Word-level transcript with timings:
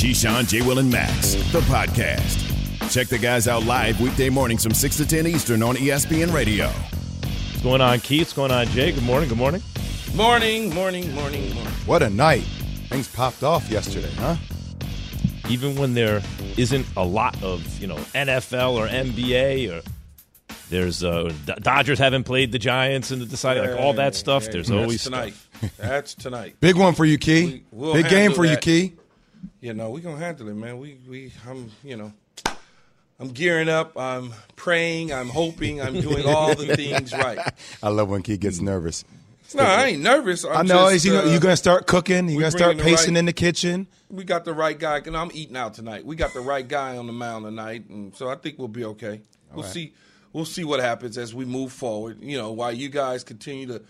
Keyshawn, 0.00 0.48
J. 0.48 0.62
Will, 0.62 0.78
and 0.78 0.90
Max, 0.90 1.34
the 1.52 1.60
podcast. 1.60 2.90
Check 2.90 3.08
the 3.08 3.18
guys 3.18 3.46
out 3.46 3.64
live 3.66 4.00
weekday 4.00 4.30
mornings 4.30 4.62
from 4.62 4.72
6 4.72 4.96
to 4.96 5.06
10 5.06 5.26
Eastern 5.26 5.62
on 5.62 5.76
ESPN 5.76 6.32
Radio. 6.32 6.68
What's 6.68 7.60
going 7.60 7.82
on, 7.82 8.00
Keith? 8.00 8.20
What's 8.28 8.32
going 8.32 8.50
on, 8.50 8.66
Jay? 8.68 8.92
Good 8.92 9.02
morning. 9.02 9.28
Good 9.28 9.36
morning. 9.36 9.62
Morning, 10.14 10.74
morning, 10.74 11.14
morning, 11.14 11.52
morning. 11.54 11.72
What 11.84 12.02
a 12.02 12.08
night. 12.08 12.44
Things 12.88 13.14
popped 13.14 13.42
off 13.42 13.68
yesterday, 13.68 14.10
huh? 14.14 14.36
Even 15.50 15.76
when 15.76 15.92
there 15.92 16.22
isn't 16.56 16.86
a 16.96 17.04
lot 17.04 17.40
of, 17.42 17.78
you 17.78 17.86
know, 17.86 17.96
NFL 18.14 18.76
or 18.76 18.88
NBA 18.88 19.70
or 19.70 19.82
there's 20.70 21.04
uh, 21.04 21.30
Dodgers 21.44 21.98
haven't 21.98 22.24
played 22.24 22.52
the 22.52 22.58
Giants 22.58 23.10
and 23.10 23.20
the 23.20 23.26
decided 23.26 23.68
like 23.68 23.78
all 23.78 23.92
that 23.92 24.14
stuff. 24.14 24.46
Hey, 24.46 24.52
there's 24.52 24.68
that's 24.68 24.80
always 24.80 25.04
tonight. 25.04 25.34
stuff. 25.34 25.46
That's 25.76 26.14
tonight. 26.14 26.56
Big 26.60 26.74
one 26.76 26.94
for 26.94 27.04
you, 27.04 27.18
Key. 27.18 27.44
We- 27.44 27.64
we'll 27.70 27.92
Big 27.92 28.04
game 28.08 28.18
handle 28.18 28.36
for 28.36 28.44
you, 28.46 28.52
that. 28.52 28.62
Key. 28.62 28.94
You 29.60 29.74
know, 29.74 29.90
we 29.90 30.00
gonna 30.00 30.16
handle 30.16 30.48
it, 30.48 30.54
man. 30.54 30.78
We 30.78 30.98
we 31.08 31.32
I'm 31.46 31.70
you 31.84 31.96
know 31.96 32.12
I'm 33.20 33.28
gearing 33.28 33.68
up, 33.68 33.98
I'm 33.98 34.32
praying, 34.56 35.12
I'm 35.12 35.28
hoping, 35.28 35.82
I'm 35.82 36.00
doing 36.00 36.26
all 36.26 36.54
the 36.54 36.74
things 36.76 37.12
right. 37.12 37.38
I 37.82 37.90
love 37.90 38.08
when 38.08 38.22
Key 38.22 38.38
gets 38.38 38.60
nervous. 38.60 39.04
No, 39.54 39.62
I 39.62 39.86
ain't 39.86 40.02
nervous. 40.02 40.44
I'm 40.44 40.56
I 40.56 40.62
know. 40.62 40.90
just, 40.90 41.04
you, 41.04 41.16
uh, 41.16 41.24
you 41.24 41.38
going 41.40 41.52
to 41.52 41.56
start 41.56 41.86
cooking? 41.86 42.28
You 42.28 42.36
we 42.36 42.40
going 42.40 42.52
to 42.52 42.56
start 42.56 42.78
pacing 42.78 43.14
right- 43.14 43.18
in 43.18 43.24
the 43.26 43.32
kitchen? 43.32 43.88
we 44.08 44.24
got 44.24 44.44
the 44.44 44.52
right 44.54 44.78
guy. 44.78 44.98
And 45.04 45.16
I'm 45.16 45.30
eating 45.34 45.56
out 45.56 45.74
tonight. 45.74 46.04
We 46.06 46.16
got 46.16 46.32
the 46.32 46.40
right 46.40 46.66
guy 46.66 46.96
on 46.96 47.06
the 47.06 47.12
mound 47.12 47.44
tonight, 47.44 47.88
and 47.90 48.14
so 48.16 48.28
I 48.28 48.36
think 48.36 48.58
we'll 48.58 48.68
be 48.68 48.84
okay. 48.84 49.20
We'll 49.52 49.64
see. 49.64 49.92
We'll 50.32 50.44
see 50.44 50.64
what 50.64 50.78
happens 50.80 51.18
as 51.18 51.34
we 51.34 51.44
move 51.44 51.72
forward. 51.72 52.22
You 52.22 52.38
know, 52.38 52.52
while 52.52 52.72
you 52.72 52.88
guys 52.88 53.24
continue 53.24 53.66
to 53.66 53.82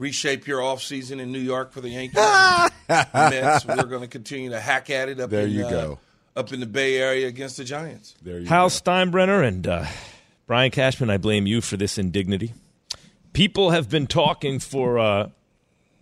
reshape 0.00 0.46
your 0.46 0.62
off 0.62 0.82
season 0.82 1.20
in 1.20 1.30
New 1.30 1.38
York 1.38 1.72
for 1.72 1.82
the 1.82 1.90
Yankees, 1.90 2.16
Mets, 2.88 3.66
we're 3.66 3.84
going 3.84 4.00
to 4.00 4.08
continue 4.08 4.48
to 4.50 4.58
hack 4.58 4.88
at 4.88 5.10
it 5.10 5.20
up. 5.20 5.28
There 5.28 5.46
in, 5.46 5.52
you 5.52 5.66
uh, 5.66 5.70
go. 5.70 5.98
Up 6.34 6.52
in 6.52 6.60
the 6.60 6.66
Bay 6.66 6.96
Area 6.96 7.28
against 7.28 7.58
the 7.58 7.64
Giants. 7.64 8.14
There 8.22 8.38
you 8.38 8.46
Hal 8.46 8.66
go. 8.66 8.70
Steinbrenner 8.70 9.46
and 9.46 9.66
uh, 9.66 9.84
Brian 10.46 10.70
Cashman, 10.70 11.10
I 11.10 11.18
blame 11.18 11.46
you 11.46 11.60
for 11.60 11.76
this 11.76 11.98
indignity. 11.98 12.54
People 13.34 13.70
have 13.70 13.90
been 13.90 14.06
talking 14.06 14.58
for 14.58 14.98
uh, 14.98 15.28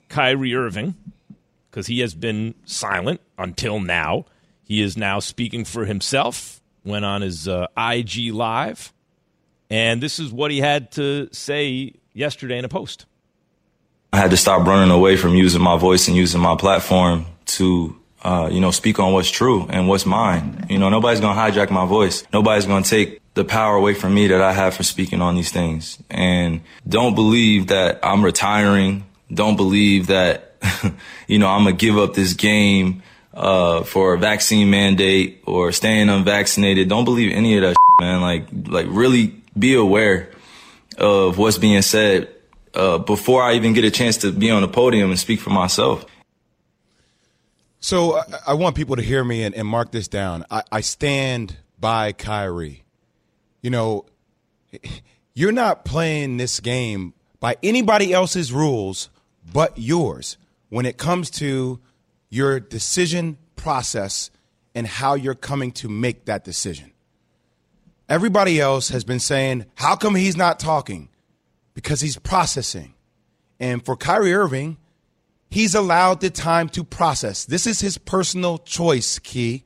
Kyrie 0.09 0.55
Irving 0.55 0.95
because 1.71 1.89
he 1.89 2.01
has 2.01 2.15
been 2.15 2.55
silent 2.65 3.21
until 3.37 3.81
now. 3.81 4.27
He 4.63 4.81
is 4.81 4.97
now 4.97 5.19
speaking 5.19 5.65
for 5.65 5.87
himself. 5.87 6.63
Went 6.85 7.05
on 7.05 7.21
his 7.21 7.49
uh, 7.49 7.67
IG 7.77 8.33
live, 8.33 8.93
and 9.69 10.01
this 10.01 10.19
is 10.19 10.33
what 10.33 10.51
he 10.51 10.61
had 10.61 10.93
to 10.93 11.29
say 11.33 11.95
yesterday 12.15 12.59
in 12.59 12.65
a 12.65 12.69
post. 12.69 13.05
I 14.13 14.17
had 14.17 14.31
to 14.31 14.37
stop 14.37 14.67
running 14.67 14.91
away 14.91 15.17
from 15.17 15.35
using 15.35 15.61
my 15.61 15.77
voice 15.77 16.09
and 16.09 16.17
using 16.17 16.41
my 16.41 16.57
platform 16.57 17.27
to, 17.47 17.95
uh, 18.23 18.49
you 18.51 18.61
know, 18.61 18.71
speak 18.71 18.99
on 18.99 19.13
what's 19.13 19.31
true 19.31 19.67
and 19.69 19.87
what's 19.87 20.07
mine. 20.07 20.67
You 20.71 20.79
know, 20.79 20.89
nobody's 20.89 21.21
going 21.21 21.37
to 21.37 21.41
hijack 21.41 21.71
my 21.71 21.85
voice. 21.85 22.25
Nobody's 22.33 22.67
going 22.67 22.83
to 22.83 22.89
take 22.89 23.21
the 23.35 23.45
power 23.45 23.77
away 23.77 23.95
from 23.95 24.15
me 24.15 24.29
that 24.29 24.41
I 24.41 24.53
have 24.53 24.75
for 24.75 24.83
speaking 24.83 25.21
on 25.21 25.35
these 25.35 25.53
things. 25.53 25.99
And 26.11 26.63
don't 26.89 27.15
believe 27.15 27.69
that 27.69 28.01
I'm 28.03 28.25
retiring. 28.25 29.05
Don't 29.33 29.57
believe 29.57 30.07
that, 30.07 30.57
you 31.29 31.39
know, 31.39 31.49
I'm 31.49 31.65
going 31.65 31.77
to 31.77 31.87
give 31.87 31.99
up 31.99 32.15
this 32.15 32.33
game, 32.33 33.03
uh, 33.35 33.85
for 33.85 34.15
a 34.15 34.19
vaccine 34.19 34.71
mandate 34.71 35.43
or 35.47 35.71
staying 35.71 36.09
unvaccinated. 36.09 36.89
Don't 36.89 37.05
believe 37.05 37.33
any 37.33 37.57
of 37.57 37.63
that, 37.63 37.77
man. 38.01 38.21
Like, 38.21 38.47
like 38.67 38.87
really 38.89 39.35
be 39.57 39.75
aware 39.75 40.31
of 40.97 41.39
what's 41.39 41.59
being 41.59 41.83
said 41.83 42.35
uh, 42.75 42.99
before 42.99 43.43
I 43.43 43.55
even 43.55 43.73
get 43.73 43.85
a 43.85 43.91
chance 43.91 44.19
to 44.19 44.33
be 44.33 44.51
on 44.51 44.63
the 44.63 44.69
podium 44.69 45.11
and 45.11 45.19
speak 45.19 45.41
for 45.41 45.51
myself. 45.51 46.05
So 47.81 48.17
I, 48.17 48.25
I 48.49 48.55
want 48.55 48.77
people 48.77 48.97
to 48.97 49.03
hear 49.03 49.23
me 49.23 49.45
and, 49.45 49.55
and 49.55 49.67
mark 49.67 49.93
this 49.93 50.09
down. 50.09 50.45
I, 50.51 50.63
I 50.71 50.81
stand 50.81 51.57
by 51.79 52.13
Kyrie. 52.13 52.85
You 53.63 53.71
know, 53.71 54.07
you're 55.35 55.53
not 55.53 55.85
playing 55.85 56.37
this 56.37 56.61
game 56.61 57.15
by 57.41 57.57
anybody 57.63 58.13
else's 58.13 58.53
rules 58.53 59.11
but 59.53 59.79
yours 59.79 60.37
when 60.69 60.87
it 60.87 60.99
comes 60.99 61.31
to 61.31 61.81
your 62.29 62.61
decision 62.61 63.39
process 63.57 64.31
and 64.75 64.87
how 64.87 65.15
you're 65.15 65.35
coming 65.35 65.73
to 65.73 65.89
make 65.89 66.27
that 66.27 66.45
decision. 66.45 66.93
Everybody 68.09 68.61
else 68.61 68.89
has 68.91 69.05
been 69.05 69.21
saying, 69.21 69.67
how 69.75 69.97
come 69.97 70.15
he's 70.15 70.37
not 70.37 70.59
talking? 70.59 71.09
Because 71.79 72.01
he's 72.01 72.17
processing. 72.19 72.93
And 73.61 73.85
for 73.85 73.95
Kyrie 73.95 74.35
Irving, 74.35 74.79
he's 75.49 75.77
allowed 75.77 76.21
the 76.21 76.29
time 76.29 76.69
to 76.71 76.83
process. 76.83 77.45
This 77.45 77.69
is 77.69 77.81
his 77.81 77.99
personal 77.99 78.59
choice, 78.59 79.21
Key. 79.21 79.63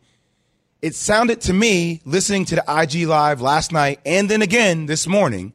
It 0.82 0.94
sounded 0.94 1.40
to 1.40 1.54
me, 1.54 2.02
listening 2.04 2.44
to 2.44 2.56
the 2.56 2.64
IG 2.68 3.08
Live 3.08 3.40
last 3.40 3.72
night 3.72 3.98
and 4.04 4.28
then 4.28 4.42
again 4.42 4.84
this 4.84 5.06
morning, 5.06 5.54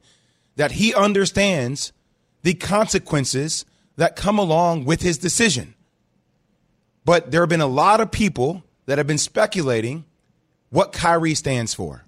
that 0.55 0.71
he 0.71 0.95
understands 0.95 1.93
the 2.41 2.55
consequences 2.55 3.63
that 3.97 4.15
come 4.15 4.39
along 4.39 4.85
with 4.85 5.03
his 5.03 5.19
decision. 5.19 5.75
But 7.05 7.29
there 7.29 7.43
have 7.43 7.49
been 7.49 7.61
a 7.61 7.67
lot 7.67 8.01
of 8.01 8.09
people 8.09 8.63
that 8.87 8.97
have 8.97 9.05
been 9.05 9.19
speculating 9.19 10.05
what 10.71 10.91
Kyrie 10.91 11.35
stands 11.35 11.75
for. 11.75 12.03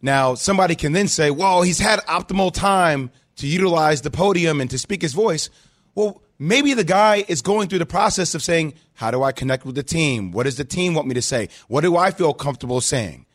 Now, 0.00 0.36
somebody 0.36 0.74
can 0.74 0.92
then 0.92 1.06
say, 1.06 1.30
well, 1.30 1.60
he's 1.60 1.80
had 1.80 1.98
optimal 2.06 2.50
time 2.50 3.10
to 3.36 3.46
utilize 3.46 4.02
the 4.02 4.10
podium 4.10 4.60
and 4.60 4.70
to 4.70 4.78
speak 4.78 5.02
his 5.02 5.12
voice. 5.12 5.50
Well, 5.94 6.22
maybe 6.38 6.74
the 6.74 6.84
guy 6.84 7.24
is 7.28 7.42
going 7.42 7.68
through 7.68 7.78
the 7.80 7.86
process 7.86 8.34
of 8.34 8.42
saying, 8.42 8.74
how 8.94 9.10
do 9.10 9.22
I 9.22 9.32
connect 9.32 9.64
with 9.64 9.74
the 9.74 9.82
team? 9.82 10.32
What 10.32 10.44
does 10.44 10.56
the 10.56 10.64
team 10.64 10.94
want 10.94 11.08
me 11.08 11.14
to 11.14 11.22
say? 11.22 11.48
What 11.68 11.82
do 11.82 11.96
I 11.96 12.10
feel 12.10 12.34
comfortable 12.34 12.80
saying? 12.80 13.26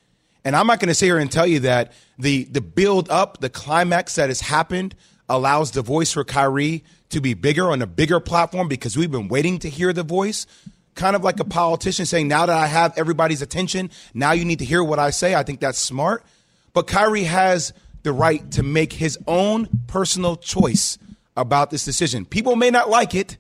And 0.46 0.56
I'm 0.56 0.68
not 0.68 0.80
going 0.80 0.88
to 0.88 0.94
sit 0.94 1.06
here 1.08 1.18
and 1.18 1.32
tell 1.32 1.48
you 1.48 1.60
that 1.62 1.92
the, 2.18 2.46
the 2.46 2.62
build 2.62 3.10
up, 3.10 3.40
the 3.40 3.50
climax 3.50 4.16
that 4.16 4.30
has 4.30 4.42
happened 4.42 4.96
allows 5.28 5.72
the 5.72 5.82
voice 5.82 6.12
for 6.14 6.24
Kyrie 6.24 6.84
to 7.10 7.22
be 7.22 7.34
bigger 7.34 7.72
on 7.72 7.82
a 7.82 7.88
bigger 7.88 8.20
platform 8.20 8.68
because 8.68 8.98
we've 8.98 9.12
been 9.12 9.28
waiting 9.28 9.60
to 9.60 9.70
hear 9.70 9.94
the 9.94 10.04
voice. 10.04 10.46
Kind 10.96 11.16
of 11.16 11.24
like 11.24 11.40
a 11.40 11.46
politician 11.46 12.06
saying, 12.06 12.28
now 12.28 12.46
that 12.46 12.56
I 12.56 12.68
have 12.68 12.98
everybody's 12.98 13.42
attention, 13.42 13.90
now 14.14 14.32
you 14.32 14.46
need 14.46 14.60
to 14.60 14.66
hear 14.66 14.84
what 14.84 15.00
I 15.00 15.12
say. 15.12 15.36
I 15.36 15.44
think 15.44 15.60
that's 15.60 15.80
smart. 15.80 16.24
But 16.74 16.88
Kyrie 16.88 17.24
has 17.24 17.74
the 18.04 18.14
right 18.14 18.50
to 18.52 18.64
make 18.64 18.94
his 18.94 19.18
own 19.28 19.68
personal 19.88 20.36
choice 20.36 20.98
about 21.36 21.70
this 21.70 21.86
decision. 21.86 22.26
People 22.26 22.56
may 22.56 22.70
not 22.70 22.90
like 22.90 23.16
it, 23.16 23.38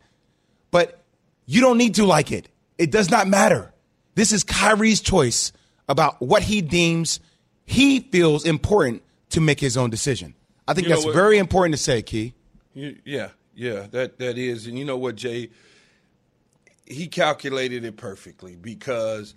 but 0.72 1.04
you 1.46 1.62
don't 1.62 1.78
need 1.78 1.96
to 1.96 2.06
like 2.06 2.32
it. 2.32 2.48
It 2.78 2.92
does 2.92 3.10
not 3.10 3.28
matter. 3.28 3.74
This 4.16 4.32
is 4.32 4.44
Kyrie's 4.44 5.02
choice 5.02 5.52
about 5.88 6.22
what 6.22 6.44
he 6.44 6.62
deems 6.62 7.20
he 7.66 8.00
feels 8.00 8.46
important 8.46 9.04
to 9.30 9.40
make 9.40 9.60
his 9.60 9.78
own 9.78 9.92
decision. 9.92 10.34
I 10.68 10.74
think 10.74 10.88
You 10.88 10.96
that's 10.96 11.06
very 11.06 11.38
important 11.38 11.76
to 11.76 11.82
say, 11.82 12.02
Key. 12.02 12.34
Yeah, 12.74 13.30
yeah, 13.54 13.88
that 13.92 14.18
that 14.18 14.38
is, 14.38 14.66
and 14.66 14.78
you 14.78 14.86
know 14.86 14.98
what, 14.98 15.16
Jay? 15.16 15.52
He 16.86 17.08
calculated 17.08 17.86
it 17.86 17.96
perfectly 17.96 18.56
because 18.56 19.36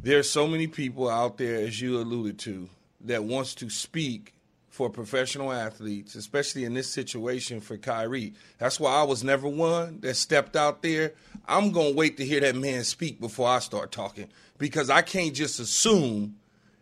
there's 0.00 0.30
so 0.30 0.46
many 0.46 0.66
people 0.66 1.10
out 1.10 1.36
there, 1.36 1.56
as 1.56 1.78
you 1.78 1.98
alluded 1.98 2.38
to, 2.40 2.70
that 3.02 3.24
wants 3.24 3.54
to 3.56 3.68
speak 3.68 4.32
for 4.76 4.90
professional 4.90 5.50
athletes, 5.50 6.16
especially 6.16 6.64
in 6.64 6.74
this 6.74 6.86
situation 6.86 7.62
for 7.62 7.78
Kyrie. 7.78 8.34
That's 8.58 8.78
why 8.78 8.92
I 8.92 9.04
was 9.04 9.24
never 9.24 9.48
one 9.48 10.00
that 10.00 10.16
stepped 10.16 10.54
out 10.54 10.82
there. 10.82 11.14
I'm 11.48 11.72
gonna 11.72 11.94
wait 11.94 12.18
to 12.18 12.26
hear 12.26 12.40
that 12.40 12.56
man 12.56 12.84
speak 12.84 13.18
before 13.18 13.48
I 13.48 13.60
start 13.60 13.90
talking 13.90 14.28
because 14.58 14.90
I 14.90 15.00
can't 15.00 15.34
just 15.34 15.60
assume 15.60 16.36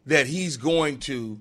that 0.06 0.27
he's 0.27 0.56
going 0.56 0.99
to 1.00 1.38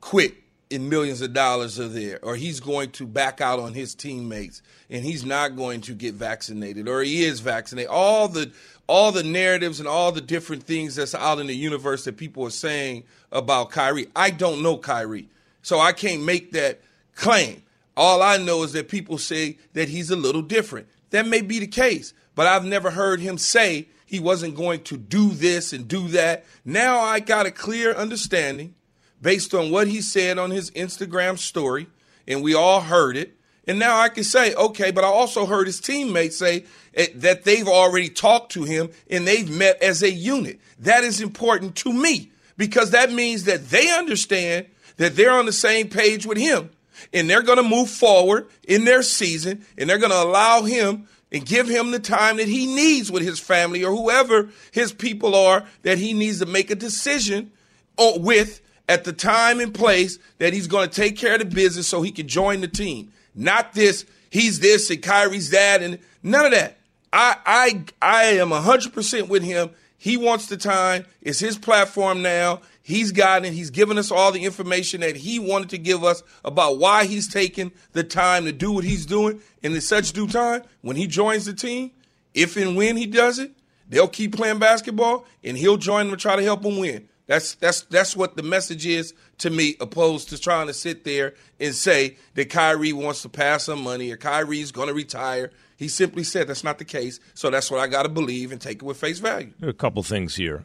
quit 0.00 0.36
in 0.70 0.88
millions 0.88 1.20
of 1.20 1.34
dollars 1.34 1.78
are 1.78 1.88
there, 1.88 2.18
or 2.22 2.34
he's 2.34 2.60
going 2.60 2.90
to 2.92 3.06
back 3.06 3.42
out 3.42 3.58
on 3.58 3.74
his 3.74 3.94
teammates 3.94 4.62
and 4.88 5.04
he's 5.04 5.24
not 5.24 5.54
going 5.54 5.82
to 5.82 5.92
get 5.92 6.14
vaccinated, 6.14 6.88
or 6.88 7.02
he 7.02 7.24
is 7.24 7.40
vaccinated. 7.40 7.90
All 7.90 8.26
the 8.26 8.50
all 8.86 9.12
the 9.12 9.22
narratives 9.22 9.80
and 9.80 9.88
all 9.88 10.12
the 10.12 10.20
different 10.22 10.62
things 10.62 10.96
that's 10.96 11.14
out 11.14 11.38
in 11.38 11.46
the 11.46 11.54
universe 11.54 12.04
that 12.04 12.16
people 12.16 12.46
are 12.46 12.50
saying 12.50 13.04
about 13.30 13.70
Kyrie. 13.70 14.06
I 14.16 14.30
don't 14.30 14.62
know 14.62 14.78
Kyrie, 14.78 15.28
so 15.68 15.78
I 15.78 15.92
can't 15.92 16.22
make 16.22 16.52
that 16.52 16.80
claim. 17.14 17.62
All 17.94 18.22
I 18.22 18.38
know 18.38 18.62
is 18.62 18.72
that 18.72 18.88
people 18.88 19.18
say 19.18 19.58
that 19.74 19.90
he's 19.90 20.10
a 20.10 20.16
little 20.16 20.40
different. 20.40 20.86
That 21.10 21.26
may 21.26 21.42
be 21.42 21.58
the 21.58 21.66
case, 21.66 22.14
but 22.34 22.46
I've 22.46 22.64
never 22.64 22.90
heard 22.90 23.20
him 23.20 23.36
say 23.36 23.86
he 24.06 24.18
wasn't 24.18 24.56
going 24.56 24.82
to 24.84 24.96
do 24.96 25.28
this 25.28 25.74
and 25.74 25.86
do 25.86 26.08
that. 26.08 26.46
Now 26.64 27.00
I 27.00 27.20
got 27.20 27.44
a 27.44 27.50
clear 27.50 27.92
understanding 27.92 28.76
based 29.20 29.52
on 29.52 29.70
what 29.70 29.88
he 29.88 30.00
said 30.00 30.38
on 30.38 30.52
his 30.52 30.70
Instagram 30.70 31.36
story, 31.36 31.86
and 32.26 32.42
we 32.42 32.54
all 32.54 32.80
heard 32.80 33.18
it. 33.18 33.36
And 33.66 33.78
now 33.78 34.00
I 34.00 34.08
can 34.08 34.24
say, 34.24 34.54
okay, 34.54 34.90
but 34.90 35.04
I 35.04 35.08
also 35.08 35.44
heard 35.44 35.66
his 35.66 35.80
teammates 35.80 36.38
say 36.38 36.64
eh, 36.94 37.08
that 37.16 37.44
they've 37.44 37.68
already 37.68 38.08
talked 38.08 38.52
to 38.52 38.64
him 38.64 38.88
and 39.10 39.28
they've 39.28 39.50
met 39.50 39.82
as 39.82 40.02
a 40.02 40.10
unit. 40.10 40.60
That 40.78 41.04
is 41.04 41.20
important 41.20 41.76
to 41.76 41.92
me 41.92 42.32
because 42.56 42.92
that 42.92 43.12
means 43.12 43.44
that 43.44 43.68
they 43.68 43.90
understand 43.94 44.68
that 44.98 45.16
they're 45.16 45.32
on 45.32 45.46
the 45.46 45.52
same 45.52 45.88
page 45.88 46.26
with 46.26 46.38
him 46.38 46.70
and 47.12 47.28
they're 47.28 47.42
going 47.42 47.56
to 47.56 47.68
move 47.68 47.90
forward 47.90 48.48
in 48.66 48.84
their 48.84 49.02
season 49.02 49.64
and 49.76 49.88
they're 49.88 49.98
going 49.98 50.12
to 50.12 50.22
allow 50.22 50.62
him 50.62 51.08
and 51.32 51.44
give 51.44 51.68
him 51.68 51.90
the 51.90 51.98
time 51.98 52.36
that 52.36 52.48
he 52.48 52.66
needs 52.66 53.10
with 53.10 53.22
his 53.22 53.38
family 53.38 53.84
or 53.84 53.94
whoever 53.94 54.50
his 54.72 54.92
people 54.92 55.34
are 55.34 55.64
that 55.82 55.98
he 55.98 56.12
needs 56.12 56.38
to 56.38 56.46
make 56.46 56.70
a 56.70 56.74
decision 56.74 57.50
with 57.98 58.60
at 58.88 59.04
the 59.04 59.12
time 59.12 59.60
and 59.60 59.74
place 59.74 60.18
that 60.38 60.52
he's 60.52 60.66
going 60.66 60.88
to 60.88 60.94
take 60.94 61.16
care 61.16 61.34
of 61.34 61.40
the 61.40 61.44
business 61.44 61.86
so 61.86 62.02
he 62.02 62.10
can 62.10 62.26
join 62.26 62.60
the 62.60 62.68
team. 62.68 63.12
Not 63.34 63.74
this, 63.74 64.06
he's 64.30 64.60
this 64.60 64.90
and 64.90 65.02
Kyrie's 65.02 65.50
that, 65.50 65.82
and 65.82 65.98
none 66.22 66.46
of 66.46 66.52
that. 66.52 66.78
I 67.12 67.36
I 67.46 67.84
I 68.02 68.24
am 68.34 68.50
hundred 68.50 68.92
percent 68.92 69.28
with 69.28 69.42
him. 69.42 69.70
He 69.96 70.16
wants 70.16 70.46
the 70.46 70.56
time. 70.56 71.06
It's 71.22 71.38
his 71.38 71.58
platform 71.58 72.22
now. 72.22 72.60
He's 72.88 73.12
gotten. 73.12 73.52
He's 73.52 73.68
given 73.68 73.98
us 73.98 74.10
all 74.10 74.32
the 74.32 74.46
information 74.46 75.02
that 75.02 75.14
he 75.14 75.38
wanted 75.38 75.68
to 75.68 75.78
give 75.78 76.02
us 76.04 76.22
about 76.42 76.78
why 76.78 77.04
he's 77.04 77.28
taking 77.28 77.70
the 77.92 78.02
time 78.02 78.46
to 78.46 78.52
do 78.52 78.72
what 78.72 78.82
he's 78.82 79.04
doing. 79.04 79.42
And 79.62 79.74
in 79.74 79.82
such 79.82 80.14
due 80.14 80.26
time, 80.26 80.62
when 80.80 80.96
he 80.96 81.06
joins 81.06 81.44
the 81.44 81.52
team, 81.52 81.90
if 82.32 82.56
and 82.56 82.76
when 82.76 82.96
he 82.96 83.04
does 83.04 83.38
it, 83.38 83.52
they'll 83.90 84.08
keep 84.08 84.34
playing 84.34 84.58
basketball 84.58 85.26
and 85.44 85.58
he'll 85.58 85.76
join 85.76 86.06
them 86.06 86.14
and 86.14 86.20
try 86.22 86.34
to 86.34 86.42
help 86.42 86.62
them 86.62 86.78
win. 86.78 87.10
That's 87.26 87.56
that's 87.56 87.82
that's 87.82 88.16
what 88.16 88.36
the 88.36 88.42
message 88.42 88.86
is 88.86 89.12
to 89.40 89.50
me, 89.50 89.76
opposed 89.80 90.30
to 90.30 90.38
trying 90.38 90.68
to 90.68 90.72
sit 90.72 91.04
there 91.04 91.34
and 91.60 91.74
say 91.74 92.16
that 92.36 92.48
Kyrie 92.48 92.94
wants 92.94 93.20
to 93.20 93.28
pass 93.28 93.64
some 93.64 93.82
money 93.82 94.10
or 94.10 94.16
Kyrie's 94.16 94.72
going 94.72 94.88
to 94.88 94.94
retire. 94.94 95.50
He 95.76 95.88
simply 95.88 96.24
said 96.24 96.48
that's 96.48 96.64
not 96.64 96.78
the 96.78 96.86
case. 96.86 97.20
So 97.34 97.50
that's 97.50 97.70
what 97.70 97.80
I 97.80 97.86
got 97.86 98.04
to 98.04 98.08
believe 98.08 98.50
and 98.50 98.58
take 98.58 98.76
it 98.76 98.82
with 98.82 98.96
face 98.96 99.18
value. 99.18 99.52
a 99.60 99.74
couple 99.74 100.02
things 100.02 100.36
here. 100.36 100.64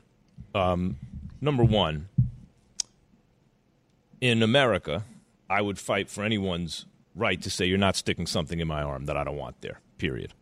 Um, 0.55 0.95
number 1.41 1.65
one, 1.65 2.07
in 4.23 4.41
America, 4.41 5.03
I 5.49 5.61
would 5.61 5.77
fight 5.77 6.09
for 6.09 6.23
anyone's 6.23 6.85
right 7.13 7.41
to 7.41 7.49
say 7.49 7.65
you're 7.65 7.77
not 7.77 7.97
sticking 7.97 8.25
something 8.25 8.61
in 8.61 8.69
my 8.69 8.81
arm 8.81 9.05
that 9.07 9.17
I 9.17 9.25
don't 9.25 9.35
want 9.35 9.59
there. 9.59 9.81
Period. 9.97 10.33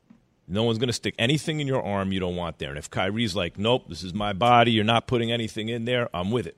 No 0.47 0.61
one's 0.63 0.77
going 0.77 0.89
to 0.89 0.93
stick 0.93 1.15
anything 1.17 1.59
in 1.59 1.65
your 1.65 1.81
arm 1.81 2.11
you 2.11 2.19
don't 2.19 2.35
want 2.35 2.59
there. 2.59 2.69
And 2.69 2.77
if 2.77 2.91
Kyrie's 2.91 3.35
like, 3.35 3.57
nope, 3.57 3.85
this 3.89 4.03
is 4.03 4.13
my 4.13 4.33
body, 4.33 4.71
you're 4.71 4.83
not 4.83 5.07
putting 5.07 5.31
anything 5.31 5.69
in 5.69 5.85
there, 5.85 6.15
I'm 6.15 6.29
with 6.29 6.45
it. 6.45 6.57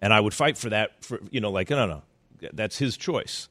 And 0.00 0.14
I 0.14 0.20
would 0.20 0.32
fight 0.32 0.56
for 0.56 0.68
that, 0.70 1.02
for, 1.02 1.18
you 1.32 1.40
know, 1.40 1.50
like, 1.50 1.70
no, 1.70 1.86
no, 1.86 2.02
that's 2.52 2.78
his 2.78 2.96
choice. 2.96 3.48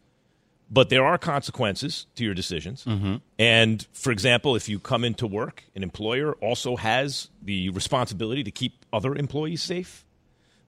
But 0.71 0.87
there 0.87 1.03
are 1.03 1.17
consequences 1.17 2.07
to 2.15 2.23
your 2.23 2.33
decisions. 2.33 2.85
Mm-hmm. 2.85 3.17
And 3.37 3.85
for 3.91 4.13
example, 4.13 4.55
if 4.55 4.69
you 4.69 4.79
come 4.79 5.03
into 5.03 5.27
work, 5.27 5.65
an 5.75 5.83
employer 5.83 6.35
also 6.35 6.77
has 6.77 7.29
the 7.41 7.69
responsibility 7.71 8.45
to 8.45 8.51
keep 8.51 8.85
other 8.93 9.13
employees 9.13 9.61
safe. 9.61 10.05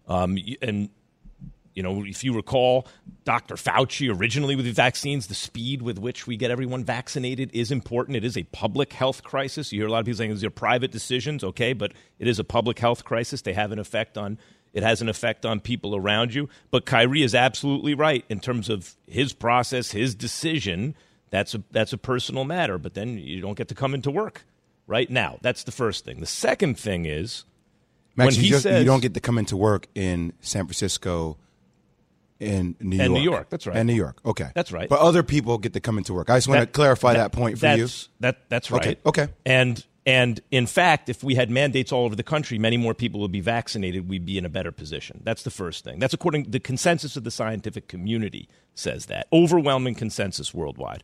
Um, 0.07 0.37
and 0.61 0.89
you 1.75 1.83
know, 1.83 2.03
if 2.05 2.23
you 2.23 2.33
recall, 2.33 2.87
Dr. 3.25 3.55
Fauci 3.55 4.09
originally 4.17 4.55
with 4.55 4.65
the 4.65 4.71
vaccines, 4.71 5.27
the 5.27 5.35
speed 5.35 5.81
with 5.81 5.99
which 5.99 6.25
we 6.25 6.37
get 6.37 6.49
everyone 6.49 6.85
vaccinated 6.85 7.51
is 7.53 7.69
important. 7.69 8.15
It 8.15 8.23
is 8.23 8.37
a 8.37 8.43
public 8.43 8.93
health 8.93 9.23
crisis. 9.23 9.73
You 9.73 9.81
hear 9.81 9.87
a 9.87 9.91
lot 9.91 9.99
of 9.99 10.05
people 10.05 10.17
saying 10.17 10.31
these 10.31 10.43
are 10.45 10.49
private 10.49 10.91
decisions, 10.91 11.43
okay, 11.43 11.73
but 11.73 11.91
it 12.17 12.27
is 12.27 12.39
a 12.39 12.45
public 12.45 12.79
health 12.79 13.03
crisis. 13.03 13.41
They 13.41 13.53
have 13.53 13.73
an 13.73 13.79
effect 13.79 14.17
on 14.17 14.39
it 14.75 14.83
has 14.83 15.01
an 15.01 15.07
effect 15.07 15.45
on 15.45 15.61
people 15.61 15.95
around 15.95 16.33
you. 16.33 16.49
But 16.69 16.85
Kyrie 16.85 17.23
is 17.23 17.33
absolutely 17.33 17.93
right 17.93 18.25
in 18.27 18.41
terms 18.41 18.69
of 18.69 18.95
his 19.07 19.31
process, 19.31 19.91
his 19.91 20.13
decision. 20.13 20.95
That's 21.29 21.55
a 21.55 21.63
that's 21.71 21.93
a 21.93 21.97
personal 21.97 22.43
matter. 22.43 22.77
But 22.77 22.93
then 22.93 23.17
you 23.17 23.39
don't 23.39 23.57
get 23.57 23.69
to 23.69 23.75
come 23.75 23.93
into 23.93 24.11
work 24.11 24.45
right 24.85 25.09
now. 25.09 25.39
That's 25.41 25.63
the 25.63 25.71
first 25.71 26.03
thing. 26.03 26.19
The 26.19 26.25
second 26.25 26.77
thing 26.77 27.05
is 27.05 27.45
Max, 28.17 28.35
when 28.35 28.43
he 28.43 28.49
just, 28.49 28.63
says, 28.63 28.79
you 28.79 28.85
don't 28.85 29.01
get 29.01 29.13
to 29.13 29.21
come 29.21 29.37
into 29.37 29.55
work 29.55 29.87
in 29.95 30.33
San 30.41 30.65
Francisco, 30.65 31.37
in 32.39 32.75
New 32.79 32.99
And 32.99 33.11
York, 33.11 33.11
New 33.11 33.23
York, 33.23 33.49
that's 33.49 33.67
right. 33.67 33.77
and 33.77 33.87
New 33.87 33.93
York. 33.93 34.19
Okay, 34.25 34.49
That's 34.53 34.71
right. 34.71 34.89
But 34.89 34.99
other 34.99 35.23
people 35.23 35.57
get 35.57 35.73
to 35.73 35.79
come 35.79 35.97
into 35.97 36.13
work. 36.13 36.29
I 36.29 36.37
just 36.37 36.47
want 36.47 36.61
to 36.61 36.67
clarify 36.67 37.13
that, 37.13 37.31
point 37.31 37.59
for 37.59 37.67
you. 37.67 37.83
that's, 37.83 38.09
That 38.19 38.49
that's 38.49 38.71
right. 38.71 38.99
Okay, 39.05 39.23
okay. 39.25 39.33
And 39.45 39.83
and 40.05 40.39
in 40.51 40.67
fact, 40.67 41.09
if 41.09 41.23
we 41.23 41.35
had 41.35 41.49
mandates 41.49 41.91
all 41.91 42.05
over 42.05 42.15
the 42.15 42.23
country, 42.23 42.59
many 42.59 42.77
more 42.77 42.93
people 42.93 43.21
would 43.21 43.31
be 43.31 43.41
vaccinated. 43.41 44.07
We'd 44.07 44.25
be 44.25 44.37
in 44.37 44.45
a 44.45 44.49
better 44.49 44.71
position. 44.71 45.21
That's 45.23 45.43
the 45.43 45.49
first 45.49 45.83
thing. 45.83 45.97
That's 45.99 46.13
according 46.13 46.51
the 46.51 46.59
consensus 46.59 47.15
of 47.17 47.23
the 47.23 47.31
scientific 47.31 47.87
community 47.87 48.47
says 48.75 49.07
that 49.07 49.27
overwhelming 49.33 49.95
consensus 49.95 50.53
worldwide. 50.53 51.03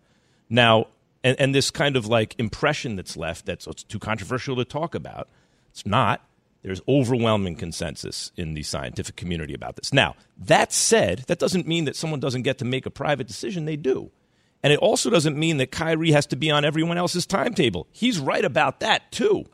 Now, 0.50 0.88
and, 1.24 1.40
and 1.40 1.56
this 1.56 1.72
kind 1.72 1.96
of 1.96 2.06
like 2.06 2.36
impression 2.38 2.96
that's 2.96 3.18
left 3.18 3.46
that's 3.46 3.66
it's 3.66 3.84
too 3.84 4.00
controversial 4.00 4.56
to 4.58 4.66
talk 4.66 4.94
about. 4.94 5.30
It's 5.70 5.86
not. 5.86 6.22
There's 6.64 6.82
overwhelming 6.88 7.56
consensus 7.56 8.32
in 8.36 8.54
the 8.54 8.64
scientific 8.64 9.16
community 9.16 9.54
about 9.54 9.76
this. 9.76 9.92
Now, 9.92 10.16
that 10.38 10.72
said, 10.72 11.24
that 11.28 11.40
doesn't 11.40 11.68
mean 11.68 11.86
that 11.86 11.96
someone 11.96 12.20
doesn't 12.20 12.44
get 12.44 12.60
to 12.60 12.66
make 12.66 12.86
a 12.86 12.92
private 12.92 13.28
decision. 13.28 13.66
They 13.66 13.78
do. 13.78 14.12
And 14.64 14.72
it 14.72 14.78
also 14.80 15.10
doesn't 15.10 15.38
mean 15.38 15.58
that 15.58 15.72
Kyrie 15.72 16.12
has 16.12 16.28
to 16.28 16.36
be 16.36 16.52
on 16.52 16.64
everyone 16.64 16.98
else's 16.98 17.26
timetable. 17.26 17.88
He's 17.92 18.20
right 18.20 18.46
about 18.46 18.80
that, 18.82 19.12
too. 19.12 19.46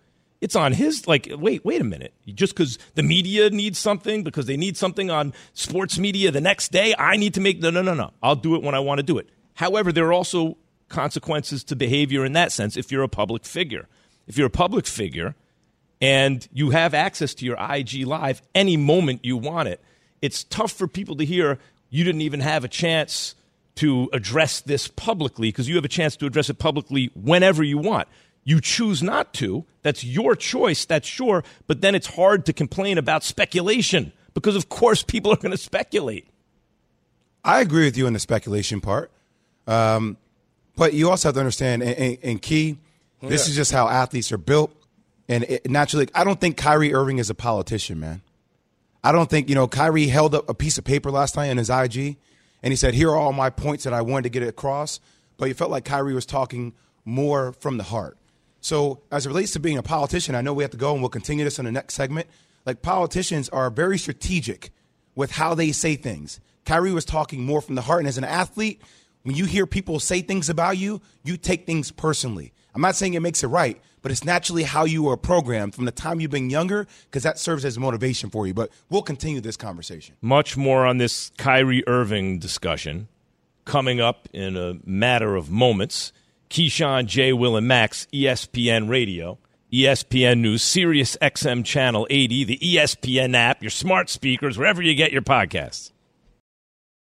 It's 0.42 0.56
on 0.56 0.74
his, 0.74 1.08
like, 1.08 1.30
wait, 1.32 1.64
wait 1.64 1.82
a 1.82 1.86
minute. 1.86 2.14
Just 2.28 2.54
because 2.54 2.78
the 2.96 3.04
media 3.04 3.50
needs 3.50 3.80
something, 3.80 4.24
because 4.24 4.46
they 4.46 4.58
need 4.58 4.76
something 4.76 5.10
on 5.10 5.34
sports 5.54 5.98
media 5.98 6.30
the 6.30 6.42
next 6.42 6.72
day, 6.72 6.94
I 7.00 7.16
need 7.16 7.34
to 7.36 7.42
make, 7.42 7.60
no, 7.60 7.70
no, 7.70 7.82
no, 7.82 7.94
no. 7.94 8.12
I'll 8.22 8.36
do 8.36 8.56
it 8.56 8.62
when 8.62 8.76
I 8.76 8.80
want 8.80 9.00
to 9.00 9.04
do 9.04 9.18
it. 9.18 9.30
However, 9.54 9.92
there 9.92 10.06
are 10.06 10.14
also 10.14 10.58
consequences 10.90 11.64
to 11.66 11.76
behavior 11.76 12.24
in 12.24 12.34
that 12.34 12.52
sense 12.52 12.78
if 12.78 12.92
you're 12.92 13.04
a 13.04 13.10
public 13.10 13.46
figure. 13.46 13.88
If 14.28 14.38
you're 14.38 14.48
a 14.48 14.52
public 14.52 14.86
figure, 14.86 15.36
and 16.02 16.48
you 16.54 16.70
have 16.72 16.94
access 16.94 17.34
to 17.36 17.46
your 17.46 17.58
IG 17.60 18.06
Live 18.06 18.42
any 18.54 18.78
moment 18.78 19.26
you 19.26 19.38
want 19.38 19.68
it. 19.68 19.82
It's 20.22 20.44
tough 20.44 20.72
for 20.72 20.88
people 20.88 21.16
to 21.18 21.26
hear 21.26 21.60
you 21.90 22.04
didn't 22.04 22.22
even 22.22 22.40
have 22.40 22.64
a 22.64 22.68
chance 22.68 23.36
to 23.76 24.10
address 24.14 24.62
this 24.62 24.88
publicly 24.88 25.50
because 25.50 25.70
you 25.70 25.76
have 25.76 25.86
a 25.86 25.90
chance 25.90 26.16
to 26.18 26.26
address 26.26 26.50
it 26.50 26.58
publicly 26.58 27.12
whenever 27.16 27.64
you 27.64 27.78
want. 27.78 28.08
You 28.44 28.62
choose 28.62 29.04
not 29.04 29.34
to. 29.36 29.66
That's 29.84 30.04
your 30.04 30.36
choice, 30.36 30.86
that's 30.86 31.08
sure. 31.08 31.44
But 31.68 31.82
then 31.82 31.96
it's 31.96 32.08
hard 32.08 32.46
to 32.46 32.54
complain 32.54 32.98
about 32.98 33.24
speculation 33.24 34.14
because, 34.34 34.56
of 34.56 34.70
course, 34.70 35.04
people 35.04 35.32
are 35.32 35.38
going 35.38 35.52
to 35.52 35.58
speculate. 35.58 36.28
I 37.44 37.62
agree 37.62 37.86
with 37.86 37.98
you 37.98 38.08
on 38.08 38.14
the 38.14 38.20
speculation 38.20 38.82
part, 38.82 39.12
um, 39.68 40.18
but 40.76 40.94
you 40.94 41.10
also 41.10 41.30
have 41.30 41.36
to 41.36 41.40
understand, 41.40 41.82
and, 41.82 41.96
and, 41.98 42.18
and 42.24 42.42
key, 42.42 42.78
this 43.22 43.48
is 43.48 43.56
just 43.56 43.72
how 43.72 43.88
athletes 43.88 44.32
are 44.32 44.38
built, 44.38 44.76
and 45.28 45.44
it, 45.44 45.70
naturally, 45.70 46.08
I 46.16 46.24
don't 46.24 46.40
think 46.40 46.58
Kyrie 46.58 46.94
Irving 46.94 47.18
is 47.18 47.30
a 47.30 47.36
politician, 47.36 48.00
man. 48.00 48.22
I 49.04 49.12
don't 49.12 49.30
think 49.30 49.50
you 49.50 49.56
know 49.56 49.68
Kyrie 49.68 50.08
held 50.08 50.36
up 50.36 50.50
a 50.50 50.54
piece 50.54 50.78
of 50.78 50.84
paper 50.84 51.12
last 51.12 51.36
night 51.36 51.48
in 51.48 51.58
his 51.58 51.70
IG, 51.70 52.18
and 52.64 52.72
he 52.72 52.76
said, 52.76 52.94
"Here 52.94 53.10
are 53.10 53.18
all 53.18 53.34
my 53.34 53.50
points 53.50 53.84
that 53.84 53.94
I 53.94 54.02
wanted 54.02 54.24
to 54.24 54.40
get 54.40 54.48
across." 54.48 55.00
But 55.38 55.48
he 55.48 55.54
felt 55.54 55.70
like 55.70 55.86
Kyrie 55.86 56.16
was 56.16 56.26
talking 56.26 56.74
more 57.06 57.54
from 57.54 57.78
the 57.78 57.84
heart. 57.84 58.18
So, 58.60 59.02
as 59.12 59.26
it 59.26 59.30
relates 59.30 59.54
to 59.54 59.60
being 59.60 59.78
a 59.78 59.84
politician, 59.84 60.36
I 60.36 60.42
know 60.42 60.54
we 60.54 60.64
have 60.64 60.72
to 60.72 60.78
go, 60.78 60.94
and 60.94 61.02
we'll 61.02 61.10
continue 61.10 61.46
this 61.46 61.60
in 61.60 61.66
the 61.66 61.72
next 61.72 61.94
segment. 61.94 62.28
Like 62.66 62.82
politicians 62.82 63.50
are 63.50 63.70
very 63.70 63.98
strategic 63.98 64.72
with 65.16 65.32
how 65.32 65.54
they 65.54 65.72
say 65.72 65.96
things. 65.96 66.40
Kyrie 66.66 66.92
was 66.92 67.06
talking 67.06 67.44
more 67.46 67.62
from 67.62 67.76
the 67.76 67.82
heart, 67.82 68.00
and 68.00 68.08
as 68.08 68.18
an 68.18 68.24
athlete, 68.24 68.82
when 69.24 69.36
you 69.36 69.46
hear 69.46 69.66
people 69.66 70.00
say 70.00 70.22
things 70.22 70.50
about 70.50 70.78
you, 70.78 71.02
you 71.24 71.38
take 71.38 71.66
things 71.66 71.92
personally. 71.92 72.52
I'm 72.76 72.82
not 72.82 72.96
saying 72.96 73.14
it 73.14 73.22
makes 73.22 73.44
it 73.44 73.48
right, 73.48 73.82
but 74.08 74.12
it's 74.14 74.24
naturally 74.24 74.64
how 74.64 74.86
you 74.86 75.04
were 75.04 75.18
programmed 75.18 75.76
from 75.76 75.84
the 75.84 75.92
time 75.92 76.22
you've 76.22 76.32
been 76.32 76.50
younger, 76.50 76.88
because 77.12 77.24
that 77.24 77.38
serves 77.38 77.66
as 77.66 77.78
motivation 77.78 78.30
for 78.30 78.48
you. 78.48 78.54
But 78.54 78.70
we'll 78.90 79.02
continue 79.02 79.42
this 79.42 79.58
conversation. 79.58 80.16
Much 80.22 80.56
more 80.56 80.86
on 80.86 80.98
this 80.98 81.30
Kyrie 81.38 81.86
Irving 81.90 82.40
discussion 82.40 83.10
coming 83.66 84.00
up 84.00 84.30
in 84.32 84.56
a 84.56 84.76
matter 84.86 85.36
of 85.36 85.52
moments. 85.52 86.14
Keyshawn, 86.50 87.08
J. 87.08 87.34
Will, 87.34 87.58
and 87.58 87.68
Max, 87.68 88.08
ESPN 88.14 88.88
Radio, 88.88 89.40
ESPN 89.74 90.40
News, 90.40 90.64
Sirius 90.64 91.18
XM 91.22 91.66
Channel 91.66 92.08
80, 92.10 92.46
the 92.46 92.58
ESPN 92.60 93.36
app, 93.36 93.62
your 93.62 93.70
smart 93.70 94.10
speakers, 94.10 94.58
wherever 94.58 94.82
you 94.82 94.96
get 94.96 95.12
your 95.12 95.22
podcasts. 95.22 95.92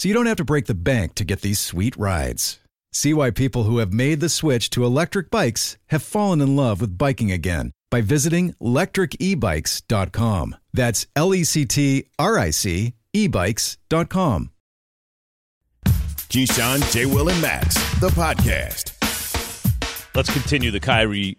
so 0.00 0.08
you 0.08 0.14
don't 0.14 0.24
have 0.24 0.38
to 0.38 0.44
break 0.44 0.64
the 0.64 0.74
bank 0.74 1.14
to 1.16 1.24
get 1.24 1.42
these 1.42 1.58
sweet 1.58 1.94
rides. 1.98 2.58
See 2.90 3.12
why 3.12 3.30
people 3.32 3.64
who 3.64 3.76
have 3.78 3.92
made 3.92 4.20
the 4.20 4.30
switch 4.30 4.70
to 4.70 4.86
electric 4.86 5.30
bikes 5.30 5.76
have 5.88 6.02
fallen 6.02 6.40
in 6.40 6.56
love 6.56 6.80
with 6.80 6.96
biking 6.96 7.30
again 7.30 7.70
by 7.90 8.00
visiting 8.00 8.54
lectricebikes.com. 8.62 10.56
That's 10.72 11.06
L 11.14 11.34
E 11.34 11.44
C 11.44 11.66
T 11.66 12.06
R 12.18 12.38
I 12.38 12.48
C 12.48 12.94
ebikes.com. 13.14 14.50
Keyshawn, 15.84 16.92
J. 16.92 17.04
Will, 17.04 17.28
and 17.28 17.42
Max, 17.42 17.74
the 18.00 18.08
podcast. 18.08 18.96
Let's 20.14 20.32
continue 20.32 20.70
the 20.70 20.80
Kyrie 20.80 21.36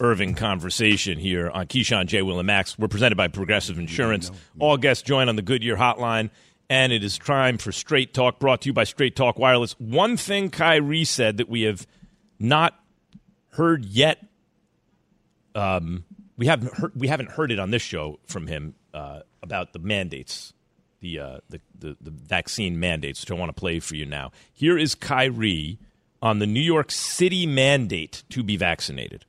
Irving 0.00 0.34
conversation 0.34 1.16
here 1.16 1.48
on 1.50 1.66
Keyshawn, 1.66 2.06
J. 2.06 2.22
Will, 2.22 2.40
and 2.40 2.46
Max. 2.48 2.76
We're 2.76 2.88
presented 2.88 3.14
by 3.14 3.28
Progressive 3.28 3.78
Insurance. 3.78 4.32
All 4.58 4.78
guests 4.78 5.04
join 5.04 5.28
on 5.28 5.36
the 5.36 5.42
Goodyear 5.42 5.76
hotline, 5.76 6.30
and 6.70 6.92
it 6.92 7.02
is 7.02 7.18
time 7.18 7.58
for 7.58 7.72
Straight 7.72 8.14
Talk, 8.14 8.38
brought 8.38 8.62
to 8.62 8.68
you 8.68 8.72
by 8.72 8.84
Straight 8.84 9.16
Talk 9.16 9.38
Wireless. 9.38 9.72
One 9.80 10.16
thing 10.16 10.50
Kyrie 10.50 11.04
said 11.04 11.38
that 11.38 11.48
we 11.48 11.62
have 11.62 11.84
not 12.38 12.78
heard 13.50 13.84
yet, 13.84 14.24
um, 15.56 16.04
we 16.36 16.46
haven't 16.46 16.72
heard, 16.74 16.92
we 16.94 17.08
haven't 17.08 17.32
heard 17.32 17.50
it 17.50 17.58
on 17.58 17.72
this 17.72 17.82
show 17.82 18.20
from 18.24 18.46
him 18.46 18.76
uh, 18.94 19.20
about 19.42 19.72
the 19.72 19.80
mandates, 19.80 20.54
the, 21.00 21.18
uh, 21.18 21.38
the, 21.48 21.60
the 21.76 21.96
the 22.00 22.10
vaccine 22.10 22.78
mandates, 22.78 23.20
which 23.20 23.32
I 23.32 23.34
want 23.34 23.48
to 23.48 23.60
play 23.60 23.80
for 23.80 23.96
you 23.96 24.06
now. 24.06 24.30
Here 24.52 24.78
is 24.78 24.94
Kyrie 24.94 25.78
on 26.22 26.38
the 26.38 26.46
New 26.46 26.60
York 26.60 26.92
City 26.92 27.46
mandate 27.46 28.22
to 28.30 28.44
be 28.44 28.56
vaccinated. 28.56 29.24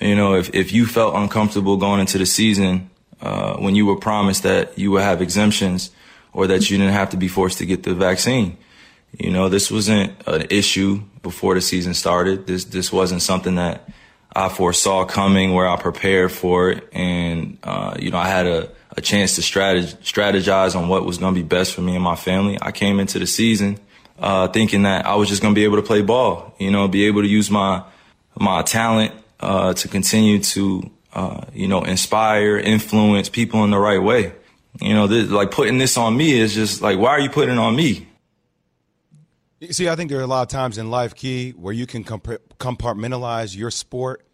You 0.00 0.14
know, 0.14 0.34
if, 0.34 0.54
if 0.54 0.72
you 0.72 0.86
felt 0.86 1.16
uncomfortable 1.16 1.76
going 1.78 2.00
into 2.00 2.18
the 2.18 2.26
season 2.26 2.90
uh, 3.20 3.56
when 3.56 3.74
you 3.74 3.86
were 3.86 3.96
promised 3.96 4.44
that 4.44 4.78
you 4.78 4.92
would 4.92 5.02
have 5.02 5.20
exemptions 5.20 5.90
or 6.34 6.46
that 6.48 6.70
you 6.70 6.76
didn't 6.76 6.92
have 6.92 7.10
to 7.10 7.16
be 7.16 7.28
forced 7.28 7.58
to 7.58 7.66
get 7.66 7.84
the 7.84 7.94
vaccine, 7.94 8.58
you 9.18 9.30
know, 9.30 9.48
this 9.48 9.70
wasn't 9.70 10.12
an 10.26 10.46
issue 10.50 11.00
before 11.22 11.54
the 11.54 11.60
season 11.60 11.94
started. 11.94 12.46
This 12.46 12.64
this 12.64 12.92
wasn't 12.92 13.22
something 13.22 13.54
that 13.54 13.88
I 14.34 14.48
foresaw 14.48 15.04
coming 15.04 15.54
where 15.54 15.68
I 15.68 15.76
prepared 15.76 16.32
for 16.32 16.70
it, 16.70 16.88
and 16.92 17.58
uh, 17.62 17.96
you 17.98 18.10
know, 18.10 18.18
I 18.18 18.26
had 18.26 18.46
a, 18.46 18.70
a 18.96 19.00
chance 19.00 19.36
to 19.36 19.40
strategize, 19.40 19.96
strategize 19.98 20.76
on 20.76 20.88
what 20.88 21.06
was 21.06 21.18
going 21.18 21.34
to 21.34 21.40
be 21.40 21.46
best 21.46 21.72
for 21.72 21.80
me 21.80 21.94
and 21.94 22.02
my 22.02 22.16
family. 22.16 22.58
I 22.60 22.72
came 22.72 22.98
into 22.98 23.18
the 23.20 23.26
season 23.26 23.78
uh, 24.18 24.48
thinking 24.48 24.82
that 24.82 25.06
I 25.06 25.14
was 25.14 25.28
just 25.28 25.42
going 25.42 25.54
to 25.54 25.58
be 25.58 25.64
able 25.64 25.76
to 25.76 25.82
play 25.82 26.02
ball, 26.02 26.54
you 26.58 26.70
know, 26.70 26.88
be 26.88 27.06
able 27.06 27.22
to 27.22 27.28
use 27.28 27.50
my 27.50 27.84
my 28.36 28.62
talent 28.62 29.12
uh, 29.38 29.74
to 29.74 29.86
continue 29.86 30.40
to, 30.40 30.90
uh, 31.12 31.42
you 31.52 31.68
know, 31.68 31.84
inspire, 31.84 32.56
influence 32.58 33.28
people 33.28 33.62
in 33.62 33.70
the 33.70 33.78
right 33.78 34.02
way. 34.02 34.32
You 34.80 34.94
know, 34.94 35.06
this, 35.06 35.30
like 35.30 35.50
putting 35.50 35.78
this 35.78 35.96
on 35.96 36.16
me 36.16 36.32
is 36.32 36.54
just 36.54 36.82
like, 36.82 36.98
why 36.98 37.10
are 37.10 37.20
you 37.20 37.30
putting 37.30 37.54
it 37.54 37.58
on 37.58 37.76
me? 37.76 38.08
You 39.60 39.72
See, 39.72 39.88
I 39.88 39.96
think 39.96 40.10
there 40.10 40.18
are 40.18 40.22
a 40.22 40.26
lot 40.26 40.42
of 40.42 40.48
times 40.48 40.78
in 40.78 40.90
life, 40.90 41.14
Key, 41.14 41.52
where 41.52 41.72
you 41.72 41.86
can 41.86 42.04
comp- 42.04 42.42
compartmentalize 42.58 43.56
your 43.56 43.70
sport 43.70 44.26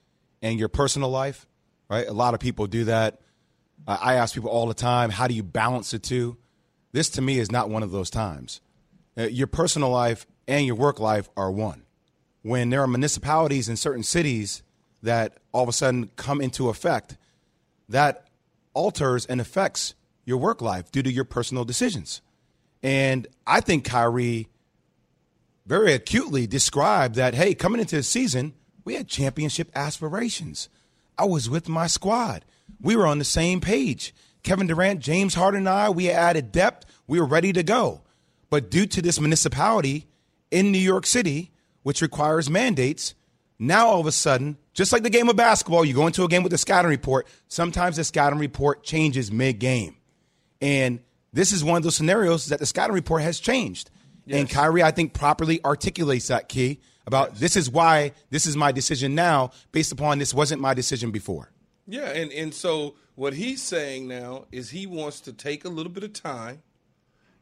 and 0.43 0.59
your 0.59 0.69
personal 0.69 1.11
life, 1.11 1.47
right? 1.89 2.07
A 2.07 2.13
lot 2.13 2.35
of 2.35 2.41
people 2.41 2.67
do 2.67 2.85
that. 2.85 3.21
Uh, 3.87 3.99
I 4.01 4.15
ask 4.15 4.35
people 4.35 4.51
all 4.51 4.67
the 4.67 4.75
time, 4.75 5.11
how 5.11 5.29
do 5.29 5.35
you 5.35 5.43
balance 5.43 5.91
the 5.91 5.99
two? 5.99 6.37
This 6.93 7.11
to 7.11 7.23
me 7.23 7.39
is 7.39 7.53
not 7.53 7.71
one 7.71 7.83
of 7.83 7.91
those 7.91 8.11
times. 8.11 8.61
Uh, 9.17 9.25
your 9.25 9.47
personal 9.47 9.91
life 9.91 10.27
and 10.49 10.67
your 10.67 10.75
work 10.75 10.99
life 10.99 11.29
are 11.37 11.51
one. 11.51 11.85
When 12.43 12.71
there 12.71 12.83
are 12.83 12.87
municipalities 12.87 13.69
in 13.69 13.77
certain 13.77 14.03
cities 14.03 14.63
that 15.03 15.39
all 15.53 15.63
of 15.63 15.69
a 15.69 15.73
sudden 15.73 16.11
come 16.17 16.41
into 16.41 16.69
effect, 16.69 17.17
that 17.89 18.29
alters 18.75 19.27
and 19.27 19.41
affects 19.41 19.95
your 20.25 20.39
work 20.39 20.61
life 20.61 20.91
due 20.91 21.03
to 21.03 21.13
your 21.13 21.25
personal 21.25 21.65
decisions. 21.65 22.21
And 22.83 23.27
I 23.47 23.61
think 23.61 23.85
Kyrie 23.85 24.49
very 25.67 25.93
acutely 25.93 26.47
described 26.47 27.15
that, 27.17 27.35
hey, 27.35 27.55
coming 27.55 27.81
into 27.81 27.97
the 27.97 28.03
season, 28.03 28.55
we 28.85 28.95
had 28.95 29.09
championship 29.09 29.71
aspirations. 29.75 30.69
I 31.19 31.25
was 31.25 31.51
with 31.51 31.69
my 31.69 31.87
squad. 31.87 32.45
We 32.81 32.97
were 32.97 33.07
on 33.07 33.19
the 33.19 33.25
same 33.25 33.61
page. 33.61 34.15
Kevin 34.43 34.67
Durant, 34.67 35.01
James 35.01 35.35
Harden, 35.35 35.61
and 35.61 35.69
I, 35.69 35.91
we 35.91 36.11
added 36.11 36.51
depth. 36.51 36.87
We 37.07 37.21
were 37.21 37.27
ready 37.27 37.53
to 37.53 37.63
go. 37.63 38.03
But 38.49 38.71
due 38.71 38.87
to 38.87 39.03
this 39.03 39.21
municipality 39.21 40.07
in 40.51 40.73
New 40.73 40.79
York 40.79 41.07
City, 41.07 41.53
which 41.83 42.03
requires 42.03 42.49
mandates, 42.49 43.15
now 43.59 43.87
all 43.89 44.01
of 44.01 44.07
a 44.07 44.13
sudden, 44.13 44.57
just 44.73 44.93
like 44.93 45.03
the 45.03 45.11
game 45.11 45.29
of 45.29 45.37
basketball, 45.37 45.85
you 45.85 45.95
go 45.95 46.07
into 46.07 46.25
a 46.25 46.29
game 46.29 46.43
with 46.43 46.53
a 46.55 46.59
scouting 46.59 46.91
report. 46.91 47.27
Sometimes 47.49 47.97
the 47.97 48.05
scouting 48.05 48.39
report 48.39 48.83
changes 48.83 49.31
mid 49.31 49.59
game. 49.59 49.97
And 50.61 51.01
this 51.33 51.53
is 51.53 51.65
one 51.65 51.77
of 51.77 51.83
those 51.83 51.97
scenarios 51.97 52.47
that 52.47 52.59
the 52.59 52.67
scouting 52.67 52.95
report 52.95 53.23
has 53.23 53.41
changed. 53.41 53.91
And 54.29 54.49
Kyrie, 54.49 54.83
I 54.83 54.93
think, 54.93 55.13
properly 55.13 55.65
articulates 55.65 56.29
that 56.29 56.49
key 56.49 56.81
about 57.07 57.37
this 57.37 57.57
is 57.57 57.69
why 57.69 58.13
this 58.31 58.47
is 58.47 58.57
my 58.57 58.71
decision 58.71 59.15
now, 59.15 59.51
based 59.73 59.91
upon 59.91 60.19
this 60.19 60.33
wasn't 60.33 60.61
my 60.61 60.75
decision 60.75 61.11
before. 61.11 61.51
Yeah, 61.87 62.11
and, 62.11 62.31
and 62.33 62.55
so 62.55 62.95
what 63.17 63.35
he's 63.35 63.61
saying 63.61 64.07
now 64.07 64.47
is 64.53 64.71
he 64.71 64.87
wants 64.87 65.21
to 65.23 65.33
take 65.33 65.65
a 65.65 65.69
little 65.69 65.91
bit 65.91 66.05
of 66.05 66.13
time 66.13 66.63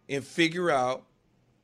and 0.09 0.25
figure 0.25 0.71
out 0.71 1.05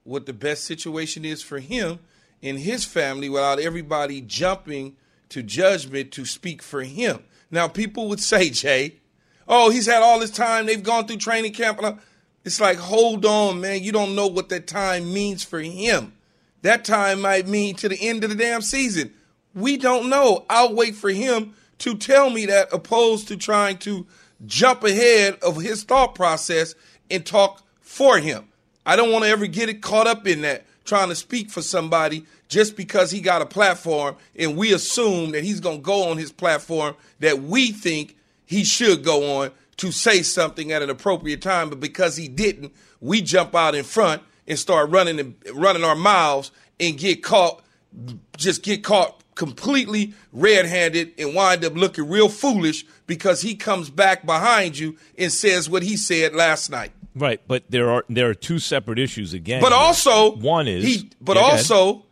what 0.02 0.26
the 0.26 0.34
best 0.34 0.64
situation 0.64 1.24
is 1.24 1.42
for 1.42 1.58
him 1.58 1.98
and 2.42 2.58
his 2.58 2.84
family 2.84 3.30
without 3.30 3.58
everybody 3.58 4.20
jumping 4.20 4.96
to 5.30 5.42
judgment 5.42 6.12
to 6.12 6.26
speak 6.26 6.62
for 6.62 6.82
him. 6.82 7.24
Now, 7.50 7.68
people 7.68 8.08
would 8.08 8.20
say, 8.20 8.50
Jay, 8.50 9.00
oh, 9.48 9.70
he's 9.70 9.86
had 9.86 10.02
all 10.02 10.18
this 10.18 10.30
time, 10.30 10.66
they've 10.66 10.82
gone 10.82 11.06
through 11.06 11.18
training 11.18 11.52
camp. 11.52 11.80
It's 12.44 12.60
like, 12.60 12.78
hold 12.78 13.24
on, 13.24 13.60
man, 13.60 13.82
you 13.82 13.92
don't 13.92 14.14
know 14.14 14.26
what 14.26 14.48
that 14.50 14.66
time 14.66 15.12
means 15.12 15.42
for 15.42 15.60
him. 15.60 16.12
That 16.62 16.84
time 16.84 17.20
might 17.20 17.46
mean 17.46 17.74
to 17.76 17.88
the 17.88 17.98
end 18.00 18.24
of 18.24 18.30
the 18.30 18.36
damn 18.36 18.62
season. 18.62 19.12
We 19.54 19.76
don't 19.76 20.08
know. 20.08 20.44
I'll 20.48 20.74
wait 20.74 20.94
for 20.94 21.10
him 21.10 21.54
to 21.78 21.94
tell 21.96 22.30
me 22.30 22.46
that 22.46 22.72
opposed 22.72 23.28
to 23.28 23.36
trying 23.36 23.78
to 23.78 24.06
jump 24.46 24.84
ahead 24.84 25.38
of 25.42 25.60
his 25.60 25.84
thought 25.84 26.14
process 26.14 26.74
and 27.10 27.24
talk 27.24 27.62
for 27.80 28.18
him. 28.18 28.48
I 28.86 28.96
don't 28.96 29.12
want 29.12 29.24
to 29.24 29.30
ever 29.30 29.46
get 29.46 29.68
it 29.68 29.82
caught 29.82 30.06
up 30.06 30.26
in 30.26 30.42
that, 30.42 30.64
trying 30.84 31.08
to 31.08 31.14
speak 31.14 31.50
for 31.50 31.62
somebody 31.62 32.24
just 32.48 32.76
because 32.76 33.10
he 33.10 33.20
got 33.20 33.42
a 33.42 33.46
platform 33.46 34.16
and 34.38 34.56
we 34.56 34.72
assume 34.72 35.32
that 35.32 35.44
he's 35.44 35.60
going 35.60 35.78
to 35.78 35.82
go 35.82 36.10
on 36.10 36.18
his 36.18 36.32
platform 36.32 36.94
that 37.20 37.42
we 37.42 37.72
think 37.72 38.16
he 38.46 38.64
should 38.64 39.04
go 39.04 39.40
on 39.40 39.50
to 39.78 39.90
say 39.90 40.22
something 40.22 40.72
at 40.72 40.82
an 40.82 40.90
appropriate 40.90 41.42
time. 41.42 41.70
But 41.70 41.80
because 41.80 42.16
he 42.16 42.28
didn't, 42.28 42.72
we 43.00 43.20
jump 43.20 43.54
out 43.54 43.74
in 43.74 43.84
front 43.84 44.22
and 44.46 44.58
start 44.58 44.90
running 44.90 45.18
and 45.18 45.34
running 45.52 45.84
our 45.84 45.96
mouths 45.96 46.50
and 46.78 46.98
get 46.98 47.22
caught, 47.22 47.62
just 48.36 48.62
get 48.62 48.84
caught 48.84 49.22
completely 49.34 50.14
red-handed 50.32 51.12
and 51.18 51.34
wind 51.34 51.64
up 51.64 51.74
looking 51.74 52.08
real 52.08 52.28
foolish 52.28 52.84
because 53.06 53.42
he 53.42 53.54
comes 53.54 53.90
back 53.90 54.24
behind 54.24 54.78
you 54.78 54.96
and 55.18 55.32
says 55.32 55.68
what 55.68 55.82
he 55.82 55.96
said 55.96 56.34
last 56.34 56.70
night. 56.70 56.92
Right, 57.16 57.40
but 57.46 57.62
there 57.68 57.90
are 57.90 58.04
there 58.08 58.28
are 58.28 58.34
two 58.34 58.58
separate 58.58 58.98
issues 58.98 59.34
again. 59.34 59.60
But 59.60 59.72
also, 59.72 60.32
one 60.36 60.66
is 60.66 60.84
he. 60.84 61.10
But 61.20 61.36
Yeah, 61.36 61.42
also, 61.42 62.04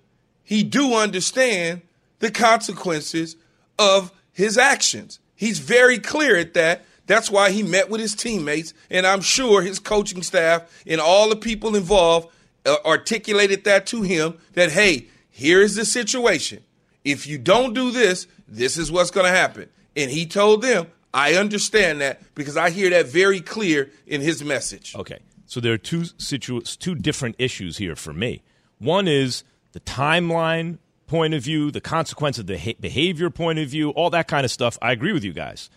he 0.44 0.62
do 0.62 0.94
understand 0.94 1.82
the 2.20 2.30
consequences 2.30 3.36
of 3.80 4.12
his 4.32 4.56
actions. 4.56 5.18
He's 5.42 5.58
very 5.58 5.98
clear 5.98 6.36
at 6.36 6.54
that. 6.54 6.84
That's 7.06 7.28
why 7.28 7.50
he 7.50 7.64
met 7.64 7.90
with 7.90 8.00
his 8.00 8.14
teammates, 8.14 8.74
and 8.88 9.04
I'm 9.04 9.20
sure 9.20 9.60
his 9.60 9.80
coaching 9.80 10.22
staff 10.22 10.70
and 10.86 11.00
all 11.00 11.28
the 11.28 11.34
people 11.34 11.74
involved 11.74 12.28
uh, 12.64 12.76
articulated 12.84 13.64
that 13.64 13.84
to 13.86 14.02
him. 14.02 14.38
That 14.52 14.70
hey, 14.70 15.08
here's 15.30 15.74
the 15.74 15.84
situation. 15.84 16.62
If 17.04 17.26
you 17.26 17.38
don't 17.38 17.74
do 17.74 17.90
this, 17.90 18.28
this 18.46 18.78
is 18.78 18.92
what's 18.92 19.10
going 19.10 19.26
to 19.26 19.36
happen. 19.36 19.68
And 19.96 20.12
he 20.12 20.26
told 20.26 20.62
them, 20.62 20.86
I 21.12 21.34
understand 21.34 22.00
that 22.02 22.22
because 22.36 22.56
I 22.56 22.70
hear 22.70 22.90
that 22.90 23.06
very 23.06 23.40
clear 23.40 23.90
in 24.06 24.20
his 24.20 24.44
message. 24.44 24.94
Okay. 24.94 25.18
So 25.46 25.58
there 25.58 25.72
are 25.72 25.78
two 25.78 26.04
situ- 26.18 26.60
two 26.60 26.94
different 26.94 27.34
issues 27.40 27.78
here 27.78 27.96
for 27.96 28.12
me. 28.12 28.44
One 28.78 29.08
is 29.08 29.42
the 29.72 29.80
timeline 29.80 30.78
point 31.12 31.34
of 31.34 31.42
view, 31.42 31.70
the 31.70 31.80
consequence 31.82 32.38
of 32.38 32.46
the 32.46 32.74
behavior 32.80 33.28
point 33.28 33.58
of 33.58 33.68
view, 33.68 33.90
all 33.90 34.08
that 34.10 34.26
kind 34.28 34.46
of 34.46 34.50
stuff. 34.50 34.78
I 34.80 34.92
agree 34.92 35.12
with 35.12 35.24
you 35.24 35.34
guys, 35.34 35.68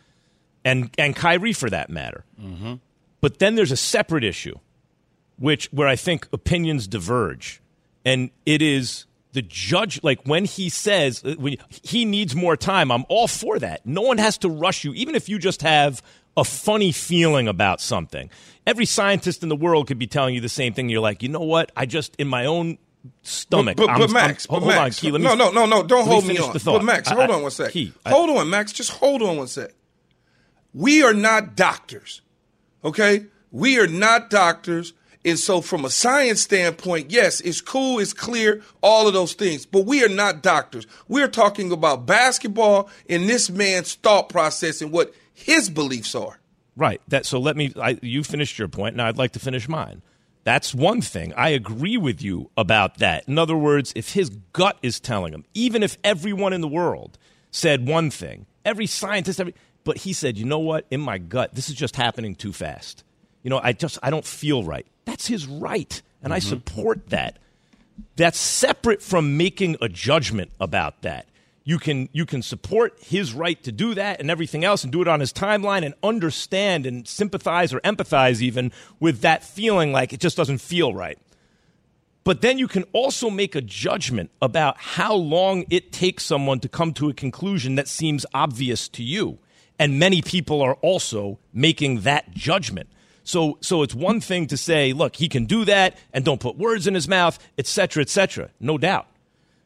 and 0.63 0.89
and 0.97 1.13
Kyrie 1.13 1.51
for 1.53 1.69
that 1.69 1.89
matter. 1.89 2.23
But 3.19 3.39
then 3.39 3.55
there's 3.55 3.71
a 3.71 3.77
separate 3.95 4.23
issue, 4.23 4.55
which 5.37 5.67
where 5.73 5.89
I 5.89 5.97
think 5.97 6.27
opinions 6.31 6.87
diverge, 6.87 7.61
and 8.05 8.29
it 8.45 8.61
is 8.61 9.05
the 9.33 9.41
judge. 9.41 10.01
Like 10.03 10.21
when 10.23 10.45
he 10.45 10.69
says 10.69 11.21
uh, 11.25 11.35
when 11.37 11.57
he 11.83 12.05
needs 12.05 12.33
more 12.33 12.55
time, 12.55 12.89
I'm 12.89 13.03
all 13.09 13.27
for 13.27 13.59
that. 13.59 13.85
No 13.85 14.01
one 14.01 14.17
has 14.19 14.37
to 14.39 14.49
rush 14.49 14.85
you, 14.85 14.93
even 14.93 15.15
if 15.15 15.27
you 15.27 15.37
just 15.37 15.61
have 15.63 16.01
a 16.37 16.43
funny 16.43 16.91
feeling 16.91 17.47
about 17.47 17.81
something. 17.81 18.29
Every 18.65 18.85
scientist 18.85 19.43
in 19.43 19.49
the 19.49 19.55
world 19.55 19.87
could 19.87 19.99
be 19.99 20.07
telling 20.07 20.33
you 20.33 20.41
the 20.41 20.49
same 20.49 20.73
thing. 20.73 20.89
You're 20.89 21.01
like, 21.01 21.23
you 21.23 21.29
know 21.29 21.41
what? 21.41 21.71
I 21.75 21.85
just 21.85 22.15
in 22.17 22.27
my 22.27 22.45
own 22.45 22.77
stomach. 23.21 23.77
But, 23.77 23.87
but, 23.87 23.89
I'm- 23.91 23.99
but 23.99 24.03
I'm- 24.15 24.27
Max, 24.27 24.45
hold, 24.45 24.61
but 24.61 24.65
hold 24.73 24.83
Max, 24.83 24.97
on, 24.97 25.01
Key. 25.01 25.11
Let 25.11 25.21
me, 25.21 25.27
no, 25.27 25.35
no, 25.35 25.51
no, 25.51 25.65
no, 25.65 25.83
don't 25.83 26.05
hold 26.07 26.25
me 26.25 26.37
on. 26.37 26.53
the 26.53 26.59
thought. 26.59 26.77
But 26.79 26.85
Max, 26.85 27.09
hold 27.09 27.29
I- 27.29 27.33
on 27.33 27.41
one 27.41 27.51
sec. 27.51 27.71
Key, 27.71 27.93
I- 28.05 28.09
hold 28.11 28.29
on, 28.29 28.49
Max, 28.49 28.71
just 28.73 28.91
hold 28.91 29.21
on 29.21 29.37
one 29.37 29.47
sec. 29.47 29.71
we 30.73 31.03
are 31.03 31.13
not 31.13 31.55
doctors, 31.55 32.21
okay? 32.83 33.25
We 33.51 33.79
are 33.79 33.87
not 33.87 34.29
doctors. 34.29 34.93
And 35.23 35.39
so, 35.39 35.59
from 35.61 35.85
a 35.85 35.89
science 35.89 36.41
standpoint, 36.41 37.09
yes, 37.09 37.41
it's 37.41 37.59
cool, 37.59 37.97
it's 37.97 38.13
clear, 38.13 38.61
all 38.83 39.07
of 39.07 39.13
those 39.15 39.33
things, 39.33 39.65
but 39.65 39.85
we 39.85 40.03
are 40.03 40.09
not 40.09 40.43
doctors. 40.43 40.85
We're 41.07 41.27
talking 41.27 41.71
about 41.71 42.05
basketball 42.05 42.89
and 43.09 43.27
this 43.27 43.49
man's 43.49 43.95
thought 43.95 44.29
process 44.29 44.83
and 44.83 44.91
what 44.91 45.15
his 45.33 45.67
beliefs 45.71 46.13
are. 46.13 46.39
Right. 46.75 47.01
That. 47.07 47.25
So 47.25 47.39
let 47.39 47.55
me. 47.57 47.73
I, 47.81 47.97
you 48.03 48.23
finished 48.23 48.59
your 48.59 48.67
point, 48.67 48.93
and 48.93 49.01
I'd 49.01 49.17
like 49.17 49.31
to 49.31 49.39
finish 49.39 49.67
mine. 49.67 50.03
That's 50.45 50.75
one 50.75 51.01
thing. 51.01 51.33
I 51.35 51.49
agree 51.49 51.97
with 51.97 52.21
you 52.21 52.51
about 52.55 52.99
that. 52.99 53.27
In 53.27 53.39
other 53.39 53.57
words, 53.57 53.91
if 53.95 54.13
his 54.13 54.29
gut 54.53 54.77
is 54.83 54.99
telling 54.99 55.33
him, 55.33 55.43
even 55.55 55.81
if 55.81 55.97
everyone 56.03 56.53
in 56.53 56.61
the 56.61 56.67
world 56.67 57.17
said 57.49 57.87
one 57.87 58.11
thing, 58.11 58.45
every 58.63 58.85
scientist, 58.85 59.39
every, 59.39 59.55
but 59.83 59.97
he 59.97 60.13
said, 60.13 60.37
you 60.37 60.45
know 60.45 60.59
what? 60.59 60.85
In 60.91 61.01
my 61.01 61.17
gut, 61.17 61.55
this 61.55 61.67
is 61.67 61.75
just 61.75 61.95
happening 61.95 62.35
too 62.35 62.53
fast. 62.53 63.03
You 63.41 63.49
know, 63.49 63.59
I 63.61 63.73
just 63.73 63.97
I 64.03 64.11
don't 64.11 64.25
feel 64.25 64.63
right. 64.63 64.85
That's 65.05 65.25
his 65.25 65.47
right, 65.47 66.01
and 66.21 66.31
I 66.31 66.39
mm-hmm. 66.39 66.49
support 66.49 67.09
that. 67.09 67.39
That's 68.15 68.39
separate 68.39 69.01
from 69.01 69.37
making 69.37 69.77
a 69.81 69.89
judgment 69.89 70.51
about 70.59 71.01
that. 71.01 71.27
You 71.67 71.79
can 71.79 72.09
you 72.13 72.27
can 72.27 72.43
support 72.43 72.97
his 73.01 73.33
right 73.33 73.61
to 73.63 73.71
do 73.71 73.95
that 73.95 74.19
and 74.19 74.29
everything 74.29 74.63
else 74.63 74.83
and 74.83 74.93
do 74.93 75.01
it 75.01 75.07
on 75.07 75.19
his 75.19 75.33
timeline 75.33 75.83
and 75.83 75.95
understand 76.03 76.85
and 76.85 77.07
sympathize 77.07 77.73
or 77.73 77.79
empathize 77.79 78.39
even 78.39 78.71
with 78.99 79.21
that 79.21 79.43
feeling 79.43 79.91
like 79.91 80.13
it 80.13 80.19
just 80.19 80.37
doesn't 80.37 80.59
feel 80.59 80.93
right. 80.93 81.17
But 82.23 82.41
then 82.41 82.59
you 82.59 82.67
can 82.67 82.83
also 82.93 83.31
make 83.31 83.55
a 83.55 83.61
judgment 83.61 84.29
about 84.41 84.77
how 84.77 85.15
long 85.15 85.65
it 85.71 85.91
takes 85.91 86.23
someone 86.23 86.59
to 86.59 86.69
come 86.69 86.93
to 86.93 87.09
a 87.09 87.13
conclusion 87.13 87.75
that 87.75 87.87
seems 87.87 88.25
obvious 88.33 88.87
to 88.89 89.03
you. 89.03 89.39
And 89.77 89.99
many 89.99 90.21
people 90.21 90.61
are 90.61 90.75
also 90.75 91.39
making 91.51 92.01
that 92.01 92.31
judgment. 92.31 92.89
So, 93.23 93.57
so 93.61 93.81
it's 93.81 93.93
one 93.95 94.21
thing 94.21 94.47
to 94.47 94.57
say, 94.57 94.93
look, 94.93 95.15
he 95.15 95.27
can 95.29 95.45
do 95.45 95.65
that 95.65 95.97
and 96.13 96.23
don't 96.23 96.39
put 96.39 96.57
words 96.57 96.87
in 96.87 96.93
his 96.93 97.07
mouth, 97.07 97.37
etc 97.57 97.67
cetera, 97.67 98.01
et 98.01 98.09
cetera. 98.09 98.49
No 98.59 98.77
doubt. 98.77 99.07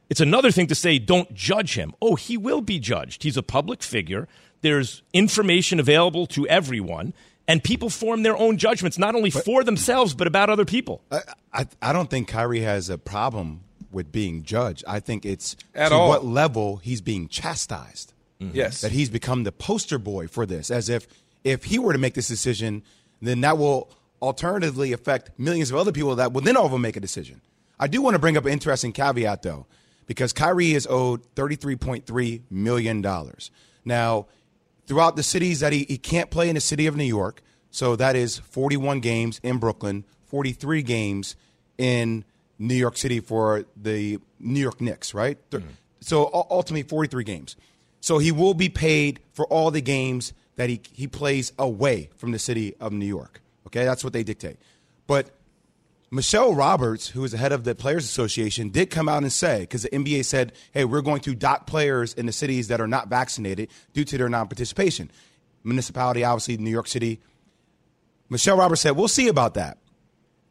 It's 0.09 0.21
another 0.21 0.51
thing 0.51 0.67
to 0.67 0.75
say, 0.75 0.99
don't 0.99 1.33
judge 1.33 1.75
him. 1.75 1.93
Oh, 2.01 2.15
he 2.15 2.35
will 2.37 2.61
be 2.61 2.79
judged. 2.79 3.23
He's 3.23 3.37
a 3.37 3.43
public 3.43 3.83
figure. 3.83 4.27
There's 4.61 5.03
information 5.13 5.79
available 5.79 6.25
to 6.27 6.47
everyone, 6.47 7.13
and 7.47 7.63
people 7.63 7.89
form 7.89 8.23
their 8.23 8.37
own 8.37 8.57
judgments, 8.57 8.97
not 8.97 9.15
only 9.15 9.29
for 9.29 9.63
themselves, 9.63 10.13
but 10.13 10.27
about 10.27 10.49
other 10.49 10.65
people. 10.65 11.01
I, 11.11 11.19
I, 11.53 11.67
I 11.81 11.93
don't 11.93 12.09
think 12.09 12.27
Kyrie 12.27 12.61
has 12.61 12.89
a 12.89 12.97
problem 12.97 13.61
with 13.91 14.11
being 14.11 14.43
judged. 14.43 14.83
I 14.87 14.99
think 14.99 15.25
it's 15.25 15.55
At 15.73 15.89
to 15.89 15.95
all. 15.95 16.09
what 16.09 16.25
level 16.25 16.77
he's 16.77 17.01
being 17.01 17.27
chastised. 17.27 18.13
Mm-hmm. 18.41 18.55
Yes. 18.55 18.81
That 18.81 18.91
he's 18.91 19.09
become 19.09 19.43
the 19.43 19.51
poster 19.51 19.97
boy 19.97 20.27
for 20.27 20.45
this, 20.45 20.71
as 20.71 20.89
if 20.89 21.07
if 21.43 21.65
he 21.65 21.79
were 21.79 21.93
to 21.93 21.99
make 21.99 22.13
this 22.13 22.27
decision, 22.27 22.83
then 23.21 23.41
that 23.41 23.57
will 23.57 23.89
alternatively 24.21 24.91
affect 24.93 25.31
millions 25.39 25.71
of 25.71 25.77
other 25.77 25.91
people 25.91 26.15
that 26.15 26.33
will 26.33 26.41
then 26.41 26.57
all 26.57 26.77
make 26.77 26.95
a 26.95 26.99
decision. 26.99 27.41
I 27.79 27.87
do 27.87 28.01
want 28.01 28.15
to 28.15 28.19
bring 28.19 28.37
up 28.37 28.45
an 28.45 28.51
interesting 28.51 28.91
caveat 28.91 29.41
though, 29.41 29.65
because 30.09 30.33
Kyrie 30.33 30.73
is 30.73 30.87
owed 30.89 31.21
$33.3 31.35 32.41
million. 32.49 33.05
Now, 33.85 34.25
throughout 34.87 35.15
the 35.15 35.21
cities 35.21 35.59
that 35.59 35.71
he, 35.71 35.85
he 35.87 35.99
can't 35.99 36.31
play 36.31 36.49
in 36.49 36.55
the 36.55 36.61
city 36.61 36.87
of 36.87 36.97
New 36.97 37.03
York, 37.03 37.43
so 37.69 37.95
that 37.95 38.15
is 38.15 38.39
41 38.39 39.01
games 39.01 39.39
in 39.43 39.59
Brooklyn, 39.59 40.03
43 40.25 40.81
games 40.81 41.35
in 41.77 42.25
New 42.57 42.73
York 42.73 42.97
City 42.97 43.19
for 43.19 43.65
the 43.77 44.17
New 44.39 44.59
York 44.59 44.81
Knicks, 44.81 45.13
right? 45.13 45.37
Th- 45.51 45.61
mm-hmm. 45.61 45.73
So 46.01 46.31
ultimately 46.49 46.89
43 46.89 47.23
games. 47.23 47.55
So 48.01 48.17
he 48.17 48.31
will 48.31 48.55
be 48.55 48.67
paid 48.67 49.19
for 49.31 49.45
all 49.45 49.69
the 49.69 49.81
games 49.81 50.33
that 50.55 50.71
he, 50.71 50.81
he 50.91 51.05
plays 51.05 51.53
away 51.59 52.09
from 52.17 52.31
the 52.31 52.39
city 52.39 52.73
of 52.79 52.91
New 52.91 53.05
York. 53.05 53.41
Okay, 53.67 53.85
that's 53.85 54.03
what 54.03 54.13
they 54.13 54.23
dictate. 54.23 54.57
But 55.05 55.29
Michelle 56.11 56.55
Roberts, 56.55 57.09
who 57.09 57.23
is 57.23 57.31
the 57.31 57.37
head 57.37 57.51
of 57.51 57.63
the 57.63 57.75
Players 57.75 58.03
Association, 58.03 58.69
did 58.69 58.89
come 58.89 59.07
out 59.07 59.21
and 59.21 59.31
say, 59.31 59.61
because 59.61 59.83
the 59.83 59.89
NBA 59.89 60.25
said, 60.25 60.53
hey, 60.71 60.83
we're 60.83 61.01
going 61.01 61.21
to 61.21 61.35
dock 61.35 61.67
players 61.67 62.15
in 62.15 62.25
the 62.25 62.31
cities 62.31 62.69
that 62.69 62.81
are 62.81 62.87
not 62.87 63.09
vaccinated 63.09 63.69
due 63.93 64.03
to 64.05 64.17
their 64.17 64.29
non 64.29 64.47
participation. 64.47 65.11
Municipality, 65.63 66.23
obviously, 66.23 66.57
New 66.57 66.71
York 66.71 66.87
City. 66.87 67.19
Michelle 68.27 68.57
Roberts 68.57 68.81
said, 68.81 68.91
we'll 68.91 69.07
see 69.07 69.27
about 69.27 69.53
that. 69.53 69.77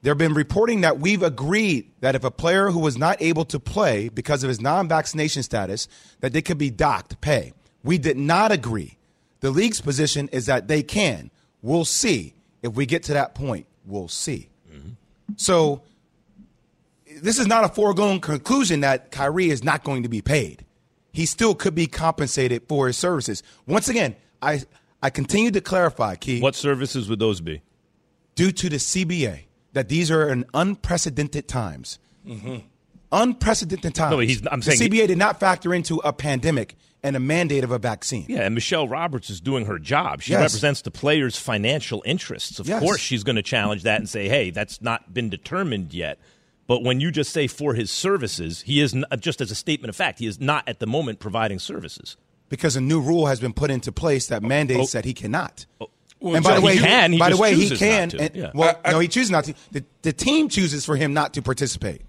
There 0.03 0.12
have 0.12 0.18
been 0.18 0.35
reporting 0.35 0.83
that 0.83 1.01
we've 1.01 1.25
agreed 1.25 1.90
that 2.01 2.14
if 2.14 2.23
a 2.23 2.31
player 2.31 2.71
who 2.71 2.79
was 2.79 2.97
not 2.97 3.21
able 3.21 3.44
to 3.47 3.59
play 3.59 4.09
because 4.09 4.44
of 4.44 4.49
his 4.49 4.61
non-vaccination 4.61 5.42
status, 5.42 5.88
that 6.21 6.33
they 6.33 6.42
could 6.42 6.59
be 6.59 6.71
docked 6.71 7.21
pay. 7.21 7.53
We 7.83 7.99
did 7.99 8.16
not 8.16 8.53
agree. 8.53 8.97
The 9.40 9.51
league's 9.51 9.81
position 9.81 10.29
is 10.29 10.47
that 10.47 10.68
they 10.68 10.85
can. 10.85 11.33
We'll 11.62 11.85
see. 11.85 12.35
If 12.62 12.75
we 12.75 12.87
get 12.87 13.03
to 13.05 13.12
that 13.14 13.35
point, 13.35 13.66
we'll 13.85 14.09
see. 14.09 14.51
So 15.37 15.83
this 17.21 17.38
is 17.38 17.47
not 17.47 17.64
a 17.64 17.69
foregone 17.69 18.21
conclusion 18.21 18.81
that 18.81 19.11
Kyrie 19.11 19.51
is 19.51 19.62
not 19.64 19.85
going 19.85 20.03
to 20.03 20.09
be 20.09 20.21
paid. 20.23 20.64
He 21.12 21.27
still 21.27 21.55
could 21.55 21.75
be 21.75 21.87
compensated 21.87 22.62
for 22.69 22.87
his 22.87 22.97
services. 22.97 23.43
Once 23.67 23.88
again, 23.88 24.14
I 24.43 24.62
I 25.03 25.11
continue 25.11 25.51
to 25.53 25.61
clarify, 25.61 26.17
Key 26.17 26.41
What 26.41 26.55
services 26.55 27.09
would 27.09 27.19
those 27.19 27.41
be? 27.41 27.62
due 28.35 28.53
to 28.53 28.69
the 28.69 28.77
CBA 28.77 29.41
that 29.73 29.88
these 29.88 30.11
are 30.12 30.29
in 30.29 30.45
unprecedented 30.55 31.49
times. 31.49 31.99
Mm-hmm. 32.27 32.59
Unprecedented 33.11 33.95
times. 33.95 34.11
No, 34.12 34.19
he's- 34.21 34.43
I'm 34.51 34.61
the 34.61 34.77
saying- 34.77 34.91
CBA 34.91 35.07
did 35.09 35.19
not 35.19 35.41
factor 35.41 35.75
into 35.75 35.97
a 36.05 36.12
pandemic 36.12 36.77
and 37.03 37.15
a 37.17 37.21
mandate 37.21 37.65
of 37.65 37.71
a 37.71 37.79
vaccine. 37.79 38.27
Yeah, 38.29 38.41
and 38.41 38.55
Michelle 38.55 38.89
Roberts 38.89 39.31
is 39.31 39.41
doing 39.41 39.67
her 39.67 39.79
job. 39.79 40.21
She 40.23 40.33
Yes. 40.33 40.41
represents 40.41 40.83
the 40.83 40.91
players' 40.91 41.37
financial 41.37 42.03
interests. 42.05 42.59
Of 42.59 42.69
Yes. 42.69 42.81
course, 42.83 43.01
she's 43.01 43.23
going 43.25 43.37
to 43.37 43.43
challenge 43.43 43.83
that 43.85 44.01
and 44.01 44.09
say, 44.09 44.29
"Hey, 44.29 44.51
that's 44.51 44.83
not 44.83 45.15
been 45.15 45.29
determined 45.31 45.95
yet." 45.95 46.19
But 46.67 46.83
when 46.83 47.01
you 47.01 47.11
just 47.11 47.31
say 47.33 47.47
for 47.47 47.75
his 47.75 47.91
services, 47.91 48.63
he 48.67 48.81
is 48.81 48.95
not, 48.95 49.11
uh, 49.13 49.17
just 49.17 49.41
as 49.41 49.51
a 49.51 49.55
statement 49.55 49.89
of 49.89 49.97
fact, 49.97 50.19
he 50.19 50.27
is 50.27 50.39
not 50.41 50.69
at 50.69 50.81
the 50.81 50.87
moment 50.87 51.19
providing 51.19 51.59
services. 51.59 52.17
Because 52.51 52.77
a 52.77 52.81
new 52.81 53.01
rule 53.01 53.27
has 53.27 53.41
been 53.41 53.53
put 53.53 53.71
into 53.71 53.93
place 53.93 54.27
that 54.27 54.43
oh, 54.45 54.47
mandates 54.49 54.95
Oh. 54.95 54.99
that 54.99 55.05
he 55.05 55.15
cannot. 55.15 55.67
Oh. 55.81 55.89
Well, 56.21 56.35
and 56.35 56.43
by 56.45 56.57
the 56.57 56.61
way, 56.61 56.75
he 56.75 56.81
can, 56.81 57.13
he 57.13 57.19
by 57.19 57.31
the 57.31 57.37
way, 57.37 57.55
he 57.55 57.71
can. 57.77 58.09
not 58.09 58.11
to. 58.11 58.21
and- 58.21 58.35
Yeah. 58.35 58.51
Well, 58.53 58.77
I- 58.85 58.89
I- 58.89 58.93
no, 58.93 58.99
he 58.99 59.07
chooses 59.07 59.31
not 59.31 59.45
to. 59.45 59.55
The, 59.71 59.85
the 60.03 60.13
team 60.13 60.49
chooses 60.49 60.85
for 60.85 60.97
him 60.97 61.15
not 61.15 61.33
to 61.35 61.43
participate. 61.43 62.01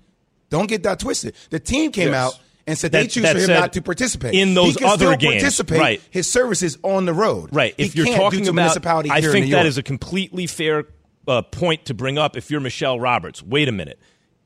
Don't 0.50 0.68
get 0.68 0.82
that 0.84 1.00
twisted. 1.00 1.36
The 1.52 1.60
team 1.60 1.92
came 1.92 2.08
Yes. 2.10 2.16
out 2.16 2.40
and 2.70 2.78
said 2.78 2.92
they 2.92 3.04
That- 3.04 3.12
choose 3.12 3.24
that 3.24 3.34
for 3.34 3.40
him 3.40 3.46
said, 3.48 3.60
not 3.60 3.74
to 3.74 3.82
participate 3.82 4.34
in 4.34 4.54
those 4.54 4.70
He 4.70 4.76
can 4.76 4.88
other 4.88 5.06
still 5.08 5.18
games, 5.18 5.42
Participate 5.42 5.80
right. 5.80 6.02
His 6.12 6.32
services 6.32 6.78
on 6.84 7.06
the 7.06 7.14
road. 7.14 7.50
Right. 7.52 7.74
He 7.78 7.84
If 7.84 7.96
you're 7.96 8.06
can't 8.06 8.18
talking 8.18 8.44
to 8.46 8.52
about, 8.52 8.62
municipality 8.62 9.10
I 9.10 9.20
here 9.20 9.30
in 9.30 9.34
think 9.34 9.52
that 9.52 9.66
is 9.66 9.78
a 9.78 9.84
completely 9.84 10.48
fair 10.48 10.86
uh, 11.28 11.42
point 11.42 11.86
to 11.86 11.94
bring 11.94 12.18
up. 12.18 12.38
If 12.38 12.50
you're 12.50 12.60
Michelle 12.62 13.00
Roberts, 13.00 13.44
wait 13.44 13.68
a 13.68 13.72
minute. 13.72 14.00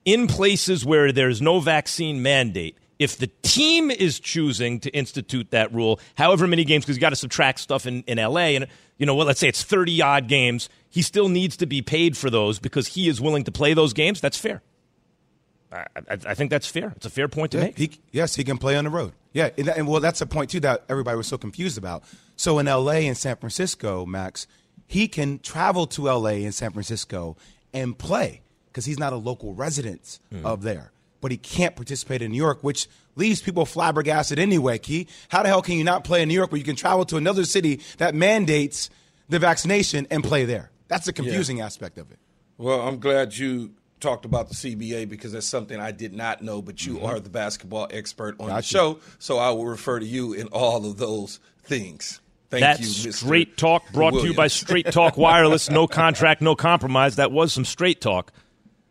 In 0.06 0.28
places 0.28 0.86
where 0.86 1.12
there's 1.12 1.42
no 1.42 1.60
vaccine 1.60 2.22
mandate, 2.22 2.78
if 3.00 3.18
the 3.18 3.28
team 3.42 3.90
is 3.92 4.20
choosing 4.20 4.80
to 4.82 4.90
institute 4.92 5.52
that 5.52 5.74
rule, 5.74 6.00
however 6.16 6.46
many 6.48 6.64
games, 6.64 6.84
because 6.86 6.98
you 6.98 7.02
got 7.02 7.10
to 7.12 7.16
subtract 7.16 7.60
stuff 7.60 7.86
in, 7.86 8.04
in 8.04 8.18
LA, 8.18 8.56
and 8.56 8.68
you 8.98 9.06
know, 9.06 9.16
well, 9.16 9.26
let's 9.26 9.40
say 9.40 9.48
it's 9.48 9.64
30 9.64 10.02
odd 10.02 10.28
games, 10.28 10.70
he 10.90 11.02
still 11.02 11.30
needs 11.30 11.58
to 11.58 11.66
be 11.66 11.82
paid 11.82 12.16
for 12.18 12.30
those 12.30 12.60
because 12.60 12.88
he 12.88 13.08
is 13.08 13.20
willing 13.20 13.44
to 13.46 13.52
play 13.52 13.74
those 13.74 13.94
games. 13.94 14.22
That's 14.22 14.38
fair. 14.38 14.62
I, 15.74 15.86
I, 15.96 16.18
I 16.28 16.34
think 16.36 16.50
that's 16.52 16.68
fair. 16.68 16.94
It's 16.96 17.06
a 17.06 17.10
fair 17.10 17.28
point 17.28 17.52
to 17.54 17.58
Yeah, 17.58 17.64
make. 17.66 17.78
he, 17.78 17.92
yes, 18.12 18.36
he 18.36 18.44
can 18.44 18.58
play 18.58 18.76
on 18.76 18.84
the 18.84 18.90
road. 18.90 19.14
Yeah, 19.34 19.50
and, 19.58 19.68
and 19.70 19.88
well, 19.88 20.00
that's 20.02 20.22
a 20.22 20.26
point 20.28 20.52
too 20.52 20.60
that 20.62 20.84
everybody 20.88 21.18
was 21.18 21.28
so 21.28 21.38
confused 21.38 21.78
about. 21.78 22.04
So 22.36 22.60
in 22.60 22.68
L.A. 22.68 23.08
and 23.08 23.18
San 23.18 23.36
Francisco, 23.38 24.06
Max, 24.06 24.46
he 24.88 25.08
can 25.08 25.40
travel 25.40 25.88
to 25.88 26.10
L.A. 26.10 26.44
and 26.44 26.54
San 26.54 26.72
Francisco 26.72 27.36
and 27.74 27.98
play 27.98 28.42
because 28.68 28.86
he's 28.86 29.00
not 29.00 29.14
a 29.14 29.16
local 29.18 29.54
resident 29.56 30.20
Hmm. 30.32 30.46
of 30.46 30.62
there. 30.62 30.92
But 31.22 31.32
he 31.32 31.38
can't 31.38 31.76
participate 31.76 32.22
in 32.22 32.32
New 32.32 32.38
York, 32.38 32.64
which 32.64 32.88
leaves 33.16 33.42
people 33.42 33.66
flabbergasted 33.66 34.38
anyway. 34.40 34.78
Key, 34.78 35.08
how 35.30 35.42
the 35.42 35.48
hell 35.50 35.62
can 35.62 35.78
you 35.78 35.84
not 35.86 36.04
play 36.04 36.22
in 36.22 36.28
New 36.28 36.34
York, 36.36 36.50
but 36.50 36.58
you 36.60 36.66
can 36.66 36.76
travel 36.76 37.06
to 37.06 37.16
another 37.18 37.46
city 37.46 37.80
that 37.98 38.14
mandates 38.14 38.90
the 39.30 39.40
vaccination 39.40 40.06
and 40.12 40.22
play 40.24 40.44
there? 40.46 40.70
That's 40.90 41.06
the 41.06 41.14
confusing 41.14 41.62
aspect 41.62 41.98
of 41.98 42.12
it. 42.12 42.20
Well, 42.58 42.82
I'm 42.82 43.00
glad 43.00 43.38
you 43.38 43.72
talked 44.04 44.26
about 44.26 44.50
the 44.50 44.56
CBA 44.56 45.10
because 45.10 45.32
that's 45.32 45.48
something 45.48 45.80
I 45.80 45.92
did 45.92 46.13
not 46.13 46.44
know, 46.44 46.62
but 46.62 46.86
you 46.86 46.96
mm-hmm. 46.96 47.06
are 47.06 47.20
the 47.20 47.30
basketball 47.30 47.88
expert 47.89 48.36
on 48.39 48.50
the 48.50 48.62
show, 48.62 49.00
so 49.18 49.39
I 49.39 49.50
will 49.50 49.66
refer 49.66 50.00
to 50.00 50.06
you 50.06 50.34
in 50.34 50.48
all 50.50 50.86
of 50.86 50.98
those 50.98 51.39
things. 51.63 52.20
Thank 52.52 52.62
That's 52.62 53.04
you, 53.04 53.10
Mr. 53.10 53.16
straight 53.16 53.58
talk 53.58 53.82
brought 53.92 54.12
to 54.12 54.28
you 54.28 54.36
by 54.36 54.46
Straight 54.46 54.92
Talk 54.92 55.18
Wireless. 55.18 55.72
No 55.72 55.88
contract, 56.02 56.39
no 56.39 56.56
compromise. 56.56 57.16
That 57.16 57.32
was 57.32 57.52
some 57.52 57.66
straight 57.66 58.00
talk. 58.00 58.32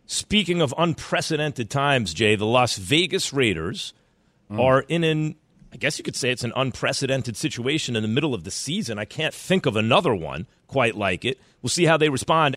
Speaking 0.07 0.61
of 0.61 0.75
unprecedented 0.77 1.71
times, 1.71 2.13
Jay, 2.13 2.35
the 2.35 2.45
Las 2.45 2.77
Vegas 2.77 3.33
Raiders 3.33 3.95
mm. 4.51 4.59
are 4.59 4.81
in 4.81 5.05
an, 5.05 5.37
I 5.73 5.77
guess 5.77 5.97
you 5.97 6.03
could 6.03 6.17
say 6.17 6.33
it's 6.33 6.43
an 6.43 6.53
unprecedented 6.57 7.37
situation 7.37 7.95
in 7.95 8.03
the 8.03 8.09
middle 8.09 8.35
of 8.35 8.43
the 8.43 8.51
season. 8.51 8.99
I 8.99 9.05
can't 9.05 9.33
think 9.33 9.65
of 9.65 9.77
another 9.77 10.13
one 10.13 10.49
quite 10.67 10.97
like 10.97 11.25
it. 11.25 11.39
We'll 11.63 11.71
see 11.71 11.85
how 11.85 11.97
they 11.97 12.09
respond. 12.09 12.57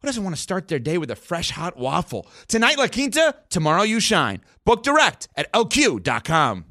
who 0.00 0.06
doesn't 0.06 0.22
want 0.22 0.36
to 0.36 0.40
start 0.40 0.68
their 0.68 0.78
day 0.78 0.98
with 0.98 1.10
a 1.10 1.16
fresh 1.16 1.50
hot 1.50 1.76
waffle? 1.76 2.26
Tonight, 2.46 2.78
La 2.78 2.86
Quinta, 2.86 3.34
tomorrow, 3.50 3.82
you 3.82 4.00
shine. 4.00 4.40
Book 4.64 4.82
direct 4.82 5.28
at 5.36 5.52
lq.com. 5.52 6.64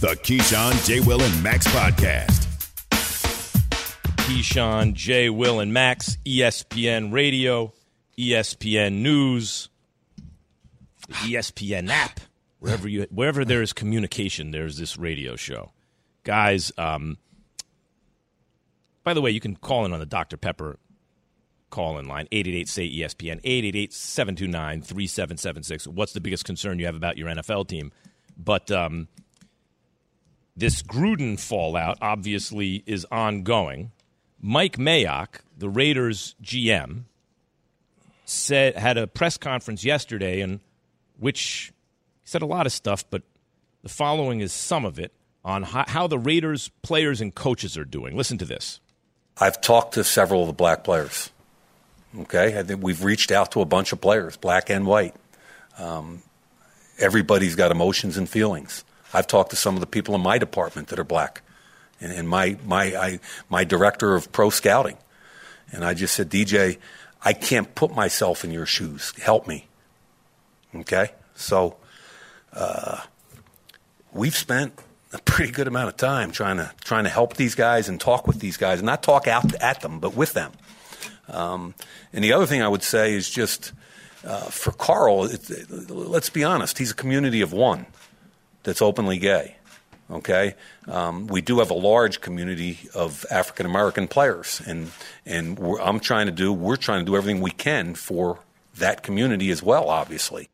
The 0.00 0.08
Keyshawn, 0.08 0.86
J. 0.86 1.00
Will, 1.00 1.22
and 1.22 1.42
Max 1.42 1.66
podcast. 1.68 2.46
Keyshawn, 4.26 4.92
J. 4.92 5.30
Will, 5.30 5.60
and 5.60 5.72
Max, 5.72 6.18
ESPN 6.26 7.12
Radio, 7.12 7.72
ESPN 8.18 8.94
News, 9.02 9.68
the 11.06 11.14
ESPN 11.14 11.88
app. 11.88 12.20
Wherever 12.58 12.88
you, 12.88 13.06
wherever 13.10 13.44
there 13.44 13.62
is 13.62 13.72
communication, 13.72 14.50
there's 14.50 14.76
this 14.76 14.98
radio 14.98 15.36
show. 15.36 15.70
Guys, 16.24 16.72
um, 16.76 17.18
by 19.04 19.14
the 19.14 19.20
way, 19.20 19.30
you 19.30 19.40
can 19.40 19.54
call 19.54 19.84
in 19.84 19.92
on 19.92 20.00
the 20.00 20.06
Dr. 20.06 20.36
Pepper 20.36 20.78
call 21.70 21.98
in 21.98 22.06
line 22.06 22.28
888 22.32 22.68
say 22.68 22.88
ESPN 22.88 23.40
888 23.44 23.92
729 23.92 24.82
3776. 24.82 25.86
What's 25.88 26.12
the 26.12 26.20
biggest 26.20 26.44
concern 26.44 26.78
you 26.78 26.86
have 26.86 26.94
about 26.94 27.16
your 27.16 27.28
NFL 27.28 27.68
team? 27.68 27.92
But 28.36 28.70
um, 28.70 29.08
this 30.56 30.82
Gruden 30.82 31.38
fallout 31.38 31.98
obviously 32.00 32.82
is 32.86 33.06
ongoing. 33.10 33.92
Mike 34.40 34.76
Mayock, 34.76 35.40
the 35.56 35.68
Raiders 35.68 36.34
GM, 36.42 37.04
said 38.24 38.76
had 38.76 38.98
a 38.98 39.06
press 39.06 39.36
conference 39.36 39.84
yesterday 39.84 40.40
in 40.40 40.60
which 41.18 41.72
said 42.24 42.42
a 42.42 42.46
lot 42.46 42.66
of 42.66 42.72
stuff, 42.72 43.04
but 43.08 43.22
the 43.82 43.88
following 43.88 44.40
is 44.40 44.52
some 44.52 44.84
of 44.84 44.98
it 44.98 45.12
on 45.44 45.62
how, 45.62 45.84
how 45.86 46.06
the 46.06 46.18
Raiders 46.18 46.70
players 46.82 47.20
and 47.20 47.34
coaches 47.34 47.78
are 47.78 47.84
doing. 47.84 48.16
Listen 48.16 48.36
to 48.38 48.44
this. 48.44 48.80
I've 49.38 49.60
talked 49.60 49.94
to 49.94 50.04
several 50.04 50.42
of 50.42 50.48
the 50.48 50.52
black 50.52 50.82
players. 50.82 51.30
Okay, 52.20 52.58
I 52.58 52.62
think 52.62 52.82
we've 52.82 53.02
reached 53.04 53.30
out 53.30 53.52
to 53.52 53.60
a 53.60 53.64
bunch 53.64 53.92
of 53.92 54.00
players, 54.00 54.36
black 54.36 54.70
and 54.70 54.86
white. 54.86 55.14
Um, 55.78 56.22
everybody's 56.98 57.54
got 57.54 57.70
emotions 57.70 58.16
and 58.16 58.28
feelings. 58.28 58.84
I've 59.12 59.26
talked 59.26 59.50
to 59.50 59.56
some 59.56 59.74
of 59.74 59.80
the 59.80 59.86
people 59.86 60.14
in 60.14 60.20
my 60.20 60.38
department 60.38 60.88
that 60.88 60.98
are 60.98 61.04
black, 61.04 61.42
and, 62.00 62.12
and 62.12 62.28
my 62.28 62.56
my 62.64 62.96
I, 62.96 63.20
my 63.48 63.64
director 63.64 64.14
of 64.14 64.32
pro 64.32 64.50
scouting, 64.50 64.96
and 65.72 65.84
I 65.84 65.94
just 65.94 66.14
said, 66.14 66.30
DJ, 66.30 66.78
I 67.22 67.32
can't 67.32 67.74
put 67.74 67.94
myself 67.94 68.44
in 68.44 68.50
your 68.50 68.66
shoes. 68.66 69.12
Help 69.20 69.46
me. 69.46 69.66
Okay, 70.74 71.10
so 71.34 71.76
uh, 72.52 73.02
we've 74.12 74.36
spent 74.36 74.78
a 75.12 75.18
pretty 75.18 75.52
good 75.52 75.68
amount 75.68 75.88
of 75.88 75.96
time 75.96 76.30
trying 76.30 76.56
to 76.56 76.72
trying 76.84 77.04
to 77.04 77.10
help 77.10 77.36
these 77.36 77.54
guys 77.54 77.88
and 77.88 78.00
talk 78.00 78.26
with 78.26 78.40
these 78.40 78.56
guys, 78.56 78.78
and 78.80 78.86
not 78.86 79.02
talk 79.02 79.28
out 79.28 79.54
at 79.56 79.80
them, 79.82 79.98
but 80.00 80.14
with 80.14 80.32
them. 80.32 80.52
Um, 81.28 81.74
and 82.12 82.22
the 82.22 82.32
other 82.32 82.46
thing 82.46 82.62
I 82.62 82.68
would 82.68 82.82
say 82.82 83.14
is 83.14 83.28
just 83.28 83.72
uh, 84.24 84.40
for 84.44 84.72
Carl, 84.72 85.24
it, 85.24 85.48
it, 85.50 85.90
let's 85.90 86.30
be 86.30 86.44
honest, 86.44 86.78
he's 86.78 86.90
a 86.90 86.94
community 86.94 87.40
of 87.40 87.52
one 87.52 87.86
that's 88.62 88.82
openly 88.82 89.18
gay. 89.18 89.56
Okay, 90.08 90.54
um, 90.86 91.26
we 91.26 91.40
do 91.40 91.58
have 91.58 91.70
a 91.70 91.74
large 91.74 92.20
community 92.20 92.78
of 92.94 93.26
African 93.28 93.66
American 93.66 94.06
players, 94.06 94.62
and 94.64 94.92
and 95.24 95.58
I'm 95.80 95.98
trying 95.98 96.26
to 96.26 96.32
do, 96.32 96.52
we're 96.52 96.76
trying 96.76 97.00
to 97.00 97.10
do 97.10 97.16
everything 97.16 97.42
we 97.42 97.50
can 97.50 97.96
for 97.96 98.38
that 98.76 99.02
community 99.02 99.50
as 99.50 99.64
well. 99.64 99.88
Obviously. 99.88 100.48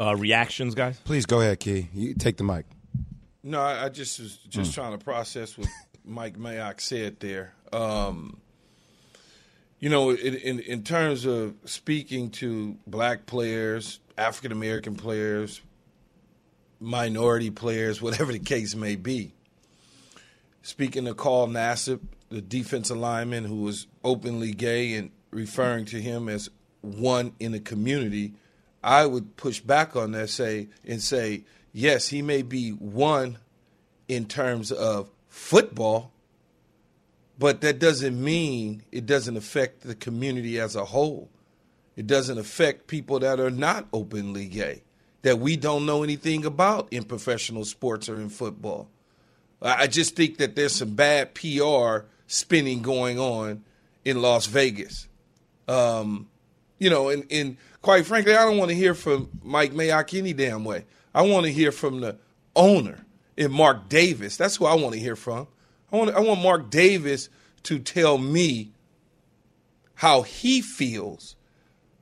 Uh, 0.00 0.14
reactions, 0.14 0.74
guys. 0.74 1.00
Please 1.00 1.26
go 1.26 1.40
ahead, 1.40 1.60
Key. 1.60 1.88
You 1.92 2.14
take 2.14 2.36
the 2.36 2.44
mic. 2.44 2.66
No, 3.42 3.60
I, 3.60 3.86
I 3.86 3.88
just 3.88 4.20
was 4.20 4.36
just 4.36 4.74
trying 4.74 4.96
to 4.96 5.02
process 5.02 5.56
what 5.56 5.68
Mike 6.04 6.38
Mayock 6.38 6.80
said 6.80 7.18
there. 7.20 7.54
Um, 7.72 8.38
you 9.80 9.88
know, 9.88 10.10
in, 10.10 10.34
in, 10.34 10.60
in 10.60 10.82
terms 10.82 11.24
of 11.24 11.54
speaking 11.64 12.30
to 12.30 12.76
black 12.86 13.26
players, 13.26 14.00
African 14.16 14.52
American 14.52 14.96
players, 14.96 15.60
minority 16.80 17.50
players, 17.50 18.02
whatever 18.02 18.32
the 18.32 18.38
case 18.38 18.74
may 18.74 18.96
be. 18.96 19.32
Speaking 20.62 21.04
to 21.04 21.14
Carl 21.14 21.48
Nassib, 21.48 22.00
the 22.28 22.42
defensive 22.42 22.96
lineman 22.96 23.44
who 23.44 23.62
was 23.62 23.86
openly 24.04 24.52
gay 24.52 24.94
and 24.94 25.10
referring 25.30 25.84
to 25.86 26.00
him 26.00 26.28
as 26.28 26.50
one 26.80 27.32
in 27.38 27.52
the 27.52 27.60
community, 27.60 28.34
I 28.82 29.06
would 29.06 29.36
push 29.36 29.60
back 29.60 29.96
on 29.96 30.12
that 30.12 30.28
say 30.28 30.68
and 30.84 31.02
say, 31.02 31.44
yes, 31.72 32.08
he 32.08 32.22
may 32.22 32.42
be 32.42 32.70
one 32.70 33.38
in 34.08 34.26
terms 34.26 34.72
of 34.72 35.10
football, 35.28 36.12
but 37.38 37.60
that 37.60 37.78
doesn't 37.78 38.22
mean 38.22 38.82
it 38.90 39.06
doesn't 39.06 39.36
affect 39.36 39.82
the 39.82 39.94
community 39.94 40.58
as 40.58 40.74
a 40.74 40.84
whole. 40.84 41.30
It 41.96 42.06
doesn't 42.06 42.38
affect 42.38 42.86
people 42.86 43.20
that 43.20 43.40
are 43.40 43.50
not 43.50 43.86
openly 43.92 44.46
gay, 44.46 44.82
that 45.22 45.38
we 45.38 45.56
don't 45.56 45.86
know 45.86 46.02
anything 46.02 46.44
about 46.44 46.88
in 46.92 47.04
professional 47.04 47.64
sports 47.64 48.08
or 48.08 48.16
in 48.16 48.28
football. 48.28 48.88
I 49.60 49.88
just 49.88 50.14
think 50.14 50.38
that 50.38 50.54
there's 50.54 50.76
some 50.76 50.94
bad 50.94 51.34
PR 51.34 52.06
spinning 52.28 52.82
going 52.82 53.18
on 53.18 53.64
in 54.04 54.22
Las 54.22 54.46
Vegas. 54.46 55.08
Um, 55.66 56.28
you 56.78 56.90
know, 56.90 57.08
and, 57.08 57.24
and 57.30 57.56
quite 57.82 58.06
frankly, 58.06 58.36
I 58.36 58.44
don't 58.44 58.58
want 58.58 58.70
to 58.70 58.76
hear 58.76 58.94
from 58.94 59.28
Mike 59.42 59.72
Mayock 59.72 60.16
any 60.16 60.32
damn 60.32 60.64
way. 60.64 60.84
I 61.12 61.22
want 61.22 61.46
to 61.46 61.52
hear 61.52 61.72
from 61.72 62.00
the 62.00 62.16
owner 62.54 63.04
and 63.36 63.52
Mark 63.52 63.88
Davis. 63.88 64.36
That's 64.36 64.56
who 64.56 64.66
I 64.66 64.74
want 64.74 64.94
to 64.94 65.00
hear 65.00 65.16
from. 65.16 65.48
I 65.92 65.96
want 65.96 66.10
I 66.14 66.20
want 66.20 66.42
Mark 66.42 66.70
Davis 66.70 67.28
to 67.64 67.78
tell 67.78 68.18
me 68.18 68.72
how 69.94 70.22
he 70.22 70.60
feels 70.60 71.36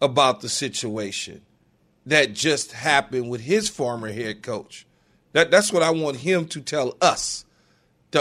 about 0.00 0.40
the 0.40 0.48
situation 0.48 1.42
that 2.04 2.34
just 2.34 2.72
happened 2.72 3.28
with 3.30 3.40
his 3.40 3.68
former 3.68 4.12
head 4.12 4.42
coach. 4.42 4.86
That 5.32 5.50
that's 5.50 5.72
what 5.72 5.82
I 5.82 5.90
want 5.90 6.18
him 6.18 6.46
to 6.48 6.60
tell 6.60 6.96
us. 7.00 7.44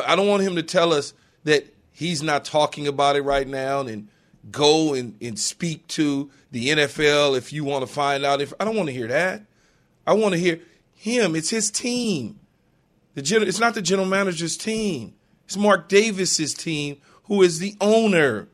I 0.06 0.16
don't 0.16 0.28
want 0.28 0.44
him 0.44 0.56
to 0.56 0.64
tell 0.64 0.92
us 0.94 1.14
that 1.46 1.74
he's 1.92 2.22
not 2.22 2.44
talking 2.44 2.88
about 2.88 3.16
it 3.16 3.22
right 3.22 3.48
now 3.48 3.82
and 3.82 4.10
go 4.52 4.94
and, 4.94 5.16
and 5.22 5.40
speak 5.40 5.88
to 5.88 6.30
the 6.52 6.70
NFL 6.70 7.38
if 7.38 7.54
you 7.54 7.64
want 7.64 7.88
to 7.88 7.92
find 7.92 8.26
out 8.26 8.42
if 8.42 8.54
I 8.60 8.66
don't 8.66 8.76
want 8.76 8.88
to 8.88 8.94
hear 8.94 9.08
that. 9.08 9.44
I 10.06 10.14
want 10.14 10.34
to 10.34 10.40
hear 10.40 10.60
him. 10.94 11.36
It's 11.36 11.50
his 11.50 11.72
team. 11.72 12.40
The 13.16 13.22
general, 13.22 13.48
it's 13.48 13.60
not 13.60 13.74
the 13.74 13.82
general 13.82 14.08
manager's 14.08 14.58
team. 14.58 15.15
It's 15.46 15.58
Mark 15.58 15.88
Davis's 15.88 16.54
team 16.54 16.98
who 17.24 17.42
is 17.42 17.60
the 17.60 17.76
owner. 17.82 18.48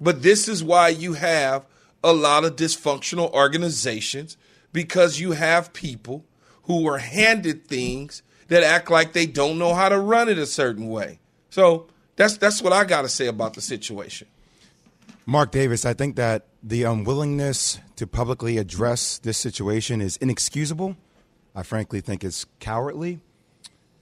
But 0.00 0.22
this 0.22 0.48
is 0.48 0.64
why 0.64 0.88
you 0.88 1.14
have 1.14 1.66
a 2.02 2.12
lot 2.12 2.44
of 2.44 2.56
dysfunctional 2.56 3.30
organizations 3.32 4.36
because 4.72 5.20
you 5.20 5.32
have 5.32 5.72
people 5.72 6.24
who 6.64 6.82
were 6.82 6.98
handed 6.98 7.66
things 7.66 8.22
that 8.48 8.62
act 8.62 8.90
like 8.90 9.12
they 9.12 9.26
don't 9.26 9.58
know 9.58 9.74
how 9.74 9.88
to 9.88 9.98
run 9.98 10.28
it 10.28 10.38
a 10.38 10.46
certain 10.46 10.88
way. 10.88 11.18
So 11.50 11.88
that's 12.16 12.36
that's 12.36 12.62
what 12.62 12.72
I 12.72 12.84
got 12.84 13.02
to 13.02 13.08
say 13.08 13.26
about 13.26 13.54
the 13.54 13.60
situation. 13.60 14.28
Mark 15.26 15.52
Davis, 15.52 15.84
I 15.84 15.94
think 15.94 16.16
that 16.16 16.46
the 16.62 16.84
unwillingness 16.84 17.78
to 17.96 18.06
publicly 18.06 18.58
address 18.58 19.18
this 19.18 19.38
situation 19.38 20.00
is 20.00 20.16
inexcusable. 20.16 20.96
I 21.54 21.62
frankly 21.62 22.00
think 22.00 22.24
it's 22.24 22.46
cowardly. 22.58 23.20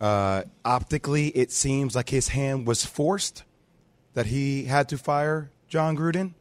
Uh, 0.00 0.42
optically, 0.64 1.28
it 1.28 1.50
seems 1.50 1.94
like 1.96 2.08
his 2.10 2.28
hand 2.28 2.66
was 2.66 2.84
forced 2.84 3.42
that 4.14 4.26
he 4.26 4.64
had 4.64 4.88
to 4.88 4.98
fire 4.98 5.50
Jon 5.68 5.96
Gruden, 5.96 6.34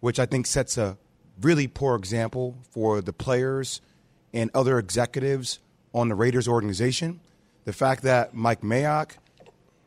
which 0.00 0.18
I 0.18 0.26
think 0.26 0.46
sets 0.46 0.78
a 0.78 0.96
really 1.40 1.66
poor 1.66 1.96
example 1.96 2.56
for 2.70 3.00
the 3.00 3.12
players 3.12 3.80
and 4.32 4.50
other 4.54 4.78
executives 4.78 5.58
on 5.94 6.08
the 6.08 6.14
Raiders 6.14 6.48
organization. 6.48 7.20
The 7.64 7.72
fact 7.72 8.02
that 8.02 8.34
Mike 8.34 8.62
Mayock, 8.62 9.12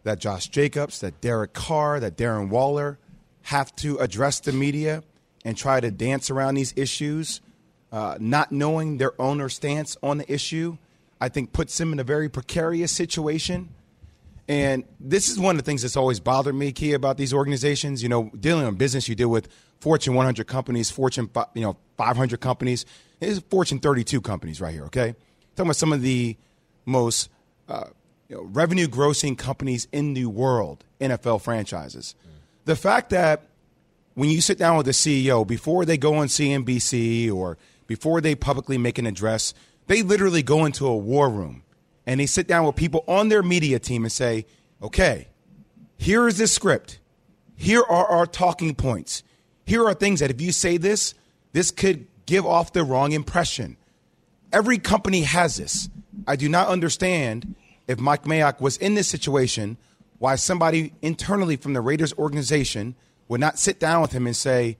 that 0.03 0.19
Josh 0.19 0.47
Jacobs, 0.47 0.99
that 1.01 1.19
Derek 1.21 1.53
Carr, 1.53 1.99
that 1.99 2.17
Darren 2.17 2.49
Waller 2.49 2.97
have 3.43 3.75
to 3.77 3.97
address 3.97 4.39
the 4.39 4.51
media 4.51 5.03
and 5.45 5.57
try 5.57 5.79
to 5.79 5.91
dance 5.91 6.29
around 6.29 6.55
these 6.55 6.73
issues, 6.75 7.41
uh, 7.91 8.17
not 8.19 8.51
knowing 8.51 8.97
their 8.97 9.19
owner 9.21 9.49
stance 9.49 9.95
on 10.01 10.17
the 10.17 10.31
issue, 10.31 10.77
I 11.19 11.29
think 11.29 11.53
puts 11.53 11.77
them 11.77 11.93
in 11.93 11.99
a 11.99 12.03
very 12.03 12.29
precarious 12.29 12.91
situation. 12.91 13.69
And 14.47 14.85
this 14.99 15.29
is 15.29 15.39
one 15.39 15.55
of 15.55 15.63
the 15.63 15.69
things 15.69 15.81
that's 15.81 15.97
always 15.97 16.19
bothered 16.19 16.55
me, 16.55 16.71
Key, 16.71 16.93
about 16.93 17.17
these 17.17 17.33
organizations. 17.33 18.01
You 18.01 18.09
know, 18.09 18.31
dealing 18.39 18.65
in 18.65 18.75
business, 18.75 19.09
you 19.09 19.15
deal 19.15 19.29
with 19.29 19.49
Fortune 19.79 20.13
100 20.13 20.47
companies, 20.47 20.89
Fortune 20.89 21.29
you 21.53 21.61
know 21.61 21.77
500 21.97 22.39
companies. 22.39 22.85
This 23.19 23.31
is 23.31 23.39
Fortune 23.49 23.79
32 23.79 24.21
companies 24.21 24.61
right 24.61 24.73
here. 24.73 24.85
Okay, 24.85 25.15
talking 25.55 25.67
about 25.67 25.75
some 25.75 25.91
of 25.91 26.01
the 26.01 26.37
most 26.85 27.29
uh, 27.67 27.87
you 28.29 28.35
know, 28.35 28.43
revenue 28.43 28.87
grossing 28.87 29.37
companies 29.37 29.87
in 29.91 30.13
the 30.13 30.25
world, 30.25 30.83
NFL 31.01 31.41
franchises. 31.41 32.15
Mm. 32.25 32.31
The 32.65 32.75
fact 32.75 33.09
that 33.09 33.43
when 34.13 34.29
you 34.29 34.41
sit 34.41 34.57
down 34.57 34.77
with 34.77 34.85
the 34.85 34.93
CEO 34.93 35.45
before 35.45 35.85
they 35.85 35.97
go 35.97 36.15
on 36.15 36.27
CNBC 36.27 37.31
or 37.31 37.57
before 37.85 38.19
they 38.19 38.35
publicly 38.35 38.77
make 38.77 38.97
an 38.97 39.05
address, 39.05 39.53
they 39.87 40.03
literally 40.03 40.43
go 40.43 40.65
into 40.65 40.85
a 40.85 40.95
war 40.95 41.29
room 41.29 41.63
and 42.05 42.19
they 42.19 42.25
sit 42.25 42.47
down 42.47 42.65
with 42.65 42.75
people 42.75 43.03
on 43.07 43.29
their 43.29 43.43
media 43.43 43.79
team 43.79 44.03
and 44.03 44.11
say, 44.11 44.45
okay, 44.81 45.27
here 45.97 46.27
is 46.27 46.37
this 46.37 46.53
script. 46.53 46.99
Here 47.55 47.81
are 47.81 48.05
our 48.05 48.25
talking 48.25 48.75
points. 48.75 49.23
Here 49.65 49.83
are 49.85 49.93
things 49.93 50.19
that 50.19 50.29
if 50.29 50.39
you 50.39 50.51
say 50.51 50.77
this, 50.77 51.13
this 51.53 51.71
could 51.71 52.07
give 52.25 52.45
off 52.45 52.73
the 52.73 52.83
wrong 52.83 53.11
impression. 53.11 53.77
Every 54.53 54.77
company 54.77 55.21
has 55.21 55.57
this. 55.57 55.89
I 56.27 56.35
do 56.35 56.47
not 56.47 56.67
understand 56.67 57.55
if 57.87 57.99
Mike 57.99 58.23
Mayock 58.23 58.61
was 58.61 58.77
in 58.77 58.95
this 58.95 59.07
situation, 59.07 59.77
why 60.19 60.35
somebody 60.35 60.93
internally 61.01 61.55
from 61.55 61.73
the 61.73 61.81
Raiders 61.81 62.13
organization 62.13 62.95
would 63.27 63.39
not 63.39 63.59
sit 63.59 63.79
down 63.79 64.01
with 64.01 64.11
him 64.11 64.25
and 64.25 64.35
say, 64.35 64.77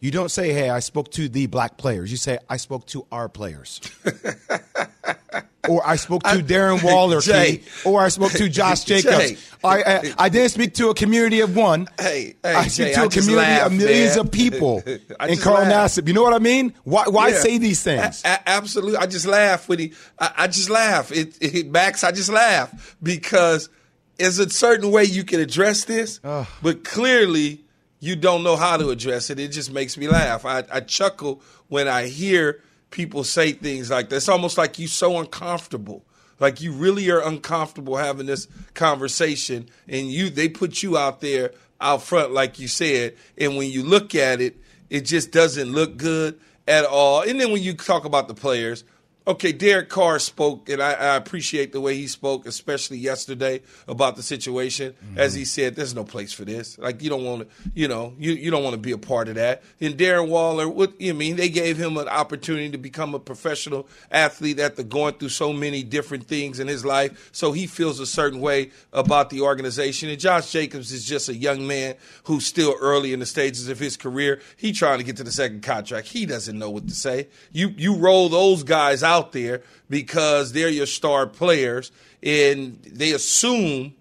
you 0.00 0.10
don't 0.10 0.30
say, 0.30 0.52
hey, 0.52 0.70
I 0.70 0.80
spoke 0.80 1.10
to 1.12 1.28
the 1.28 1.46
black 1.46 1.76
players. 1.76 2.10
You 2.10 2.16
say, 2.16 2.38
I 2.48 2.56
spoke 2.56 2.86
to 2.86 3.06
our 3.12 3.28
players. 3.28 3.80
or 5.68 5.86
I 5.86 5.96
spoke 5.96 6.22
to 6.22 6.30
I, 6.30 6.36
Darren 6.38 6.82
Waller, 6.82 7.20
Jay, 7.20 7.62
or 7.84 8.00
I 8.00 8.08
spoke 8.08 8.32
to 8.32 8.48
Josh 8.48 8.84
Jacobs. 8.84 9.54
I, 9.62 9.82
I, 9.82 10.14
I 10.18 10.28
didn't 10.30 10.50
speak 10.50 10.74
to 10.74 10.88
a 10.88 10.94
community 10.94 11.40
of 11.40 11.54
one. 11.54 11.86
Hey, 11.98 12.34
hey 12.42 12.54
I 12.54 12.66
speak 12.68 12.94
to 12.94 13.04
a 13.04 13.08
community 13.10 13.36
laugh, 13.36 13.66
of 13.66 13.72
millions 13.74 14.16
man. 14.16 14.26
of 14.26 14.32
people. 14.32 14.82
and 15.20 15.40
Carl 15.40 15.64
laugh. 15.64 15.92
Nassib, 15.92 16.08
you 16.08 16.14
know 16.14 16.22
what 16.22 16.34
I 16.34 16.38
mean? 16.38 16.72
Why, 16.84 17.04
why 17.08 17.28
yeah. 17.28 17.38
say 17.40 17.58
these 17.58 17.82
things? 17.82 18.22
A- 18.24 18.48
absolutely, 18.48 18.96
I 18.96 19.06
just 19.06 19.26
laugh 19.26 19.68
when 19.68 19.78
he. 19.78 19.92
I, 20.18 20.46
just 20.46 20.70
laugh. 20.70 21.12
It, 21.12 21.36
it, 21.40 21.70
Max, 21.70 22.04
I 22.04 22.12
just 22.12 22.30
laugh 22.30 22.96
because 23.02 23.68
there's 24.16 24.38
a 24.38 24.48
certain 24.48 24.90
way 24.90 25.04
you 25.04 25.24
can 25.24 25.40
address 25.40 25.84
this, 25.84 26.20
but 26.62 26.84
clearly 26.84 27.64
you 28.00 28.16
don't 28.16 28.42
know 28.42 28.56
how 28.56 28.76
to 28.76 28.90
address 28.90 29.30
it. 29.30 29.38
It 29.38 29.48
just 29.48 29.72
makes 29.72 29.96
me 29.96 30.08
laugh. 30.08 30.44
I, 30.44 30.64
I 30.72 30.80
chuckle 30.80 31.42
when 31.68 31.86
I 31.86 32.06
hear 32.06 32.62
people 32.90 33.22
say 33.24 33.52
things 33.52 33.90
like 33.90 34.08
this. 34.08 34.24
It's 34.24 34.28
almost 34.28 34.58
like 34.58 34.78
you're 34.78 34.88
so 34.88 35.18
uncomfortable. 35.18 36.04
Like 36.40 36.60
you 36.60 36.72
really 36.72 37.10
are 37.10 37.20
uncomfortable 37.20 37.96
having 37.96 38.26
this 38.26 38.48
conversation 38.74 39.68
and 39.86 40.10
you 40.10 40.30
they 40.30 40.48
put 40.48 40.82
you 40.82 40.96
out 40.96 41.20
there 41.20 41.52
out 41.82 42.02
front 42.02 42.32
like 42.32 42.58
you 42.58 42.68
said 42.68 43.14
and 43.38 43.56
when 43.56 43.70
you 43.70 43.82
look 43.82 44.14
at 44.14 44.40
it 44.40 44.56
it 44.90 45.02
just 45.02 45.30
doesn't 45.32 45.70
look 45.70 45.96
good 45.96 46.38
at 46.70 46.84
all. 46.84 47.22
And 47.22 47.40
then 47.40 47.52
when 47.52 47.62
you 47.62 47.74
talk 47.74 48.04
about 48.04 48.28
the 48.28 48.34
players, 48.34 48.84
Okay, 49.26 49.52
Derek 49.52 49.90
Carr 49.90 50.18
spoke, 50.18 50.70
and 50.70 50.82
I, 50.82 50.92
I, 50.92 51.16
appreciate 51.16 51.72
the 51.72 51.80
way 51.80 51.94
he 51.94 52.06
spoke, 52.06 52.46
especially 52.46 52.96
yesterday 52.96 53.60
about 53.86 54.16
the 54.16 54.22
situation. 54.22 54.92
Mm-hmm. 54.92 55.18
As 55.18 55.34
he 55.34 55.44
said, 55.44 55.76
"There's 55.76 55.94
no 55.94 56.04
place 56.04 56.32
for 56.32 56.46
this. 56.46 56.78
Like 56.78 57.02
you 57.02 57.10
don't 57.10 57.24
want 57.24 57.42
to, 57.42 57.70
you 57.74 57.86
know, 57.86 58.14
you, 58.18 58.32
you 58.32 58.50
don't 58.50 58.64
want 58.64 58.74
to 58.74 58.80
be 58.80 58.92
a 58.92 58.98
part 58.98 59.28
of 59.28 59.34
that." 59.34 59.62
And 59.78 59.98
Darren 59.98 60.28
Waller, 60.28 60.66
what 60.66 60.98
you 60.98 61.12
mean? 61.12 61.36
They 61.36 61.50
gave 61.50 61.76
him 61.76 61.98
an 61.98 62.08
opportunity 62.08 62.70
to 62.70 62.78
become 62.78 63.14
a 63.14 63.18
professional 63.18 63.86
athlete 64.10 64.58
after 64.58 64.82
going 64.82 65.14
through 65.14 65.28
so 65.28 65.52
many 65.52 65.82
different 65.82 66.26
things 66.26 66.58
in 66.58 66.66
his 66.66 66.86
life, 66.86 67.28
so 67.30 67.52
he 67.52 67.66
feels 67.66 68.00
a 68.00 68.06
certain 68.06 68.40
way 68.40 68.70
about 68.90 69.28
the 69.28 69.42
organization. 69.42 70.08
And 70.08 70.18
Josh 70.18 70.50
Jacobs 70.50 70.92
is 70.92 71.04
just 71.04 71.28
a 71.28 71.36
young 71.36 71.66
man 71.66 71.96
who's 72.24 72.46
still 72.46 72.74
early 72.80 73.12
in 73.12 73.20
the 73.20 73.26
stages 73.26 73.68
of 73.68 73.78
his 73.78 73.98
career. 73.98 74.40
He 74.56 74.72
trying 74.72 74.98
to 74.98 75.04
get 75.04 75.18
to 75.18 75.24
the 75.24 75.30
second 75.30 75.62
contract. 75.62 76.08
He 76.08 76.24
doesn't 76.24 76.58
know 76.58 76.70
what 76.70 76.88
to 76.88 76.94
say. 76.94 77.28
You 77.52 77.68
you 77.76 77.96
roll 77.96 78.30
those 78.30 78.62
guys 78.62 79.02
out 79.02 79.09
out 79.10 79.32
there 79.32 79.62
because 79.88 80.52
they're 80.52 80.68
your 80.68 80.86
star 80.86 81.26
players 81.26 81.90
and 82.22 82.80
they 82.82 83.12
assume 83.12 83.94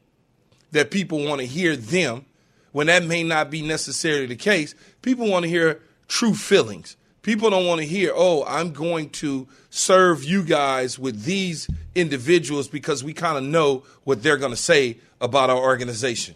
that 0.71 0.91
people 0.91 1.25
want 1.25 1.41
to 1.41 1.47
hear 1.47 1.75
them 1.75 2.25
when 2.71 2.87
that 2.87 3.03
may 3.03 3.23
not 3.23 3.49
be 3.49 3.61
necessarily 3.61 4.27
the 4.27 4.35
case. 4.35 4.75
People 5.01 5.27
want 5.27 5.43
to 5.43 5.49
hear 5.49 5.81
true 6.07 6.35
feelings. 6.35 6.95
People 7.23 7.49
don't 7.49 7.65
want 7.65 7.81
to 7.81 7.87
hear, 7.87 8.11
oh, 8.15 8.45
I'm 8.47 8.71
going 8.71 9.09
to 9.11 9.47
serve 9.69 10.23
you 10.23 10.43
guys 10.43 10.97
with 10.97 11.23
these 11.23 11.67
individuals 11.95 12.67
because 12.67 13.03
we 13.03 13.13
kind 13.13 13.37
of 13.37 13.43
know 13.43 13.83
what 14.03 14.23
they're 14.23 14.37
going 14.37 14.53
to 14.53 14.57
say 14.57 14.97
about 15.19 15.49
our 15.49 15.57
organization. 15.57 16.35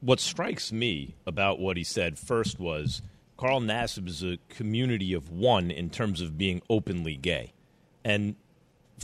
What 0.00 0.20
strikes 0.20 0.70
me 0.70 1.16
about 1.26 1.58
what 1.58 1.76
he 1.76 1.84
said 1.84 2.18
first 2.18 2.58
was 2.60 3.02
Carl 3.36 3.60
Nassib 3.60 4.06
is 4.06 4.22
a 4.22 4.38
community 4.48 5.12
of 5.12 5.30
one 5.30 5.70
in 5.70 5.90
terms 5.90 6.20
of 6.20 6.38
being 6.38 6.62
openly 6.70 7.16
gay 7.16 7.52
and 8.04 8.36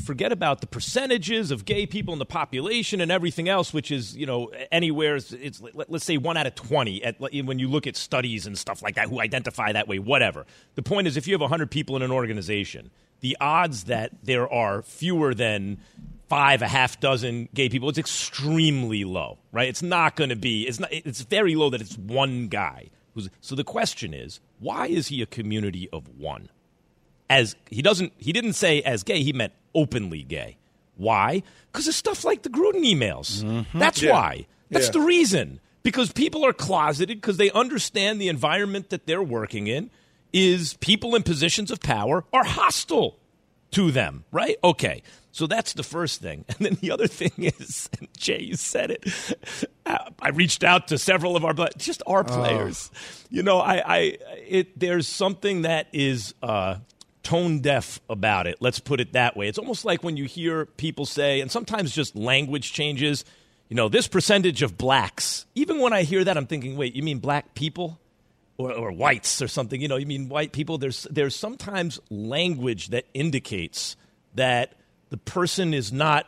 forget 0.04 0.32
about 0.32 0.60
the 0.60 0.66
percentages 0.66 1.50
of 1.50 1.64
gay 1.64 1.86
people 1.86 2.12
in 2.12 2.18
the 2.18 2.26
population 2.26 3.00
and 3.00 3.10
everything 3.10 3.48
else, 3.48 3.72
which 3.72 3.90
is 3.90 4.16
you 4.16 4.26
know 4.26 4.50
anywhere. 4.70 5.16
It's, 5.16 5.32
it's 5.32 5.62
let's 5.74 6.04
say 6.04 6.16
one 6.16 6.36
out 6.36 6.46
of 6.46 6.54
twenty 6.54 7.02
at, 7.02 7.20
when 7.20 7.58
you 7.58 7.68
look 7.68 7.86
at 7.86 7.96
studies 7.96 8.46
and 8.46 8.56
stuff 8.58 8.82
like 8.82 8.96
that 8.96 9.08
who 9.08 9.20
identify 9.20 9.72
that 9.72 9.88
way. 9.88 9.98
Whatever. 9.98 10.46
The 10.74 10.82
point 10.82 11.06
is, 11.06 11.16
if 11.16 11.26
you 11.26 11.38
have 11.38 11.48
hundred 11.48 11.70
people 11.70 11.96
in 11.96 12.02
an 12.02 12.10
organization, 12.10 12.90
the 13.20 13.36
odds 13.40 13.84
that 13.84 14.12
there 14.22 14.50
are 14.52 14.82
fewer 14.82 15.34
than 15.34 15.78
five, 16.28 16.62
a 16.62 16.68
half 16.68 16.98
dozen 17.00 17.48
gay 17.54 17.68
people, 17.68 17.88
it's 17.88 17.98
extremely 17.98 19.04
low, 19.04 19.38
right? 19.52 19.68
It's 19.68 19.82
not 19.82 20.16
going 20.16 20.30
to 20.30 20.36
be. 20.36 20.66
It's 20.66 20.80
not. 20.80 20.92
It's 20.92 21.22
very 21.22 21.54
low 21.54 21.70
that 21.70 21.80
it's 21.80 21.96
one 21.96 22.48
guy. 22.48 22.90
So 23.40 23.54
the 23.54 23.64
question 23.64 24.12
is, 24.12 24.40
why 24.58 24.88
is 24.88 25.08
he 25.08 25.22
a 25.22 25.26
community 25.26 25.88
of 25.90 26.06
one? 26.18 26.50
As 27.28 27.56
he 27.70 27.82
doesn't 27.82 28.12
he 28.18 28.32
didn't 28.32 28.54
say 28.54 28.82
as 28.82 29.02
gay 29.02 29.22
he 29.22 29.32
meant 29.32 29.52
openly 29.74 30.22
gay 30.22 30.56
why 30.96 31.42
because 31.72 31.86
of 31.86 31.94
stuff 31.94 32.24
like 32.24 32.42
the 32.42 32.48
gruden 32.48 32.84
emails 32.84 33.42
mm-hmm. 33.42 33.78
that's 33.78 34.02
yeah. 34.02 34.12
why 34.12 34.46
that's 34.70 34.86
yeah. 34.86 34.92
the 34.92 35.00
reason 35.00 35.60
because 35.82 36.12
people 36.12 36.44
are 36.44 36.52
closeted 36.52 37.20
because 37.20 37.36
they 37.36 37.50
understand 37.52 38.20
the 38.20 38.28
environment 38.28 38.90
that 38.90 39.06
they're 39.06 39.22
working 39.22 39.66
in 39.66 39.90
is 40.32 40.74
people 40.74 41.14
in 41.14 41.22
positions 41.22 41.70
of 41.70 41.80
power 41.80 42.24
are 42.32 42.44
hostile 42.44 43.18
to 43.70 43.90
them 43.90 44.24
right 44.32 44.56
okay 44.64 45.02
so 45.32 45.46
that's 45.46 45.74
the 45.74 45.82
first 45.82 46.20
thing 46.22 46.44
and 46.48 46.58
then 46.58 46.74
the 46.80 46.90
other 46.90 47.06
thing 47.06 47.32
is 47.36 47.90
jay 48.16 48.40
you 48.40 48.56
said 48.56 48.90
it 48.90 49.04
i 50.20 50.28
reached 50.30 50.64
out 50.64 50.88
to 50.88 50.96
several 50.96 51.36
of 51.36 51.44
our 51.44 51.52
but 51.52 51.76
just 51.76 52.02
our 52.06 52.20
oh. 52.20 52.24
players 52.24 52.90
oh. 52.94 53.26
you 53.30 53.42
know 53.42 53.58
i 53.58 53.82
i 53.86 53.98
it 54.46 54.78
there's 54.78 55.06
something 55.06 55.62
that 55.62 55.88
is 55.92 56.34
uh 56.42 56.76
tone 57.26 57.58
deaf 57.58 58.00
about 58.08 58.46
it. 58.46 58.58
Let's 58.60 58.78
put 58.78 59.00
it 59.00 59.14
that 59.14 59.36
way. 59.36 59.48
It's 59.48 59.58
almost 59.58 59.84
like 59.84 60.04
when 60.04 60.16
you 60.16 60.26
hear 60.26 60.66
people 60.66 61.06
say, 61.06 61.40
and 61.40 61.50
sometimes 61.50 61.92
just 61.92 62.14
language 62.14 62.72
changes, 62.72 63.24
you 63.68 63.74
know, 63.74 63.88
this 63.88 64.06
percentage 64.06 64.62
of 64.62 64.78
blacks. 64.78 65.44
Even 65.56 65.80
when 65.80 65.92
I 65.92 66.04
hear 66.04 66.22
that, 66.22 66.36
I'm 66.36 66.46
thinking, 66.46 66.76
wait, 66.76 66.94
you 66.94 67.02
mean 67.02 67.18
black 67.18 67.54
people? 67.56 67.98
Or, 68.58 68.72
or 68.72 68.92
whites 68.92 69.42
or 69.42 69.48
something, 69.48 69.82
you 69.82 69.88
know, 69.88 69.96
you 69.96 70.06
mean 70.06 70.30
white 70.30 70.52
people? 70.52 70.78
There's, 70.78 71.06
there's 71.10 71.36
sometimes 71.36 72.00
language 72.08 72.88
that 72.88 73.04
indicates 73.12 73.96
that 74.34 74.72
the 75.10 75.18
person 75.18 75.74
is 75.74 75.92
not 75.92 76.26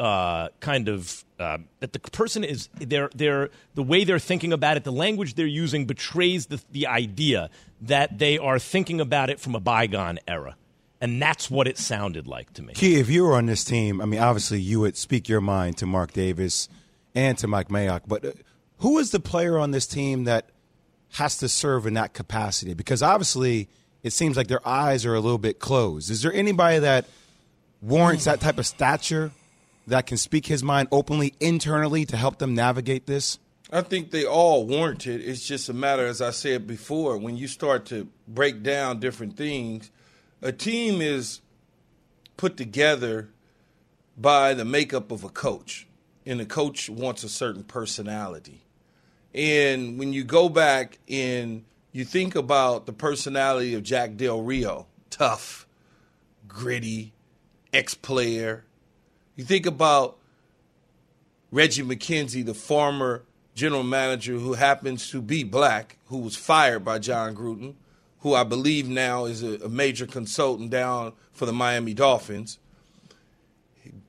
uh, 0.00 0.48
kind 0.60 0.88
of 0.88 1.24
uh, 1.38 1.58
that 1.80 1.92
the 1.92 1.98
person 1.98 2.42
is 2.42 2.70
they're, 2.78 3.10
they're 3.14 3.50
the 3.74 3.82
way 3.82 4.02
they're 4.02 4.18
thinking 4.18 4.52
about 4.52 4.78
it, 4.78 4.84
the 4.84 4.90
language 4.90 5.34
they're 5.34 5.46
using 5.46 5.84
betrays 5.84 6.46
the, 6.46 6.60
the 6.72 6.86
idea 6.86 7.50
that 7.82 8.18
they 8.18 8.38
are 8.38 8.58
thinking 8.58 9.00
about 9.00 9.28
it 9.28 9.38
from 9.38 9.54
a 9.54 9.60
bygone 9.60 10.18
era. 10.26 10.56
And 11.02 11.20
that's 11.20 11.50
what 11.50 11.68
it 11.68 11.76
sounded 11.76 12.26
like 12.26 12.52
to 12.54 12.62
me. 12.62 12.72
Key, 12.72 12.98
if 12.98 13.10
you 13.10 13.24
were 13.24 13.34
on 13.34 13.44
this 13.44 13.62
team, 13.62 14.00
I 14.00 14.06
mean, 14.06 14.20
obviously 14.20 14.58
you 14.58 14.80
would 14.80 14.96
speak 14.96 15.28
your 15.28 15.42
mind 15.42 15.76
to 15.78 15.86
Mark 15.86 16.12
Davis 16.12 16.70
and 17.14 17.36
to 17.38 17.46
Mike 17.46 17.68
Mayock, 17.68 18.02
but 18.06 18.24
uh, 18.24 18.32
who 18.78 18.98
is 18.98 19.10
the 19.10 19.20
player 19.20 19.58
on 19.58 19.70
this 19.70 19.86
team 19.86 20.24
that 20.24 20.48
has 21.14 21.36
to 21.38 21.48
serve 21.48 21.86
in 21.86 21.94
that 21.94 22.14
capacity? 22.14 22.72
Because 22.72 23.02
obviously 23.02 23.68
it 24.02 24.14
seems 24.14 24.38
like 24.38 24.48
their 24.48 24.66
eyes 24.66 25.04
are 25.04 25.14
a 25.14 25.20
little 25.20 25.38
bit 25.38 25.58
closed. 25.58 26.10
Is 26.10 26.22
there 26.22 26.32
anybody 26.32 26.78
that 26.78 27.04
warrants 27.82 28.24
that 28.24 28.40
type 28.40 28.56
of 28.58 28.66
stature 28.66 29.32
that 29.86 30.06
can 30.06 30.16
speak 30.16 30.46
his 30.46 30.62
mind 30.62 30.88
openly 30.92 31.34
internally 31.40 32.04
to 32.06 32.16
help 32.16 32.38
them 32.38 32.54
navigate 32.54 33.06
this? 33.06 33.38
I 33.72 33.82
think 33.82 34.10
they 34.10 34.24
all 34.24 34.66
warrant 34.66 35.06
it. 35.06 35.20
It's 35.20 35.46
just 35.46 35.68
a 35.68 35.72
matter, 35.72 36.06
as 36.06 36.20
I 36.20 36.30
said 36.30 36.66
before, 36.66 37.16
when 37.16 37.36
you 37.36 37.46
start 37.46 37.86
to 37.86 38.08
break 38.26 38.62
down 38.62 38.98
different 38.98 39.36
things, 39.36 39.90
a 40.42 40.50
team 40.50 41.00
is 41.00 41.40
put 42.36 42.56
together 42.56 43.28
by 44.16 44.54
the 44.54 44.64
makeup 44.64 45.12
of 45.12 45.22
a 45.22 45.28
coach, 45.28 45.86
and 46.26 46.40
the 46.40 46.46
coach 46.46 46.90
wants 46.90 47.22
a 47.22 47.28
certain 47.28 47.62
personality. 47.62 48.62
And 49.34 49.98
when 49.98 50.12
you 50.12 50.24
go 50.24 50.48
back 50.48 50.98
and 51.08 51.64
you 51.92 52.04
think 52.04 52.34
about 52.34 52.86
the 52.86 52.92
personality 52.92 53.74
of 53.74 53.82
Jack 53.82 54.16
Del 54.16 54.42
Rio, 54.42 54.86
tough, 55.10 55.66
gritty, 56.48 57.12
ex 57.72 57.94
player, 57.94 58.64
you 59.36 59.44
think 59.44 59.66
about 59.66 60.18
Reggie 61.50 61.82
McKenzie, 61.82 62.44
the 62.44 62.54
former 62.54 63.22
general 63.54 63.82
manager 63.82 64.34
who 64.34 64.54
happens 64.54 65.10
to 65.10 65.20
be 65.20 65.44
black, 65.44 65.98
who 66.06 66.18
was 66.18 66.36
fired 66.36 66.84
by 66.84 66.98
Jon 66.98 67.34
Gruden, 67.34 67.74
who 68.20 68.34
I 68.34 68.44
believe 68.44 68.88
now 68.88 69.24
is 69.24 69.42
a, 69.42 69.56
a 69.64 69.68
major 69.68 70.06
consultant 70.06 70.70
down 70.70 71.12
for 71.32 71.46
the 71.46 71.52
Miami 71.52 71.94
Dolphins. 71.94 72.58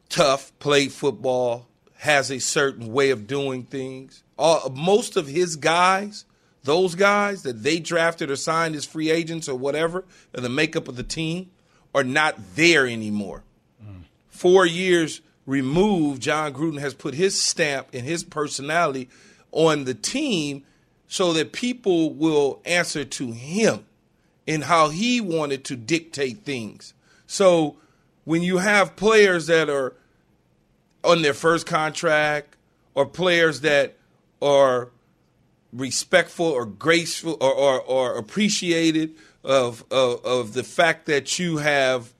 Tough, 0.10 0.52
played 0.60 0.92
football, 0.92 1.68
has 1.98 2.32
a 2.32 2.40
certain 2.40 2.92
way 2.92 3.12
of 3.12 3.28
doing 3.28 3.64
things. 3.64 4.24
All, 4.38 4.70
most 4.70 5.16
of 5.16 5.28
his 5.28 5.56
guys, 5.56 6.26
those 6.64 6.96
guys 6.96 7.44
that 7.44 7.64
they 7.64 7.80
drafted 7.80 8.30
or 8.30 8.36
signed 8.36 8.76
as 8.76 8.86
free 8.86 9.10
agents 9.10 9.48
or 9.48 9.56
whatever, 9.56 10.04
and 10.34 10.44
the 10.44 10.50
makeup 10.50 10.88
of 10.88 10.96
the 10.96 11.04
team, 11.04 11.52
are 11.94 12.04
not 12.04 12.36
there 12.56 12.88
anymore. 12.88 13.44
Four 14.42 14.66
years 14.66 15.22
removed, 15.46 16.24
Jon 16.24 16.52
Gruden 16.52 16.80
has 16.80 16.96
put 16.96 17.14
his 17.14 17.40
stamp 17.40 17.90
and 17.94 18.04
his 18.04 18.24
personality 18.24 19.08
on 19.52 19.84
the 19.84 19.94
team 19.94 20.66
so 21.08 21.32
that 21.34 21.54
people 21.54 22.12
will 22.12 22.60
answer 22.66 23.06
to 23.06 23.34
him 23.34 23.86
and 24.48 24.64
how 24.64 24.90
he 24.90 25.22
wanted 25.22 25.64
to 25.66 25.76
dictate 25.76 26.40
things. 26.40 26.96
So 27.28 27.76
when 28.24 28.42
you 28.42 28.58
have 28.58 28.96
players 28.96 29.46
that 29.46 29.70
are 29.70 29.94
on 31.04 31.22
their 31.22 31.36
first 31.36 31.68
contract 31.68 32.56
or 32.96 33.06
players 33.06 33.62
that 33.62 33.96
are 34.42 34.90
respectful 35.72 36.48
or 36.48 36.66
graceful 36.66 37.38
or, 37.40 37.54
or, 37.54 37.80
or 37.80 38.18
appreciated 38.18 39.14
of, 39.44 39.86
of, 39.92 40.26
of 40.26 40.54
the 40.54 40.64
fact 40.64 41.06
that 41.06 41.38
you 41.38 41.58
have 41.58 42.12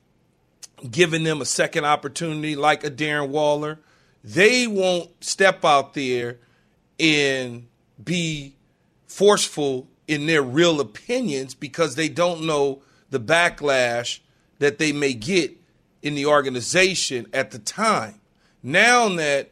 given 0.90 1.24
them 1.24 1.42
a 1.42 1.46
second 1.46 1.86
opportunity 1.86 2.56
like 2.56 2.84
a 2.84 2.92
Darren 2.92 3.30
Waller, 3.30 3.80
they 4.24 4.68
won't 4.68 5.24
step 5.24 5.64
out 5.66 5.94
there 5.94 6.40
and 7.00 7.68
be 8.04 8.56
forceful 9.08 9.88
in 10.08 10.26
their 10.26 10.42
real 10.42 10.80
opinions 10.80 11.54
because 11.54 11.96
they 11.96 12.10
don't 12.10 12.44
know 12.44 12.82
the 13.10 13.20
backlash 13.20 14.20
that 14.60 14.78
they 14.78 14.92
may 14.92 15.14
get 15.14 15.56
in 16.02 16.16
the 16.16 16.26
organization 16.26 17.28
at 17.34 17.52
the 17.52 17.60
time. 17.60 18.20
Now 18.64 19.10
that 19.10 19.52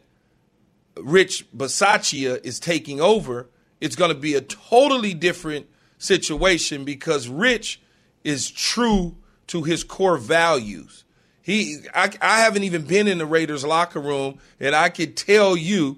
Rich 0.98 1.46
Bisaccia 1.56 2.44
is 2.44 2.60
taking 2.60 3.00
over, 3.02 3.50
it's 3.82 3.96
going 3.96 4.10
to 4.14 4.20
be 4.20 4.36
a 4.36 4.42
totally 4.42 5.14
different 5.14 5.68
situation 5.98 6.86
because 6.86 7.28
Rich 7.28 7.82
is 8.24 8.50
true 8.50 9.16
to 9.48 9.64
his 9.64 9.84
core 9.84 10.18
values. 10.18 11.04
He, 11.50 11.80
I, 11.96 12.12
I 12.22 12.42
haven't 12.42 12.64
even 12.66 12.84
been 12.84 13.08
in 13.08 13.18
the 13.18 13.26
Raiders 13.26 13.66
locker 13.66 14.00
room, 14.00 14.38
and 14.60 14.76
I 14.76 14.90
could 14.90 15.18
tell 15.18 15.58
you 15.58 15.98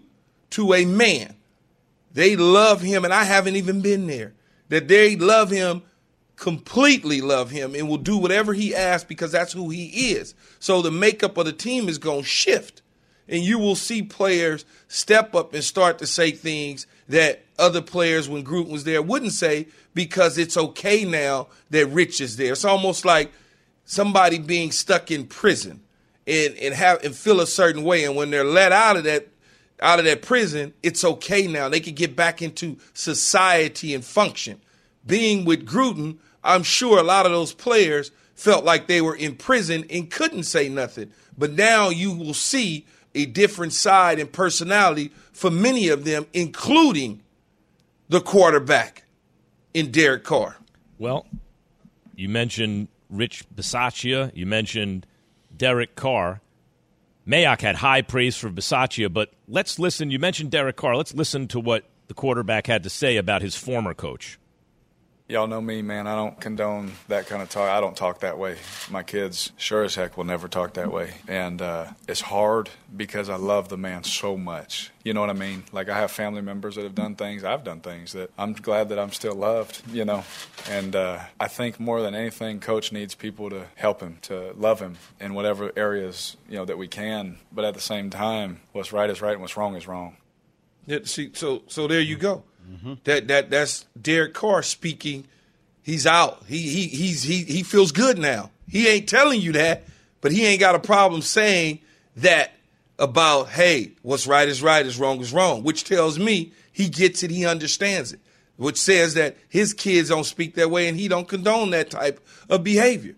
to 0.52 0.74
a 0.74 0.86
man, 0.86 1.36
they 2.14 2.38
love 2.38 2.80
him, 2.80 3.04
and 3.04 3.14
I 3.14 3.26
haven't 3.26 3.58
even 3.58 3.82
been 3.82 4.08
there. 4.08 4.32
That 4.70 4.88
they 4.88 5.18
love 5.18 5.52
him, 5.52 5.82
completely 6.38 7.20
love 7.20 7.52
him, 7.52 7.76
and 7.76 7.90
will 7.90 7.98
do 7.98 8.18
whatever 8.18 8.54
he 8.54 8.74
asks 8.74 9.04
because 9.04 9.34
that's 9.34 9.52
who 9.52 9.70
he 9.70 10.14
is. 10.14 10.36
So 10.60 10.82
the 10.82 10.90
makeup 10.90 11.36
of 11.36 11.48
the 11.48 11.52
team 11.52 11.90
is 11.90 11.98
going 11.98 12.22
to 12.22 12.26
shift, 12.26 12.82
and 13.28 13.44
you 13.44 13.60
will 13.60 13.76
see 13.76 14.04
players 14.04 14.64
step 14.88 15.36
up 15.36 15.54
and 15.54 15.66
start 15.66 16.00
to 16.00 16.08
say 16.08 16.32
things 16.32 16.88
that 17.10 17.44
other 17.60 17.82
players, 17.82 18.30
when 18.30 18.46
Gruden 18.46 18.70
was 18.70 18.86
there, 18.86 19.02
wouldn't 19.02 19.34
say 19.34 19.68
because 19.94 20.38
it's 20.38 20.56
okay 20.56 21.04
now 21.04 21.50
that 21.72 21.88
Rich 21.88 22.22
is 22.22 22.38
there. 22.38 22.54
It's 22.54 22.64
almost 22.64 23.04
like 23.04 23.34
somebody 23.92 24.40
being 24.40 24.72
stuck 24.72 25.12
in 25.12 25.28
prison 25.28 25.82
and, 26.26 26.56
and 26.56 26.74
have 26.74 27.04
and 27.04 27.14
feel 27.14 27.42
a 27.42 27.48
certain 27.48 27.84
way. 27.84 28.06
And 28.06 28.16
when 28.16 28.32
they're 28.32 28.46
let 28.46 28.72
out 28.72 28.96
of 28.96 29.04
that 29.04 29.28
out 29.82 30.00
of 30.00 30.06
that 30.06 30.22
prison, 30.22 30.74
it's 30.82 31.04
okay 31.04 31.46
now. 31.46 31.68
They 31.68 31.82
can 31.82 31.94
get 31.94 32.16
back 32.16 32.42
into 32.42 32.78
society 32.94 33.94
and 33.94 34.06
function. 34.06 34.62
Being 35.06 35.44
with 35.44 35.66
Gruden, 35.66 36.20
I'm 36.42 36.64
sure 36.64 37.00
a 37.00 37.04
lot 37.04 37.26
of 37.26 37.34
those 37.34 37.54
players 37.54 38.12
felt 38.34 38.64
like 38.64 38.88
they 38.88 39.02
were 39.02 39.16
in 39.16 39.36
prison 39.36 39.86
and 39.90 40.10
couldn't 40.10 40.44
say 40.44 40.70
nothing. 40.70 41.12
But 41.38 41.52
now 41.52 41.90
you 41.90 42.14
will 42.14 42.34
see 42.34 42.86
a 43.14 43.26
different 43.26 43.74
side 43.74 44.20
and 44.20 44.32
personality 44.32 45.12
for 45.34 45.52
many 45.52 45.90
of 45.90 46.06
them, 46.06 46.28
including 46.32 47.24
the 48.08 48.22
quarterback 48.22 49.04
in 49.74 49.92
Derek 49.92 50.24
Carr. 50.24 50.56
Well, 50.98 51.26
you 52.16 52.30
mentioned 52.30 52.88
Rich 53.12 53.46
Bisaccia. 53.54 54.32
You 54.34 54.46
mentioned 54.46 55.06
Derek 55.56 55.96
Carr. 55.96 56.42
Mayock 57.28 57.62
had 57.62 57.76
high 57.76 58.02
praise 58.02 58.36
for 58.36 58.50
Bisaccia, 58.50 59.14
but 59.14 59.32
let's 59.48 59.78
listen. 59.78 60.10
You 60.10 60.18
mentioned 60.18 60.50
Derek 60.50 60.78
Carr. 60.78 60.96
Let's 60.96 61.14
listen 61.14 61.48
to 61.50 61.60
what 61.60 61.84
the 62.08 62.16
quarterback 62.16 62.66
had 62.66 62.84
to 62.84 62.90
say 62.90 63.18
about 63.18 63.44
his 63.44 63.56
former 63.56 63.94
coach 63.94 64.40
y'all 65.32 65.48
know 65.48 65.62
me, 65.62 65.82
man. 65.82 66.08
I 66.08 66.16
don't 66.16 66.40
condone 66.40 66.92
that 67.08 67.26
kind 67.26 67.42
of 67.42 67.50
talk. 67.50 67.70
I 67.70 67.80
don't 67.80 67.96
talk 67.96 68.20
that 68.20 68.38
way. 68.38 68.58
My 68.90 69.02
kids, 69.02 69.54
sure 69.56 69.84
as 69.84 69.96
heck, 69.96 70.18
will 70.18 70.26
never 70.26 70.50
talk 70.50 70.74
that 70.74 70.92
way. 70.92 71.14
And 71.28 71.62
uh, 71.62 71.88
it's 72.08 72.20
hard 72.20 72.70
because 72.96 73.30
I 73.30 73.38
love 73.38 73.70
the 73.70 73.78
man 73.78 74.04
so 74.04 74.36
much. 74.36 74.92
You 75.04 75.14
know 75.14 75.22
what 75.22 75.30
I 75.30 75.34
mean? 75.34 75.64
Like 75.72 75.88
I 75.88 75.98
have 75.98 76.12
family 76.12 76.42
members 76.42 76.76
that 76.76 76.84
have 76.84 76.96
done 76.96 77.16
things. 77.16 77.46
I've 77.46 77.64
done 77.64 77.80
things 77.80 78.12
that 78.12 78.30
I'm 78.38 78.54
glad 78.54 78.90
that 78.90 79.00
I'm 79.00 79.12
still 79.14 79.34
loved. 79.34 79.82
You 79.90 80.04
know, 80.04 80.26
and 80.70 80.96
uh, 80.96 81.20
I 81.40 81.48
think 81.48 81.80
more 81.80 82.02
than 82.02 82.14
anything, 82.14 82.60
coach 82.60 82.92
needs 82.92 83.16
people 83.16 83.50
to 83.52 83.68
help 83.76 84.02
him, 84.02 84.18
to 84.24 84.52
love 84.58 84.82
him 84.82 84.98
in 85.22 85.34
whatever 85.34 85.72
areas 85.78 86.36
you 86.50 86.58
know 86.58 86.66
that 86.66 86.78
we 86.78 86.90
can. 86.90 87.38
But 87.54 87.64
at 87.64 87.74
the 87.74 87.82
same 87.82 88.10
time, 88.10 88.60
what's 88.74 88.92
right 88.92 89.10
is 89.10 89.22
right 89.22 89.34
and 89.34 89.42
what's 89.42 89.56
wrong 89.56 89.76
is 89.76 89.88
wrong. 89.88 90.18
Yeah, 90.86 91.00
see, 91.06 91.32
so 91.34 91.64
so 91.68 91.88
there 91.88 92.02
you 92.02 92.18
go. 92.18 92.44
Mm-hmm. 92.72 92.94
That 93.04 93.28
that 93.28 93.50
that's 93.50 93.86
Derek 94.00 94.34
Carr 94.34 94.64
speaking. 94.64 95.26
He's 95.84 96.06
out. 96.06 96.44
He 96.48 96.60
he 96.60 96.88
he's 96.88 97.24
he 97.24 97.44
he 97.44 97.64
feels 97.64 97.92
good 97.92 98.18
now. 98.18 98.52
He 98.68 98.88
ain't 98.88 99.10
telling 99.10 99.42
you 99.42 99.52
that, 99.54 99.84
but 100.22 100.32
he 100.32 100.46
ain't 100.46 100.60
got 100.60 100.76
a 100.76 100.80
problem 100.80 101.22
saying 101.22 101.80
that 102.18 102.52
about 102.98 103.50
hey, 103.50 103.94
what's 104.02 104.28
right 104.28 104.48
is 104.48 104.62
right, 104.62 104.86
is 104.86 104.98
wrong 104.98 105.20
is 105.22 105.34
wrong, 105.34 105.64
which 105.64 105.84
tells 105.84 106.18
me 106.18 106.54
he 106.72 106.88
gets 106.88 107.24
it, 107.24 107.32
he 107.32 107.46
understands 107.46 108.14
it. 108.14 108.20
Which 108.58 108.78
says 108.78 109.16
that 109.16 109.38
his 109.50 109.74
kids 109.74 110.10
don't 110.10 110.24
speak 110.24 110.54
that 110.56 110.70
way 110.70 110.88
and 110.88 110.96
he 110.98 111.08
don't 111.08 111.28
condone 111.28 111.72
that 111.72 111.90
type 111.90 112.20
of 112.48 112.64
behavior. 112.64 113.16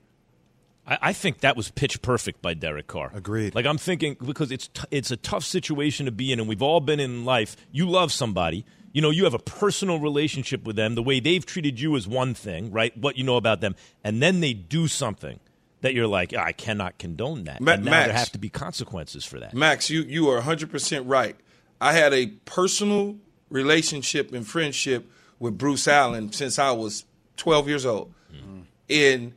I, 0.88 0.98
I 1.02 1.14
think 1.14 1.40
that 1.40 1.58
was 1.58 1.70
pitch 1.70 2.02
perfect 2.02 2.42
by 2.42 2.54
Derek 2.54 2.88
Carr. 2.88 3.12
Agreed. 3.14 3.56
Like 3.56 3.66
I'm 3.66 3.78
thinking 3.78 4.16
because 4.26 4.52
it's 4.52 4.68
t- 4.70 4.84
it's 4.92 5.12
a 5.12 5.18
tough 5.18 5.44
situation 5.44 6.06
to 6.06 6.12
be 6.12 6.32
in, 6.32 6.40
and 6.40 6.48
we've 6.48 6.62
all 6.62 6.80
been 6.80 7.00
in 7.00 7.26
life. 7.26 7.56
You 7.72 7.90
love 7.90 8.12
somebody, 8.12 8.66
you 8.94 9.02
know, 9.02 9.10
you 9.10 9.26
have 9.26 9.34
a 9.34 9.40
personal 9.40 10.00
relationship 10.00 10.64
with 10.64 10.76
them. 10.76 10.96
The 10.96 11.04
way 11.04 11.20
they've 11.20 11.46
treated 11.46 11.80
you 11.80 11.96
is 11.96 12.08
one 12.08 12.34
thing, 12.34 12.72
right? 12.72 12.96
What 12.96 13.18
you 13.18 13.24
know 13.24 13.38
about 13.38 13.60
them, 13.60 13.76
and 14.04 14.22
then 14.22 14.40
they 14.40 14.54
do 14.54 14.88
something 14.88 15.40
that 15.82 15.94
you're 15.94 16.08
like, 16.08 16.34
I 16.34 16.54
cannot 16.54 16.98
condone 17.00 17.44
that. 17.46 17.60
Ma- 17.60 17.74
and 17.74 17.86
now 17.86 17.92
Max, 17.92 18.08
there 18.08 18.18
have 18.18 18.32
to 18.32 18.38
be 18.38 18.50
consequences 18.50 19.26
for 19.26 19.40
that. 19.40 19.54
Max, 19.54 19.90
you 19.90 20.02
you 20.04 20.30
are 20.30 20.36
100 20.36 20.72
percent 20.72 21.08
right. 21.08 21.36
I 21.82 21.94
had 21.94 22.14
a 22.14 22.28
personal 22.46 23.18
relationship 23.50 24.32
and 24.32 24.48
friendship 24.48 25.10
with 25.40 25.58
Bruce 25.58 25.88
Allen 25.88 26.32
since 26.32 26.58
I 26.58 26.72
was 26.72 27.06
12 27.38 27.68
years 27.68 27.86
old. 27.86 28.14
Mm-hmm. 28.34 28.62
In 28.88 29.34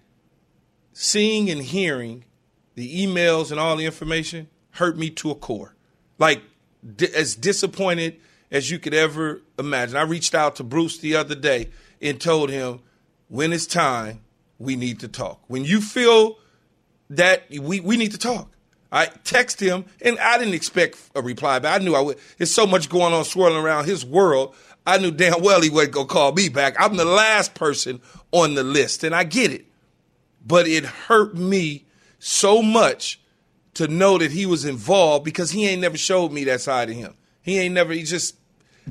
seeing 0.92 1.50
and 1.50 1.62
hearing 1.62 2.24
the 2.74 3.04
emails 3.04 3.50
and 3.50 3.58
all 3.58 3.74
the 3.74 3.86
information 3.86 4.48
hurt 4.72 4.96
me 4.96 5.10
to 5.10 5.30
a 5.30 5.34
core. 5.34 5.74
Like 6.18 6.42
as 7.14 7.34
disappointed 7.34 8.20
as 8.50 8.70
you 8.70 8.78
could 8.78 8.94
ever 8.94 9.42
imagine. 9.59 9.96
I 9.96 10.02
reached 10.02 10.35
out 10.35 10.56
to 10.56 10.64
Bruce 10.64 10.99
the 10.99 11.16
other 11.16 11.34
day 11.34 11.70
and 12.01 12.20
told 12.20 12.51
him, 12.51 12.80
when 13.28 13.53
it's 13.53 13.66
time, 13.66 14.20
we 14.59 14.76
need 14.76 15.01
to 15.01 15.09
talk. 15.09 15.42
When 15.49 15.64
you 15.64 15.80
feel 15.80 16.38
that 17.11 17.44
we, 17.51 17.80
we 17.80 17.97
need 17.97 18.12
to 18.12 18.18
talk. 18.18 18.51
I 18.92 19.07
text 19.24 19.61
him, 19.61 19.84
and 20.01 20.18
I 20.18 20.38
didn't 20.38 20.55
expect 20.55 20.99
a 21.14 21.20
reply, 21.20 21.59
but 21.59 21.80
I 21.80 21.84
knew 21.84 21.94
I 21.94 22.01
would. 22.01 22.18
There's 22.38 22.55
so 22.55 22.66
much 22.66 22.88
going 22.88 23.12
on 23.12 23.24
swirling 23.24 23.62
around 23.62 23.86
his 23.86 24.05
world. 24.05 24.55
I 24.86 24.99
knew 24.99 25.11
damn 25.11 25.42
well 25.42 25.61
he 25.61 25.70
wasn't 25.70 25.94
gonna 25.94 26.07
call 26.07 26.32
me 26.32 26.49
back. 26.49 26.76
I'm 26.78 26.97
the 26.97 27.05
last 27.05 27.55
person 27.55 28.01
on 28.30 28.55
the 28.55 28.62
list, 28.62 29.03
and 29.03 29.14
I 29.14 29.24
get 29.24 29.51
it. 29.51 29.66
But 30.47 30.68
it 30.68 30.84
hurt 30.84 31.34
me 31.34 31.84
so 32.20 32.62
much 32.62 33.20
to 33.74 33.88
know 33.88 34.18
that 34.18 34.30
he 34.30 34.47
was 34.47 34.64
involved 34.64 35.24
because 35.24 35.51
he 35.51 35.66
ain't 35.66 35.82
never 35.82 35.99
showed 35.99 36.32
me 36.32 36.44
that 36.44 36.61
side 36.61 36.88
of 36.88 36.97
him. 36.97 37.14
He 37.47 37.61
ain't 37.61 37.74
never. 37.74 37.92
He 37.92 38.03
just 38.03 38.34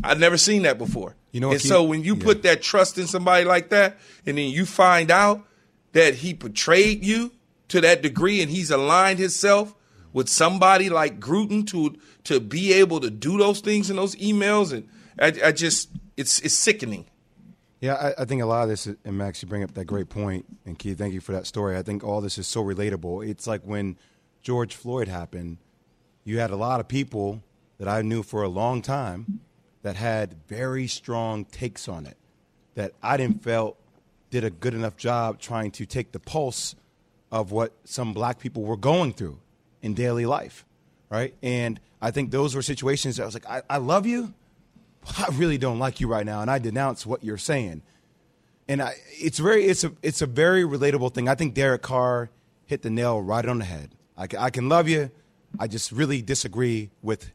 I've 0.01 0.18
never 0.18 0.38
seen 0.38 0.64
that 0.64 0.78
before. 0.78 1.16
You 1.34 1.41
know, 1.41 1.51
and 1.51 1.62
so 1.62 1.84
when 1.84 2.03
you 2.06 2.16
yeah. 2.16 2.24
put 2.24 2.43
that 2.43 2.62
trust 2.62 2.97
in 2.97 3.06
somebody 3.06 3.43
like 3.43 3.70
that, 3.70 3.97
and 4.26 4.38
then 4.38 4.49
you 4.49 4.66
find 4.66 5.12
out 5.12 5.45
that 5.91 6.16
he 6.16 6.32
betrayed 6.32 7.03
you 7.03 7.34
to 7.68 7.82
that 7.82 8.01
degree, 8.01 8.41
and 8.41 8.49
he's 8.49 8.72
aligned 8.72 9.20
himself 9.20 9.76
with 10.14 10.30
somebody 10.30 10.89
like 10.89 11.20
Gruden 11.20 11.68
to 11.68 11.97
to 12.24 12.39
be 12.39 12.72
able 12.72 13.01
to 13.01 13.10
do 13.10 13.38
those 13.38 13.60
things 13.60 13.89
in 13.89 13.97
those 13.97 14.16
emails, 14.16 14.72
and 14.72 14.88
I, 15.20 15.47
I 15.49 15.51
just 15.51 15.89
it's 16.16 16.39
it's 16.39 16.56
sickening. 16.56 17.06
Yeah, 17.82 17.95
I, 17.95 18.22
I 18.22 18.26
think 18.26 18.41
a 18.41 18.45
lot 18.45 18.64
of 18.64 18.70
this, 18.70 18.88
is, 18.88 18.95
and 19.03 19.18
Max, 19.18 19.43
you 19.43 19.49
bring 19.49 19.62
up 19.62 19.74
that 19.74 19.84
great 19.84 20.08
point, 20.08 20.45
and 20.66 20.80
Keith, 20.80 20.97
thank 20.97 21.14
you 21.14 21.20
for 21.20 21.34
that 21.34 21.45
story. 21.45 21.76
I 21.76 21.84
think 21.84 22.06
all 22.06 22.22
this 22.22 22.38
is 22.38 22.47
so 22.47 22.64
relatable. 22.64 23.28
It's 23.28 23.47
like 23.47 23.64
when 23.64 23.97
George 24.41 24.74
Floyd 24.74 25.10
happened, 25.10 25.58
you 26.24 26.39
had 26.39 26.51
a 26.51 26.56
lot 26.56 26.80
of 26.80 26.88
people 26.88 27.43
that 27.78 27.88
I 27.88 28.01
knew 28.01 28.23
for 28.23 28.43
a 28.43 28.49
long 28.49 28.82
time 28.82 29.41
that 29.82 29.95
had 29.95 30.36
very 30.47 30.88
strong 30.88 31.45
takes 31.45 31.88
on 31.88 32.05
it 32.05 32.17
that 32.76 32.93
I 33.01 33.17
didn't 33.17 33.43
felt 33.43 33.78
did 34.30 34.43
a 34.43 34.49
good 34.49 34.73
enough 34.73 34.97
job 34.97 35.39
trying 35.39 35.71
to 35.71 35.86
take 35.86 36.11
the 36.11 36.19
pulse 36.19 36.76
of 37.32 37.51
what 37.51 37.73
some 37.84 38.13
black 38.13 38.39
people 38.39 38.63
were 38.63 38.78
going 38.78 39.13
through 39.13 39.39
in 39.82 39.93
daily 39.93 40.26
life, 40.26 40.65
right? 41.09 41.34
And 41.41 41.80
I 42.01 42.11
think 42.11 42.32
those 42.32 42.55
were 42.55 42.61
situations 42.61 43.17
that 43.17 43.23
I 43.23 43.26
was 43.26 43.34
like, 43.34 43.49
I, 43.49 43.61
I 43.69 43.78
love 43.78 44.05
you, 44.05 44.34
I 45.17 45.28
really 45.34 45.57
don't 45.57 45.80
like 45.80 45.99
you 45.99 46.07
right 46.07 46.26
now, 46.26 46.41
and 46.41 46.51
I 46.51 46.59
denounce 46.59 47.05
what 47.05 47.23
you're 47.23 47.38
saying. 47.38 47.82
And 48.67 48.82
I, 48.82 48.95
it's 49.11 49.38
very, 49.39 49.65
it's 49.65 49.84
a, 49.84 49.93
it's 50.01 50.21
a 50.21 50.26
very 50.26 50.63
relatable 50.63 51.13
thing. 51.13 51.30
I 51.30 51.36
think 51.36 51.53
Derek 51.53 51.84
Carr 51.84 52.30
hit 52.65 52.82
the 52.82 52.89
nail 52.89 53.21
right 53.21 53.45
on 53.45 53.59
the 53.59 53.65
head. 53.65 53.91
I, 54.17 54.28
I 54.38 54.49
can 54.49 54.69
love 54.69 54.89
you. 54.89 55.11
I 55.59 55.67
just 55.67 55.91
really 55.91 56.21
disagree 56.21 56.89
with 57.01 57.32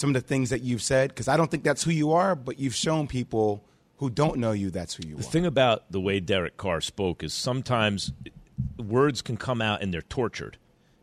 some 0.00 0.10
of 0.10 0.14
the 0.14 0.26
things 0.26 0.50
that 0.50 0.62
you've 0.62 0.82
said 0.82 1.10
because 1.10 1.28
I 1.28 1.36
don't 1.36 1.50
think 1.50 1.62
that's 1.62 1.84
who 1.84 1.90
you 1.90 2.12
are. 2.12 2.34
But 2.34 2.58
you've 2.58 2.74
shown 2.74 3.06
people 3.06 3.62
who 3.98 4.08
don't 4.08 4.38
know 4.38 4.52
you 4.52 4.70
that's 4.70 4.94
who 4.94 5.06
you 5.06 5.14
The 5.16 5.20
are. 5.20 5.24
The 5.24 5.30
thing 5.30 5.46
about 5.46 5.92
the 5.92 6.00
way 6.00 6.20
Derek 6.20 6.56
Carr 6.56 6.80
spoke 6.80 7.22
is 7.22 7.34
sometimes 7.34 8.12
words 8.78 9.20
can 9.20 9.36
come 9.36 9.60
out 9.60 9.82
and 9.82 9.92
they're 9.92 10.00
tortured. 10.00 10.56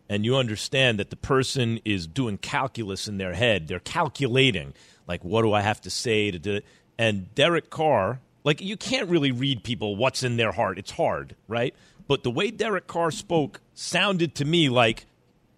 And 0.10 0.26
you 0.26 0.38
understand 0.38 1.00
that 1.00 1.10
the 1.10 1.16
person 1.16 1.80
is 1.86 2.08
doing 2.08 2.38
calculus 2.38 3.08
in 3.08 3.18
their 3.18 3.34
head. 3.34 3.68
They're 3.68 3.80
calculating, 3.80 4.74
like, 5.06 5.24
what 5.24 5.42
do 5.44 5.54
I 5.54 5.62
have 5.62 5.82
to 5.82 5.90
say 5.90 6.32
to 6.32 6.40
do 6.40 6.56
it? 6.56 6.66
And 6.98 7.34
Derek 7.36 7.70
Carr, 7.70 8.22
like, 8.44 8.62
you 8.62 8.78
can't 8.78 9.10
really 9.10 9.32
read 9.32 9.64
people 9.64 9.96
what's 9.96 10.24
in 10.24 10.38
their 10.38 10.54
heart. 10.54 10.80
It's 10.80 10.92
hard, 10.92 11.36
right? 11.48 11.76
But 12.08 12.24
the 12.24 12.32
way 12.32 12.52
Derek 12.52 12.88
Carr 12.88 13.12
spoke 13.12 13.60
sounded 13.74 14.34
to 14.36 14.46
me 14.46 14.70
like 14.70 15.06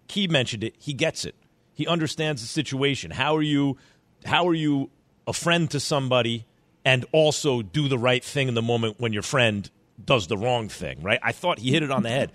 Key 0.08 0.26
mentioned 0.26 0.64
it. 0.64 0.74
He 0.78 0.92
gets 0.92 1.24
it. 1.24 1.36
He 1.80 1.86
understands 1.86 2.42
the 2.42 2.46
situation. 2.46 3.10
How 3.10 3.34
are 3.36 3.42
you? 3.42 3.78
How 4.26 4.46
are 4.46 4.54
you 4.54 4.90
a 5.26 5.32
friend 5.32 5.70
to 5.70 5.80
somebody 5.80 6.44
and 6.84 7.06
also 7.10 7.62
do 7.62 7.88
the 7.88 7.96
right 7.96 8.22
thing 8.22 8.48
in 8.48 8.54
the 8.54 8.60
moment 8.60 8.96
when 9.00 9.14
your 9.14 9.22
friend 9.22 9.70
does 10.04 10.26
the 10.26 10.36
wrong 10.36 10.68
thing? 10.68 11.02
Right. 11.02 11.18
I 11.22 11.32
thought 11.32 11.58
he 11.58 11.70
hit 11.70 11.82
it 11.82 11.90
on 11.90 12.02
the 12.02 12.10
head. 12.10 12.32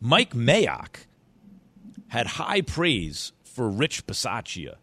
Mike 0.00 0.34
Mayock 0.34 1.06
had 2.08 2.26
high 2.26 2.60
praise 2.60 3.30
for 3.44 3.68
Rich 3.68 4.04
Bisaccia, 4.08 4.78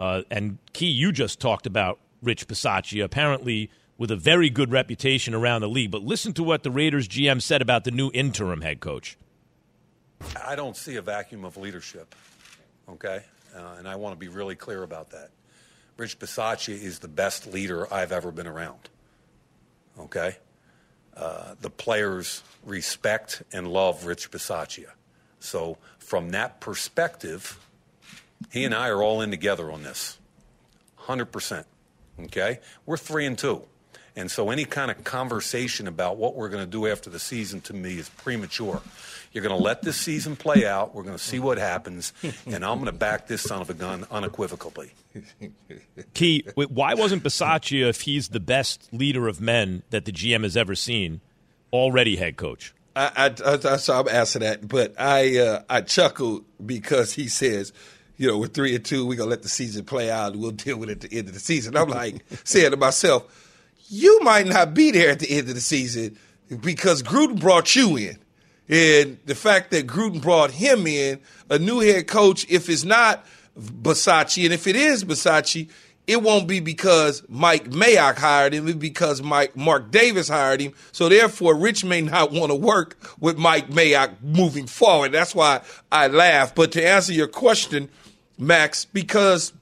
uh, 0.00 0.22
and 0.32 0.58
Key, 0.72 0.90
you 0.90 1.12
just 1.12 1.38
talked 1.38 1.68
about 1.68 2.00
Rich 2.24 2.48
Bisaccia, 2.48 3.04
apparently 3.04 3.70
with 3.98 4.10
a 4.10 4.16
very 4.16 4.50
good 4.50 4.72
reputation 4.72 5.32
around 5.32 5.60
the 5.60 5.68
league. 5.68 5.92
But 5.92 6.02
listen 6.02 6.32
to 6.32 6.42
what 6.42 6.64
the 6.64 6.72
Raiders 6.72 7.06
GM 7.06 7.40
said 7.40 7.62
about 7.62 7.84
the 7.84 7.92
new 7.92 8.10
interim 8.12 8.62
head 8.62 8.80
coach. 8.80 9.16
I 10.44 10.56
don't 10.56 10.76
see 10.76 10.96
a 10.96 11.02
vacuum 11.02 11.44
of 11.44 11.56
leadership, 11.56 12.16
okay? 12.88 13.22
Uh, 13.54 13.76
and 13.78 13.88
I 13.88 13.96
want 13.96 14.14
to 14.14 14.18
be 14.18 14.28
really 14.28 14.56
clear 14.56 14.82
about 14.82 15.10
that. 15.10 15.30
Rich 15.96 16.18
Bisaccia 16.18 16.74
is 16.74 16.98
the 16.98 17.08
best 17.08 17.46
leader 17.46 17.92
I've 17.92 18.10
ever 18.10 18.32
been 18.32 18.48
around, 18.48 18.88
okay? 19.98 20.36
Uh, 21.16 21.54
the 21.60 21.70
players 21.70 22.42
respect 22.64 23.42
and 23.52 23.68
love 23.68 24.04
Rich 24.04 24.32
Bisaccia. 24.32 24.90
So, 25.38 25.78
from 25.98 26.30
that 26.30 26.60
perspective, 26.60 27.60
he 28.50 28.64
and 28.64 28.74
I 28.74 28.88
are 28.88 29.02
all 29.02 29.20
in 29.20 29.30
together 29.30 29.70
on 29.70 29.84
this, 29.84 30.18
100%, 31.02 31.64
okay? 32.24 32.58
We're 32.86 32.96
three 32.96 33.26
and 33.26 33.38
two. 33.38 33.62
And 34.16 34.30
so, 34.30 34.50
any 34.50 34.64
kind 34.64 34.90
of 34.90 35.04
conversation 35.04 35.86
about 35.86 36.16
what 36.16 36.34
we're 36.34 36.48
going 36.48 36.64
to 36.64 36.70
do 36.70 36.86
after 36.86 37.10
the 37.10 37.20
season 37.20 37.60
to 37.62 37.72
me 37.74 37.98
is 37.98 38.08
premature. 38.08 38.80
You're 39.34 39.42
going 39.42 39.56
to 39.56 39.62
let 39.62 39.82
this 39.82 39.96
season 39.96 40.36
play 40.36 40.64
out. 40.64 40.94
We're 40.94 41.02
going 41.02 41.16
to 41.16 41.22
see 41.22 41.40
what 41.40 41.58
happens, 41.58 42.12
and 42.46 42.64
I'm 42.64 42.78
going 42.78 42.86
to 42.86 42.92
back 42.92 43.26
this 43.26 43.42
son 43.42 43.60
of 43.60 43.68
a 43.68 43.74
gun 43.74 44.06
unequivocally. 44.08 44.92
Key, 46.14 46.46
why 46.54 46.94
wasn't 46.94 47.24
Bisaccia, 47.24 47.88
if 47.88 48.02
he's 48.02 48.28
the 48.28 48.38
best 48.38 48.88
leader 48.92 49.26
of 49.26 49.40
men 49.40 49.82
that 49.90 50.04
the 50.04 50.12
GM 50.12 50.44
has 50.44 50.56
ever 50.56 50.76
seen, 50.76 51.20
already 51.72 52.14
head 52.14 52.36
coach? 52.36 52.74
I, 52.94 53.34
I, 53.44 53.54
I 53.68 53.76
so 53.76 53.98
I'm 53.98 54.08
asking 54.08 54.42
that, 54.42 54.68
but 54.68 54.94
I 55.00 55.38
uh, 55.38 55.62
I 55.68 55.80
chuckled 55.80 56.44
because 56.64 57.12
he 57.12 57.26
says, 57.26 57.72
you 58.16 58.28
know, 58.28 58.38
we're 58.38 58.46
three 58.46 58.76
and 58.76 58.84
two, 58.84 59.04
we're 59.04 59.18
gonna 59.18 59.30
let 59.30 59.42
the 59.42 59.48
season 59.48 59.84
play 59.84 60.12
out, 60.12 60.32
and 60.32 60.40
we'll 60.40 60.52
deal 60.52 60.76
with 60.76 60.90
it 60.90 61.04
at 61.04 61.10
the 61.10 61.18
end 61.18 61.26
of 61.26 61.34
the 61.34 61.40
season. 61.40 61.76
I'm 61.76 61.88
like 61.88 62.24
saying 62.44 62.70
to 62.70 62.76
myself, 62.76 63.26
you 63.88 64.20
might 64.20 64.46
not 64.46 64.74
be 64.74 64.92
there 64.92 65.10
at 65.10 65.18
the 65.18 65.30
end 65.30 65.48
of 65.48 65.56
the 65.56 65.60
season 65.60 66.16
because 66.60 67.02
Gruden 67.02 67.40
brought 67.40 67.74
you 67.74 67.96
in. 67.96 68.18
And 68.68 69.18
the 69.26 69.34
fact 69.34 69.70
that 69.72 69.86
Gruden 69.86 70.22
brought 70.22 70.50
him 70.50 70.86
in, 70.86 71.20
a 71.50 71.58
new 71.58 71.80
head 71.80 72.06
coach, 72.06 72.46
if 72.48 72.68
it's 72.68 72.84
not 72.84 73.24
Bisaccia, 73.58 74.44
and 74.44 74.54
if 74.54 74.66
it 74.66 74.76
is 74.76 75.04
Bisaccia, 75.04 75.68
it 76.06 76.22
won't 76.22 76.46
be 76.46 76.60
because 76.60 77.22
Mike 77.28 77.70
Mayock 77.70 78.16
hired 78.16 78.52
him. 78.52 78.68
It's 78.68 78.76
because 78.76 79.22
Mike 79.22 79.56
Mark 79.56 79.90
Davis 79.90 80.28
hired 80.28 80.60
him. 80.60 80.74
So 80.92 81.08
therefore, 81.08 81.54
Rich 81.54 81.84
may 81.84 82.02
not 82.02 82.30
want 82.30 82.50
to 82.50 82.56
work 82.56 82.96
with 83.20 83.38
Mike 83.38 83.70
Mayock 83.70 84.22
moving 84.22 84.66
forward. 84.66 85.12
That's 85.12 85.34
why 85.34 85.62
I 85.90 86.08
laugh. 86.08 86.54
But 86.54 86.72
to 86.72 86.86
answer 86.86 87.12
your 87.12 87.28
question, 87.28 87.88
Max, 88.38 88.84
because 88.84 89.54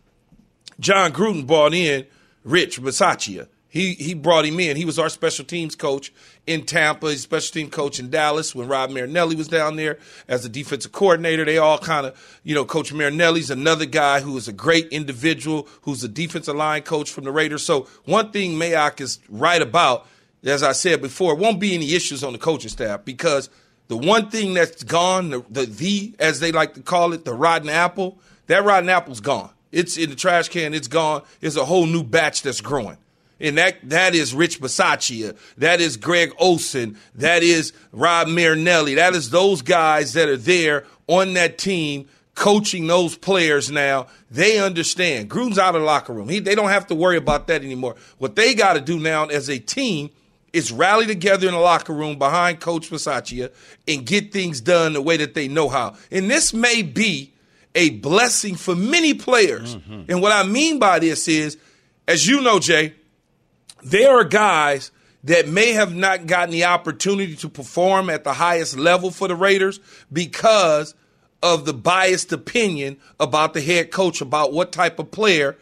Jon 0.80 1.12
Gruden 1.12 1.46
brought 1.46 1.74
in 1.74 2.07
Rich 2.42 2.80
Bisaccia. 2.80 3.46
He 3.73 3.95
he 3.95 4.12
brought 4.12 4.45
him 4.45 4.61
in. 4.61 4.77
He 4.77 4.85
was 4.85 4.99
our 4.99 5.09
special 5.09 5.47
teams 5.47 5.75
coach 5.75 6.12
in 6.47 6.66
Tampa. 6.66 7.09
He's 7.09 7.23
special 7.23 7.55
team 7.55 7.70
coach 7.70 7.99
in 7.99 8.11
Dallas 8.11 8.55
when 8.55 8.68
Rod 8.68 8.91
Marinelli 8.91 9.35
was 9.35 9.49
down 9.49 9.77
there 9.77 9.99
as 10.29 10.43
the 10.43 10.51
defensive 10.51 10.93
coordinator. 10.93 11.47
They 11.47 11.57
all 11.57 11.79
kind 11.79 12.05
of, 12.05 12.41
you 12.45 12.55
know, 12.55 12.66
Coach 12.66 12.93
Marinelli's 12.93 13.51
another 13.51 13.87
guy 13.87 14.20
who 14.20 14.37
is 14.37 14.47
a 14.47 14.53
great 14.53 14.89
individual, 14.89 15.68
who's 15.81 16.05
a 16.05 16.09
defensive 16.09 16.55
line 16.55 16.83
coach 16.83 17.11
from 17.11 17.25
the 17.25 17.33
Raiders. 17.33 17.64
So 17.64 17.89
one 18.05 18.31
thing 18.31 18.57
Mayock 18.57 19.01
is 19.01 19.20
right 19.31 19.62
about, 19.62 20.07
as 20.45 20.62
I 20.62 20.73
said 20.73 21.01
before, 21.01 21.35
won't 21.35 21.59
be 21.59 21.75
any 21.75 21.95
issues 21.95 22.23
on 22.23 22.35
the 22.35 22.39
coaching 22.39 22.68
staff 22.68 23.07
because 23.07 23.49
the 23.89 23.97
one 23.97 24.29
thing 24.29 24.53
that's 24.53 24.85
gone, 24.85 25.31
the, 25.31 25.43
the 25.49 25.64
the 25.64 26.14
as 26.18 26.41
they 26.41 26.53
like 26.53 26.75
to 26.75 26.83
call 26.83 27.14
it, 27.14 27.25
the 27.25 27.33
rotten 27.33 27.70
apple, 27.70 28.18
that 28.49 28.64
rotten 28.64 28.91
apple's 28.91 29.20
gone. 29.20 29.49
It's 29.70 29.97
in 29.97 30.11
the 30.11 30.16
trash 30.16 30.51
can. 30.51 30.75
It's 30.75 30.89
gone. 30.89 31.23
It's 31.41 31.57
a 31.57 31.64
whole 31.64 31.87
new 31.87 32.03
batch 32.03 32.43
that's 32.43 32.61
growing. 32.61 32.99
And 33.43 33.59
that 33.59 33.76
that 33.90 34.14
is 34.14 34.34
Rich 34.34 34.61
Bisaccia. 34.61 35.36
That 35.59 35.80
is 35.80 35.97
Greg 35.99 36.32
Olson. 36.38 36.97
That 37.16 37.43
is 37.43 37.72
Rod 37.90 38.28
Marinelli. 38.28 38.95
That 38.95 39.14
is 39.14 39.30
those 39.30 39.61
guys 39.61 40.14
that 40.14 40.28
are 40.28 40.36
there 40.36 40.84
on 41.09 41.34
that 41.34 41.59
team 41.59 42.09
coaching 42.34 42.86
those 42.86 43.16
players 43.16 43.70
now. 43.70 44.07
They 44.30 44.59
understand. 44.59 45.28
Gruden's 45.28 45.59
out 45.59 45.74
of 45.74 45.82
the 45.82 45.86
locker 45.86 46.12
room. 46.12 46.28
He, 46.28 46.38
they 46.38 46.55
don't 46.55 46.70
have 46.70 46.86
to 46.86 46.95
worry 46.95 47.16
about 47.16 47.49
that 47.49 47.62
anymore. 47.62 47.97
What 48.18 48.36
they 48.36 48.55
got 48.55 48.74
to 48.74 48.80
do 48.80 48.99
now 48.99 49.26
as 49.26 49.51
a 49.51 49.59
team 49.59 50.11
is 50.53 50.70
rally 50.70 51.07
together 51.07 51.49
in 51.49 51.55
the 51.55 51.61
locker 51.61 51.93
room 51.93 52.18
behind 52.18 52.61
Coach 52.61 52.90
Bisaccia 52.90 53.53
and 53.88 54.07
get 54.07 54.32
things 54.32 54.61
done 54.61 54.93
the 54.93 55.03
way 55.03 55.16
that 55.16 55.34
they 55.34 55.49
know 55.49 55.68
how. 55.68 55.97
And 56.11 56.30
this 56.30 56.53
may 56.53 56.82
be 56.82 57.32
a 57.74 57.90
blessing 57.90 58.55
for 58.55 58.74
many 58.74 59.14
players. 59.14 59.76
Mm-hmm. 59.76 60.03
And 60.11 60.22
what 60.22 60.32
I 60.32 60.43
mean 60.45 60.78
by 60.78 60.99
this 60.99 61.26
is, 61.26 61.57
as 62.07 62.26
you 62.26 62.43
know, 62.43 62.59
Jay, 62.59 62.95
there 63.83 64.18
are 64.18 64.24
guys 64.24 64.91
that 65.24 65.49
may 65.49 65.72
have 65.72 65.95
not 65.95 66.26
gotten 66.26 66.51
the 66.51 66.64
opportunity 66.64 67.37
to 67.37 67.49
perform 67.49 68.11
at 68.11 68.24
the 68.24 68.33
highest 68.33 68.76
level 68.76 69.11
for 69.11 69.28
the 69.28 69.37
Raiders 69.37 69.80
because 70.12 70.95
of 71.43 71.64
the 71.64 71.74
biased 71.74 72.33
opinion 72.33 72.99
about 73.18 73.55
the 73.55 73.61
head 73.61 73.91
coach 73.91 74.20
about 74.20 74.53
what 74.53 74.72
type 74.72 74.99
of 74.99 75.11
player 75.11 75.57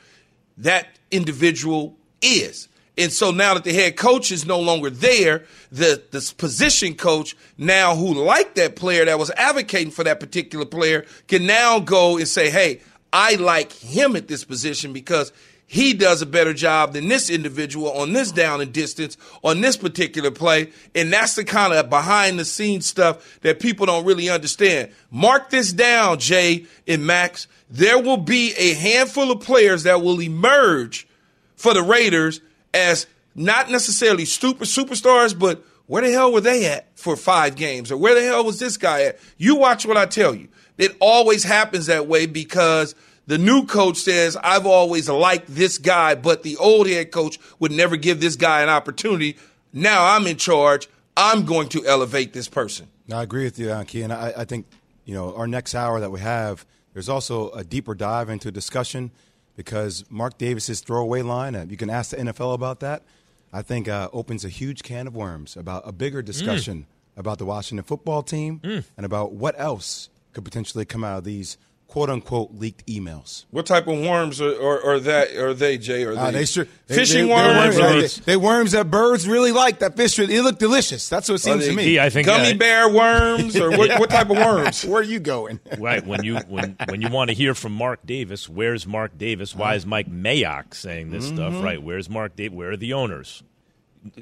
that 0.59 0.89
individual 1.11 1.97
is. 2.23 2.68
And 2.99 3.11
so 3.11 3.31
now 3.31 3.55
that 3.55 3.64
the 3.64 3.73
head 3.73 3.97
coach 3.97 4.31
is 4.31 4.45
no 4.45 4.61
longer 4.61 4.91
there, 4.91 5.45
the, 5.73 6.03
the 6.11 6.35
position 6.37 6.95
coach 6.95 7.35
now 7.57 7.97
who 7.97 8.12
liked 8.12 8.57
that 8.57 8.77
player 8.77 9.07
that 9.07 9.18
was 9.18 9.31
advocating 9.31 9.91
for 9.91 10.05
that 10.05 10.21
particular 10.21 10.66
player 10.66 11.07
can 11.27 11.47
now 11.47 11.79
go 11.79 12.18
and 12.18 12.29
say, 12.29 12.51
hey, 12.51 12.81
I 13.12 13.37
like 13.37 13.73
him 13.73 14.16
at 14.16 14.29
this 14.29 14.45
position 14.45 14.93
because 14.93 15.33
he 15.71 15.95
does 15.95 16.21
a 16.21 16.27
better 16.27 16.53
job 16.53 16.95
than 16.95 17.07
this 17.07 17.31
individual 17.31 17.93
on 17.93 18.12
this 18.12 18.33
down 18.33 18.61
and 18.61 18.73
distance 18.73 19.16
on 19.45 19.61
this 19.61 19.77
particular 19.77 20.33
play. 20.33 20.73
And 20.97 21.12
that's 21.12 21.37
the 21.37 21.45
kind 21.45 21.73
of 21.73 21.89
behind 21.89 22.41
the 22.41 22.45
scenes 22.45 22.87
stuff 22.87 23.39
that 23.43 23.61
people 23.61 23.87
don't 23.87 24.05
really 24.05 24.29
understand. 24.29 24.91
Mark 25.12 25.51
this 25.51 25.73
down, 25.73 26.18
Jay 26.18 26.66
and 26.89 27.07
Max. 27.07 27.47
There 27.71 28.03
will 28.03 28.16
be 28.16 28.53
a 28.59 28.75
handful 28.75 29.31
of 29.31 29.43
players 29.43 29.85
that 29.85 30.03
will 30.03 30.21
emerge 30.21 31.07
for 31.55 31.73
the 31.73 31.85
Raiders 31.85 32.41
as 32.75 33.07
not 33.37 33.71
necessarily 33.71 34.25
super 34.25 34.64
superstars, 34.64 35.39
but 35.39 35.64
where 35.87 36.03
the 36.03 36.11
hell 36.11 36.33
were 36.33 36.41
they 36.41 36.66
at 36.66 36.99
for 36.99 37.14
five 37.14 37.55
games? 37.55 37.93
Or 37.93 37.97
where 37.97 38.16
the 38.16 38.23
hell 38.23 38.45
was 38.45 38.59
this 38.59 38.77
guy 38.77 39.03
at? 39.03 39.21
You 39.39 39.55
watch 39.55 39.87
what 39.87 39.97
I 39.97 40.07
tell 40.07 40.35
you. 40.35 40.49
It 40.79 40.97
always 40.99 41.45
happens 41.45 41.87
that 41.87 42.09
way 42.09 42.27
because 42.27 42.97
the 43.31 43.39
new 43.39 43.64
coach 43.64 43.99
says, 43.99 44.37
I've 44.43 44.66
always 44.66 45.09
liked 45.09 45.47
this 45.55 45.78
guy, 45.78 46.16
but 46.16 46.43
the 46.43 46.57
old 46.57 46.89
head 46.89 47.12
coach 47.12 47.39
would 47.61 47.70
never 47.70 47.97
give 47.97 48.20
this 48.20 48.35
guy 48.35 48.61
an 48.61 48.68
opportunity. 48.68 49.37
Now 49.72 50.16
I'm 50.16 50.26
in 50.26 50.37
charge. 50.37 50.89
I'm 51.16 51.45
going 51.45 51.68
to 51.68 51.87
elevate 51.87 52.33
this 52.33 52.49
person. 52.49 52.89
I 53.12 53.22
agree 53.22 53.45
with 53.45 53.57
you, 53.57 53.72
Key. 53.87 54.03
and 54.03 54.12
I, 54.12 54.33
I 54.39 54.45
think 54.45 54.66
you 55.05 55.14
know 55.14 55.33
our 55.37 55.47
next 55.47 55.76
hour 55.76 56.01
that 56.01 56.11
we 56.11 56.18
have. 56.18 56.66
There's 56.93 57.09
also 57.09 57.51
a 57.51 57.62
deeper 57.62 57.95
dive 57.95 58.31
into 58.31 58.51
discussion 58.51 59.12
because 59.55 60.05
Mark 60.11 60.37
Davis's 60.37 60.81
throwaway 60.81 61.22
line. 61.22 61.55
Uh, 61.55 61.66
you 61.68 61.76
can 61.76 61.89
ask 61.89 62.11
the 62.11 62.16
NFL 62.16 62.53
about 62.53 62.81
that. 62.81 63.05
I 63.53 63.62
think 63.62 63.87
uh, 63.87 64.09
opens 64.12 64.45
a 64.45 64.49
huge 64.49 64.83
can 64.83 65.07
of 65.07 65.14
worms 65.14 65.57
about 65.57 65.87
a 65.87 65.93
bigger 65.93 66.20
discussion 66.20 66.78
mm. 66.78 67.20
about 67.20 67.39
the 67.39 67.47
Washington 67.47 67.85
football 67.85 68.24
team 68.24 68.59
mm. 68.59 68.83
and 68.97 69.07
about 69.07 69.31
what 69.35 69.55
else 69.57 70.09
could 70.33 70.45
potentially 70.45 70.85
come 70.85 71.05
out 71.05 71.18
of 71.18 71.24
these 71.24 71.57
quote 71.91 72.09
unquote 72.09 72.55
leaked 72.55 72.86
emails. 72.86 73.45
What 73.51 73.66
type 73.66 73.88
of 73.88 73.99
worms 73.99 74.41
are, 74.41 74.55
are, 74.55 74.84
are 74.84 75.01
that? 75.01 75.36
Are 75.36 75.53
they 75.53 75.76
Jay? 75.76 76.05
Are 76.05 76.16
uh, 76.16 76.30
they, 76.30 76.45
they, 76.45 76.62
they 76.86 76.95
fishing 76.95 77.26
they, 77.26 77.32
worms? 77.32 77.76
worms 77.76 78.16
they, 78.16 78.32
they, 78.32 78.36
worms 78.36 78.72
that 78.72 78.88
birds 78.91 79.26
really 79.26 79.51
like. 79.51 79.80
That 79.80 79.97
fish, 79.97 80.14
they 80.14 80.41
look 80.41 80.61
delicious. 80.61 81.09
That's 81.09 81.28
what 81.28 81.34
it 81.34 81.38
seems 81.38 81.66
to 81.66 81.74
me. 81.74 81.99
I 81.99 82.09
think 82.09 82.26
gummy 82.26 82.55
bear 82.55 82.88
worms 82.88 83.57
or 83.57 83.70
what, 83.76 83.91
what 83.99 84.09
type 84.09 84.30
of 84.30 84.36
worms? 84.36 84.84
Where 84.91 85.01
are 85.01 85.03
you 85.03 85.18
going? 85.18 85.59
right 85.78 86.07
when 86.07 86.22
you 86.22 86.36
when 86.49 86.76
when 86.88 87.03
you 87.03 87.09
want 87.09 87.30
to 87.30 87.34
hear 87.34 87.55
from 87.55 87.72
Mark 87.72 88.07
Davis, 88.07 88.49
where's 88.49 88.86
Mark 88.86 89.18
Davis? 89.18 89.57
Why 89.57 89.74
is 89.74 89.84
Mike 89.84 90.09
Mayock 90.09 90.74
saying 90.74 91.11
this 91.11 91.26
mm-hmm. 91.26 91.36
stuff? 91.36 91.62
Right? 91.62 91.82
Where's 91.82 92.09
Mark 92.09 92.36
Davis? 92.36 92.57
Where 92.57 92.70
are 92.70 92.76
the 92.76 92.93
owners? 92.93 93.43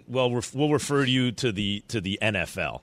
Well, 0.08 0.30
we'll 0.30 0.70
refer 0.70 1.04
you 1.04 1.32
to 1.32 1.52
the 1.52 1.84
to 1.88 2.00
the 2.00 2.18
NFL. 2.22 2.80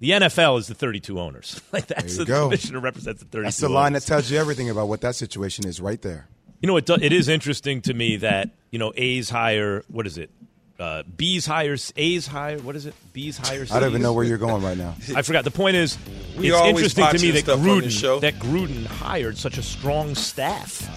The 0.00 0.10
NFL 0.10 0.58
is 0.60 0.68
the 0.68 0.74
32 0.74 1.18
owners. 1.18 1.60
like 1.72 1.86
that's 1.86 2.16
the 2.16 2.24
go. 2.24 2.44
commissioner 2.44 2.80
represents 2.80 3.22
the 3.22 3.28
32. 3.28 3.42
That's 3.44 3.56
the 3.58 3.68
line 3.68 3.94
that 3.94 4.02
tells 4.02 4.30
you 4.30 4.38
everything 4.38 4.70
about 4.70 4.88
what 4.88 5.00
that 5.00 5.14
situation 5.14 5.66
is, 5.66 5.80
right 5.80 6.00
there. 6.00 6.28
You 6.60 6.66
know, 6.66 6.76
it 6.76 6.86
do, 6.86 6.94
it 6.94 7.12
is 7.12 7.28
interesting 7.28 7.82
to 7.82 7.94
me 7.94 8.16
that 8.16 8.50
you 8.70 8.78
know 8.78 8.92
A's 8.96 9.30
hire 9.30 9.84
what 9.88 10.06
is 10.06 10.18
it? 10.18 10.30
Uh, 10.78 11.02
B's 11.02 11.44
hires 11.44 11.92
A's 11.96 12.26
hire 12.26 12.58
what 12.58 12.76
is 12.76 12.86
it? 12.86 12.94
B's 13.12 13.36
hires. 13.36 13.72
I 13.72 13.80
don't 13.80 13.90
even 13.90 14.02
know 14.02 14.12
where 14.12 14.24
you're 14.24 14.38
going 14.38 14.62
right 14.62 14.76
now. 14.76 14.94
I 15.14 15.22
forgot. 15.22 15.44
The 15.44 15.50
point 15.50 15.76
is, 15.76 15.98
we 16.36 16.52
it's 16.52 16.60
interesting 16.60 17.06
to 17.06 17.18
me 17.18 17.40
that 17.40 17.44
Gruden 17.58 18.20
that 18.20 18.34
Gruden 18.34 18.86
hired 18.86 19.36
such 19.36 19.58
a 19.58 19.62
strong 19.62 20.14
staff. 20.14 20.88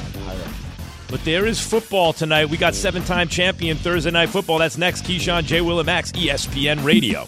But 1.09 1.25
there 1.25 1.45
is 1.45 1.59
football 1.59 2.13
tonight. 2.13 2.49
We 2.49 2.55
got 2.55 2.73
seven-time 2.73 3.27
champion 3.27 3.75
Thursday 3.75 4.11
night 4.11 4.29
football. 4.29 4.59
That's 4.59 4.77
next. 4.77 5.03
Keyshawn 5.03 5.43
J. 5.43 5.59
Will 5.59 5.79
and 5.79 5.85
Max, 5.85 6.13
ESPN 6.13 6.85
Radio. 6.85 7.27